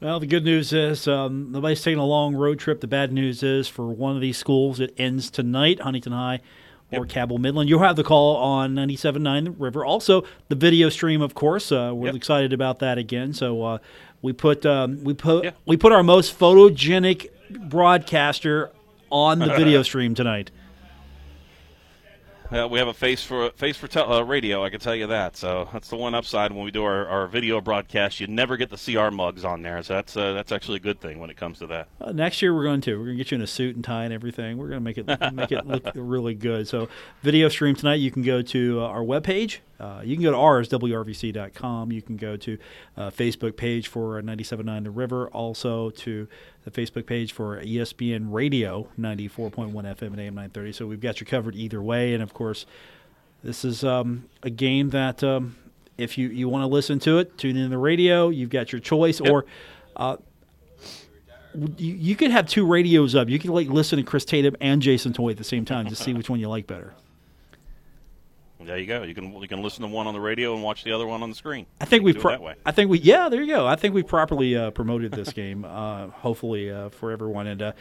Well, 0.00 0.18
the 0.18 0.26
good 0.26 0.44
news 0.44 0.72
is 0.72 1.06
um, 1.06 1.52
nobody's 1.52 1.82
taking 1.82 1.98
a 1.98 2.06
long 2.06 2.34
road 2.34 2.58
trip. 2.58 2.80
The 2.80 2.86
bad 2.86 3.12
news 3.12 3.42
is 3.42 3.68
for 3.68 3.88
one 3.88 4.14
of 4.14 4.22
these 4.22 4.38
schools, 4.38 4.80
it 4.80 4.94
ends 4.96 5.30
tonight, 5.30 5.80
Huntington 5.80 6.12
High 6.12 6.40
or 6.92 7.00
yep. 7.00 7.08
Cabell 7.08 7.38
Midland. 7.38 7.68
You'll 7.68 7.80
have 7.80 7.96
the 7.96 8.04
call 8.04 8.36
on 8.36 8.74
97.9 8.74 9.44
The 9.44 9.50
River. 9.52 9.84
Also, 9.84 10.24
the 10.48 10.54
video 10.54 10.88
stream, 10.88 11.22
of 11.22 11.34
course. 11.34 11.70
Uh, 11.70 11.92
we're 11.94 12.06
yep. 12.06 12.16
excited 12.16 12.52
about 12.52 12.80
that 12.80 12.98
again. 12.98 13.32
So 13.32 13.62
uh, 13.62 13.78
we 14.22 14.32
put 14.32 14.66
um, 14.66 15.02
we 15.04 15.14
put 15.14 15.44
yep. 15.44 15.56
we 15.66 15.76
put 15.76 15.92
our 15.92 16.02
most 16.02 16.38
photogenic 16.38 17.28
broadcaster 17.50 18.70
on 19.10 19.38
the 19.38 19.46
video 19.46 19.82
stream 19.84 20.14
tonight. 20.14 20.50
Uh, 22.52 22.66
we 22.66 22.80
have 22.80 22.88
a 22.88 22.94
face 22.94 23.22
for 23.22 23.50
face 23.50 23.76
for 23.76 23.86
te- 23.86 24.00
uh, 24.00 24.22
radio. 24.22 24.64
I 24.64 24.70
can 24.70 24.80
tell 24.80 24.94
you 24.94 25.06
that. 25.06 25.36
So 25.36 25.68
that's 25.72 25.88
the 25.88 25.96
one 25.96 26.16
upside 26.16 26.50
when 26.50 26.64
we 26.64 26.72
do 26.72 26.82
our, 26.82 27.06
our 27.06 27.26
video 27.28 27.60
broadcast. 27.60 28.18
You 28.18 28.26
never 28.26 28.56
get 28.56 28.76
see 28.76 28.96
our 28.96 29.12
mugs 29.12 29.44
on 29.44 29.62
there. 29.62 29.80
So 29.84 29.94
that's 29.94 30.16
uh, 30.16 30.32
that's 30.32 30.50
actually 30.50 30.76
a 30.76 30.80
good 30.80 31.00
thing 31.00 31.20
when 31.20 31.30
it 31.30 31.36
comes 31.36 31.58
to 31.58 31.68
that. 31.68 31.88
Uh, 32.00 32.10
next 32.10 32.42
year 32.42 32.52
we're 32.52 32.64
going 32.64 32.80
to 32.82 32.98
we're 32.98 33.04
going 33.04 33.18
to 33.18 33.22
get 33.22 33.30
you 33.30 33.36
in 33.36 33.42
a 33.42 33.46
suit 33.46 33.76
and 33.76 33.84
tie 33.84 34.04
and 34.04 34.12
everything. 34.12 34.58
We're 34.58 34.68
going 34.68 34.80
to 34.80 34.84
make 34.84 34.98
it 34.98 35.32
make 35.32 35.52
it 35.52 35.64
look 35.64 35.84
really 35.94 36.34
good. 36.34 36.66
So 36.66 36.88
video 37.22 37.48
stream 37.48 37.76
tonight. 37.76 37.96
You 37.96 38.10
can 38.10 38.22
go 38.22 38.42
to 38.42 38.80
uh, 38.80 38.84
our 38.84 39.02
webpage. 39.02 39.58
Uh, 39.80 40.02
you 40.04 40.14
can 40.14 40.22
go 40.22 40.30
to 40.30 40.36
ours, 40.36 40.68
wrvc.com. 40.68 41.90
You 41.90 42.02
can 42.02 42.16
go 42.16 42.36
to 42.36 42.58
uh, 42.96 43.10
Facebook 43.10 43.56
page 43.56 43.88
for 43.88 44.20
97.9 44.20 44.84
The 44.84 44.90
River. 44.90 45.28
Also 45.28 45.90
to 45.90 46.28
the 46.64 46.70
Facebook 46.70 47.06
page 47.06 47.32
for 47.32 47.60
ESPN 47.62 48.26
Radio 48.30 48.88
94.1 48.98 49.72
FM 49.72 50.02
and 50.02 50.20
AM 50.20 50.34
930. 50.34 50.72
So 50.72 50.86
we've 50.86 51.00
got 51.00 51.20
you 51.20 51.26
covered 51.26 51.56
either 51.56 51.82
way. 51.82 52.12
And 52.12 52.22
of 52.22 52.34
course, 52.34 52.66
this 53.42 53.64
is 53.64 53.82
um, 53.82 54.28
a 54.42 54.50
game 54.50 54.90
that 54.90 55.24
um, 55.24 55.56
if 55.96 56.18
you, 56.18 56.28
you 56.28 56.48
want 56.48 56.62
to 56.62 56.66
listen 56.66 56.98
to 57.00 57.18
it, 57.18 57.38
tune 57.38 57.56
in 57.56 57.70
the 57.70 57.78
radio. 57.78 58.28
You've 58.28 58.50
got 58.50 58.72
your 58.72 58.80
choice. 58.80 59.20
Yep. 59.20 59.32
Or 59.32 59.46
uh, 59.96 60.16
you, 61.54 61.94
you 61.94 62.16
could 62.16 62.30
have 62.30 62.46
two 62.46 62.66
radios 62.66 63.14
up. 63.14 63.28
You 63.28 63.38
could 63.38 63.50
like 63.50 63.68
listen 63.68 63.98
to 63.98 64.04
Chris 64.04 64.24
Tatum 64.24 64.56
and 64.60 64.82
Jason 64.82 65.12
Toy 65.12 65.30
at 65.30 65.36
the 65.38 65.44
same 65.44 65.64
time 65.64 65.88
to 65.88 65.96
see 65.96 66.12
which 66.12 66.28
one 66.28 66.38
you 66.38 66.48
like 66.48 66.66
better. 66.66 66.92
There 68.62 68.76
you 68.76 68.86
go. 68.86 69.02
You 69.02 69.14
can 69.14 69.32
you 69.40 69.48
can 69.48 69.62
listen 69.62 69.82
to 69.82 69.88
one 69.88 70.06
on 70.06 70.14
the 70.14 70.20
radio 70.20 70.54
and 70.54 70.62
watch 70.62 70.84
the 70.84 70.92
other 70.92 71.06
one 71.06 71.22
on 71.22 71.30
the 71.30 71.36
screen. 71.36 71.66
I 71.80 71.86
think 71.86 72.04
we 72.04 72.12
pro- 72.12 72.54
I 72.66 72.72
think 72.72 72.90
we 72.90 72.98
yeah 72.98 73.28
there 73.28 73.42
you 73.42 73.52
go. 73.52 73.66
I 73.66 73.76
think 73.76 73.94
we 73.94 74.02
properly 74.02 74.56
uh, 74.56 74.70
promoted 74.70 75.12
this 75.12 75.32
game. 75.32 75.64
Uh, 75.64 76.08
hopefully 76.08 76.70
uh, 76.70 76.90
for 76.90 77.10
everyone 77.10 77.46
and 77.46 77.62
uh, 77.62 77.72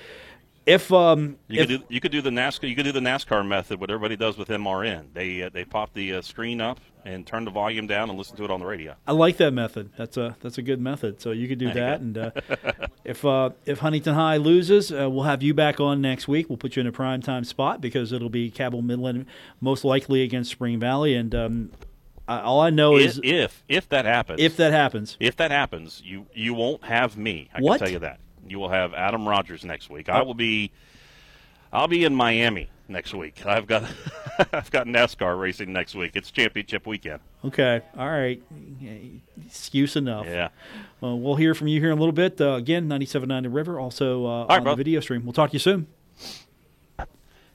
if 0.65 0.91
um 0.93 1.37
you 1.47 1.61
if, 1.61 1.67
could 1.67 1.79
do 1.79 1.85
you 1.89 1.99
could 1.99 2.11
do 2.11 2.21
the 2.21 2.29
NASCAR 2.29 2.69
you 2.69 2.75
could 2.75 2.85
do 2.85 2.91
the 2.91 2.99
NASCAR 2.99 3.45
method 3.45 3.79
what 3.79 3.89
everybody 3.89 4.15
does 4.15 4.37
with 4.37 4.49
MRN. 4.49 5.13
They 5.13 5.43
uh, 5.43 5.49
they 5.49 5.65
pop 5.65 5.93
the 5.93 6.15
uh, 6.15 6.21
screen 6.21 6.61
up 6.61 6.79
and 7.05 7.25
turn 7.25 7.45
the 7.45 7.51
volume 7.51 7.87
down 7.87 8.09
and 8.09 8.17
listen 8.17 8.35
to 8.37 8.43
it 8.43 8.51
on 8.51 8.59
the 8.59 8.65
radio. 8.65 8.95
I 9.07 9.13
like 9.13 9.37
that 9.37 9.51
method. 9.51 9.91
That's 9.97 10.17
a 10.17 10.35
that's 10.41 10.57
a 10.57 10.61
good 10.61 10.81
method. 10.81 11.21
So 11.21 11.31
you 11.31 11.47
could 11.47 11.59
do 11.59 11.71
that. 11.73 12.01
And 12.01 12.17
uh, 12.17 12.31
if 13.03 13.23
uh, 13.25 13.51
if 13.65 13.79
Huntington 13.79 14.15
High 14.15 14.37
loses, 14.37 14.91
uh, 14.91 15.09
we'll 15.09 15.23
have 15.23 15.41
you 15.43 15.53
back 15.53 15.79
on 15.79 16.01
next 16.01 16.27
week. 16.27 16.49
We'll 16.49 16.57
put 16.57 16.75
you 16.75 16.81
in 16.81 16.87
a 16.87 16.91
prime 16.91 17.21
time 17.21 17.43
spot 17.43 17.81
because 17.81 18.11
it'll 18.11 18.29
be 18.29 18.51
Cabell 18.51 18.81
Midland 18.81 19.25
most 19.61 19.83
likely 19.83 20.23
against 20.23 20.51
Spring 20.51 20.79
Valley. 20.79 21.15
And 21.15 21.33
um, 21.33 21.71
I, 22.27 22.41
all 22.41 22.59
I 22.59 22.69
know 22.69 22.97
if, 22.97 23.05
is 23.05 23.21
if 23.23 23.63
if 23.67 23.89
that 23.89 24.05
happens, 24.05 24.39
if 24.41 24.57
that 24.57 24.71
happens, 24.71 25.17
if 25.19 25.35
that 25.37 25.51
happens, 25.51 26.01
you 26.05 26.27
you 26.33 26.53
won't 26.53 26.83
have 26.83 27.17
me. 27.17 27.49
I 27.53 27.61
what? 27.61 27.77
can 27.77 27.87
tell 27.87 27.93
you 27.93 27.99
that. 27.99 28.19
You 28.47 28.59
will 28.59 28.69
have 28.69 28.93
Adam 28.93 29.27
Rogers 29.27 29.63
next 29.63 29.89
week. 29.89 30.09
I 30.09 30.21
oh. 30.21 30.25
will 30.25 30.33
be. 30.33 30.71
I'll 31.71 31.87
be 31.87 32.03
in 32.03 32.15
Miami 32.15 32.67
next 32.89 33.13
week. 33.13 33.45
I've 33.45 33.67
got 33.67 33.83
I've 34.53 34.71
got 34.71 34.87
NASCAR 34.87 35.39
racing 35.39 35.71
next 35.71 35.95
week. 35.95 36.11
It's 36.15 36.31
championship 36.31 36.87
weekend. 36.87 37.21
Okay, 37.45 37.81
all 37.97 38.09
right, 38.09 38.41
excuse 39.45 39.95
enough. 39.95 40.25
Yeah. 40.25 40.49
Well, 41.01 41.19
we'll 41.19 41.35
hear 41.35 41.53
from 41.53 41.67
you 41.67 41.79
here 41.79 41.91
in 41.91 41.97
a 41.97 42.01
little 42.01 42.13
bit. 42.13 42.41
Uh, 42.41 42.53
again, 42.53 42.89
97.9 42.89 43.43
The 43.43 43.49
River, 43.49 43.79
also 43.79 44.25
uh, 44.25 44.45
right, 44.47 44.57
on 44.57 44.63
bro. 44.63 44.73
the 44.73 44.77
video 44.77 44.99
stream. 44.99 45.23
We'll 45.23 45.33
talk 45.33 45.51
to 45.51 45.53
you 45.53 45.59
soon. 45.59 45.87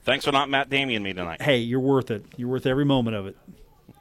Thanks 0.03 0.25
for 0.25 0.31
not 0.31 0.49
Matt 0.49 0.69
Damon 0.69 1.01
me 1.01 1.13
tonight. 1.13 1.41
Hey, 1.41 1.57
you're 1.57 1.79
worth 1.79 2.11
it. 2.11 2.25
You're 2.37 2.49
worth 2.49 2.67
every 2.67 2.85
moment 2.85 3.15
of 3.15 3.27
it. 3.27 3.37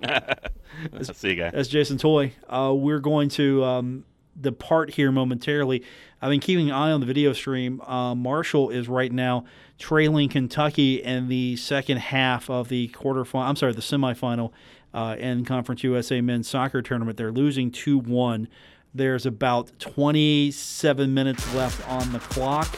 See 1.14 1.30
you 1.30 1.36
guys. 1.36 1.52
That's 1.54 1.68
Jason 1.68 1.98
Toy, 1.98 2.32
uh, 2.48 2.74
we're 2.76 2.98
going 2.98 3.30
to 3.30 3.64
um, 3.64 4.04
depart 4.38 4.90
here 4.90 5.10
momentarily. 5.10 5.82
I've 6.20 6.30
been 6.30 6.40
keeping 6.40 6.68
an 6.68 6.74
eye 6.74 6.90
on 6.90 7.00
the 7.00 7.06
video 7.06 7.32
stream. 7.32 7.80
Uh, 7.80 8.14
Marshall 8.14 8.70
is 8.70 8.88
right 8.88 9.10
now 9.12 9.44
trailing 9.78 10.28
Kentucky 10.28 11.02
in 11.02 11.28
the 11.28 11.56
second 11.56 11.98
half 11.98 12.48
of 12.48 12.68
the 12.68 12.88
quarterfinal. 12.88 13.46
I'm 13.46 13.56
sorry, 13.56 13.72
the 13.72 13.80
semifinal 13.80 14.52
uh, 14.92 15.16
in 15.18 15.44
Conference 15.44 15.82
USA 15.82 16.20
Men's 16.20 16.48
Soccer 16.48 16.82
Tournament. 16.82 17.16
They're 17.16 17.32
losing 17.32 17.70
2 17.70 17.98
1. 17.98 18.48
There's 18.94 19.26
about 19.26 19.72
27 19.80 21.12
minutes 21.12 21.54
left 21.54 21.86
on 21.88 22.12
the 22.12 22.20
clock. 22.20 22.68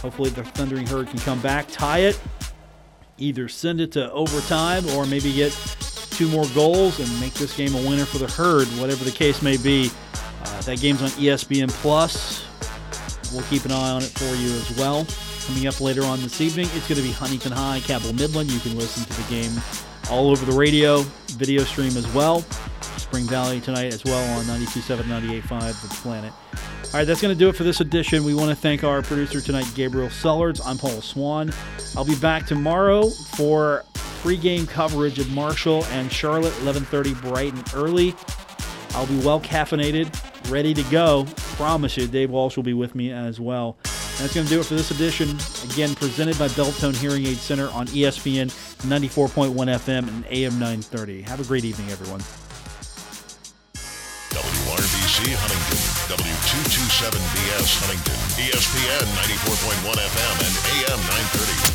Hopefully, 0.00 0.30
the 0.30 0.42
Thundering 0.44 0.86
Herd 0.86 1.08
can 1.08 1.18
come 1.18 1.42
back, 1.42 1.68
tie 1.68 1.98
it, 1.98 2.18
either 3.18 3.48
send 3.48 3.82
it 3.82 3.92
to 3.92 4.10
overtime 4.12 4.88
or 4.90 5.04
maybe 5.04 5.30
get 5.34 5.52
two 6.10 6.26
more 6.28 6.46
goals 6.54 6.98
and 7.00 7.20
make 7.20 7.34
this 7.34 7.54
game 7.54 7.74
a 7.74 7.88
winner 7.88 8.06
for 8.06 8.16
the 8.16 8.26
Herd, 8.26 8.66
whatever 8.80 9.04
the 9.04 9.10
case 9.10 9.42
may 9.42 9.58
be. 9.58 9.90
Uh, 10.42 10.60
that 10.62 10.80
game's 10.80 11.02
on 11.02 11.10
ESPN 11.10 11.68
Plus. 11.68 12.44
We'll 13.32 13.42
keep 13.44 13.64
an 13.64 13.72
eye 13.72 13.90
on 13.90 14.02
it 14.02 14.10
for 14.10 14.34
you 14.36 14.50
as 14.50 14.76
well. 14.76 15.06
Coming 15.46 15.66
up 15.66 15.80
later 15.80 16.02
on 16.02 16.20
this 16.20 16.40
evening, 16.40 16.66
it's 16.74 16.88
going 16.88 17.00
to 17.00 17.06
be 17.06 17.12
Huntington 17.12 17.52
High, 17.52 17.80
Cabell 17.80 18.12
Midland. 18.12 18.50
You 18.50 18.60
can 18.60 18.76
listen 18.76 19.04
to 19.04 19.22
the 19.22 19.28
game 19.28 19.52
all 20.10 20.30
over 20.30 20.44
the 20.44 20.56
radio, 20.56 21.02
video 21.28 21.62
stream 21.62 21.96
as 21.96 22.06
well. 22.12 22.44
Spring 22.96 23.24
Valley 23.24 23.60
tonight 23.60 23.92
as 23.92 24.04
well 24.04 24.38
on 24.38 24.44
92.7, 24.44 25.02
98.5 25.02 25.82
The 25.82 25.88
Planet. 26.02 26.32
All 26.52 26.98
right, 26.98 27.04
that's 27.04 27.22
going 27.22 27.34
to 27.34 27.38
do 27.38 27.48
it 27.48 27.56
for 27.56 27.62
this 27.62 27.80
edition. 27.80 28.24
We 28.24 28.34
want 28.34 28.50
to 28.50 28.56
thank 28.56 28.82
our 28.82 29.02
producer 29.02 29.40
tonight, 29.40 29.70
Gabriel 29.74 30.08
Sellards. 30.08 30.60
I'm 30.64 30.76
Paul 30.76 31.00
Swann. 31.00 31.52
I'll 31.96 32.04
be 32.04 32.16
back 32.16 32.46
tomorrow 32.46 33.08
for 33.08 33.84
pregame 34.22 34.68
coverage 34.68 35.18
of 35.18 35.30
Marshall 35.30 35.84
and 35.86 36.12
Charlotte, 36.12 36.52
11:30 36.62 37.14
bright 37.22 37.52
and 37.54 37.64
early. 37.74 38.14
I'll 38.90 39.06
be 39.06 39.18
well 39.20 39.40
caffeinated, 39.40 40.12
ready 40.48 40.74
to 40.74 40.82
go. 40.84 41.26
Promise 41.56 41.96
you, 41.96 42.06
Dave 42.06 42.30
Walsh 42.30 42.56
will 42.56 42.64
be 42.64 42.74
with 42.74 42.94
me 42.94 43.12
as 43.12 43.40
well. 43.40 43.76
that's 44.18 44.34
going 44.34 44.46
to 44.46 44.52
do 44.52 44.60
it 44.60 44.66
for 44.66 44.74
this 44.74 44.90
edition. 44.90 45.30
Again, 45.70 45.94
presented 45.94 46.38
by 46.38 46.48
Beltone 46.48 46.96
Hearing 46.96 47.26
Aid 47.26 47.36
Center 47.36 47.68
on 47.70 47.86
ESPN 47.88 48.48
94.1 48.88 49.54
FM 49.54 50.08
and 50.08 50.24
AM 50.30 50.58
930. 50.58 51.22
Have 51.22 51.40
a 51.40 51.44
great 51.44 51.64
evening, 51.64 51.90
everyone. 51.90 52.20
WRVC 54.30 55.34
Huntington, 55.34 55.80
W227BS 56.16 57.70
Huntington, 57.82 58.18
ESPN 58.38 59.06
94.1 59.26 59.98
FM 59.98 60.36
and 60.46 60.54
AM 60.78 61.00
930. 61.02 61.70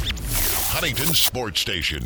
Huntington 0.71 1.13
Sports 1.13 1.59
Station. 1.59 2.03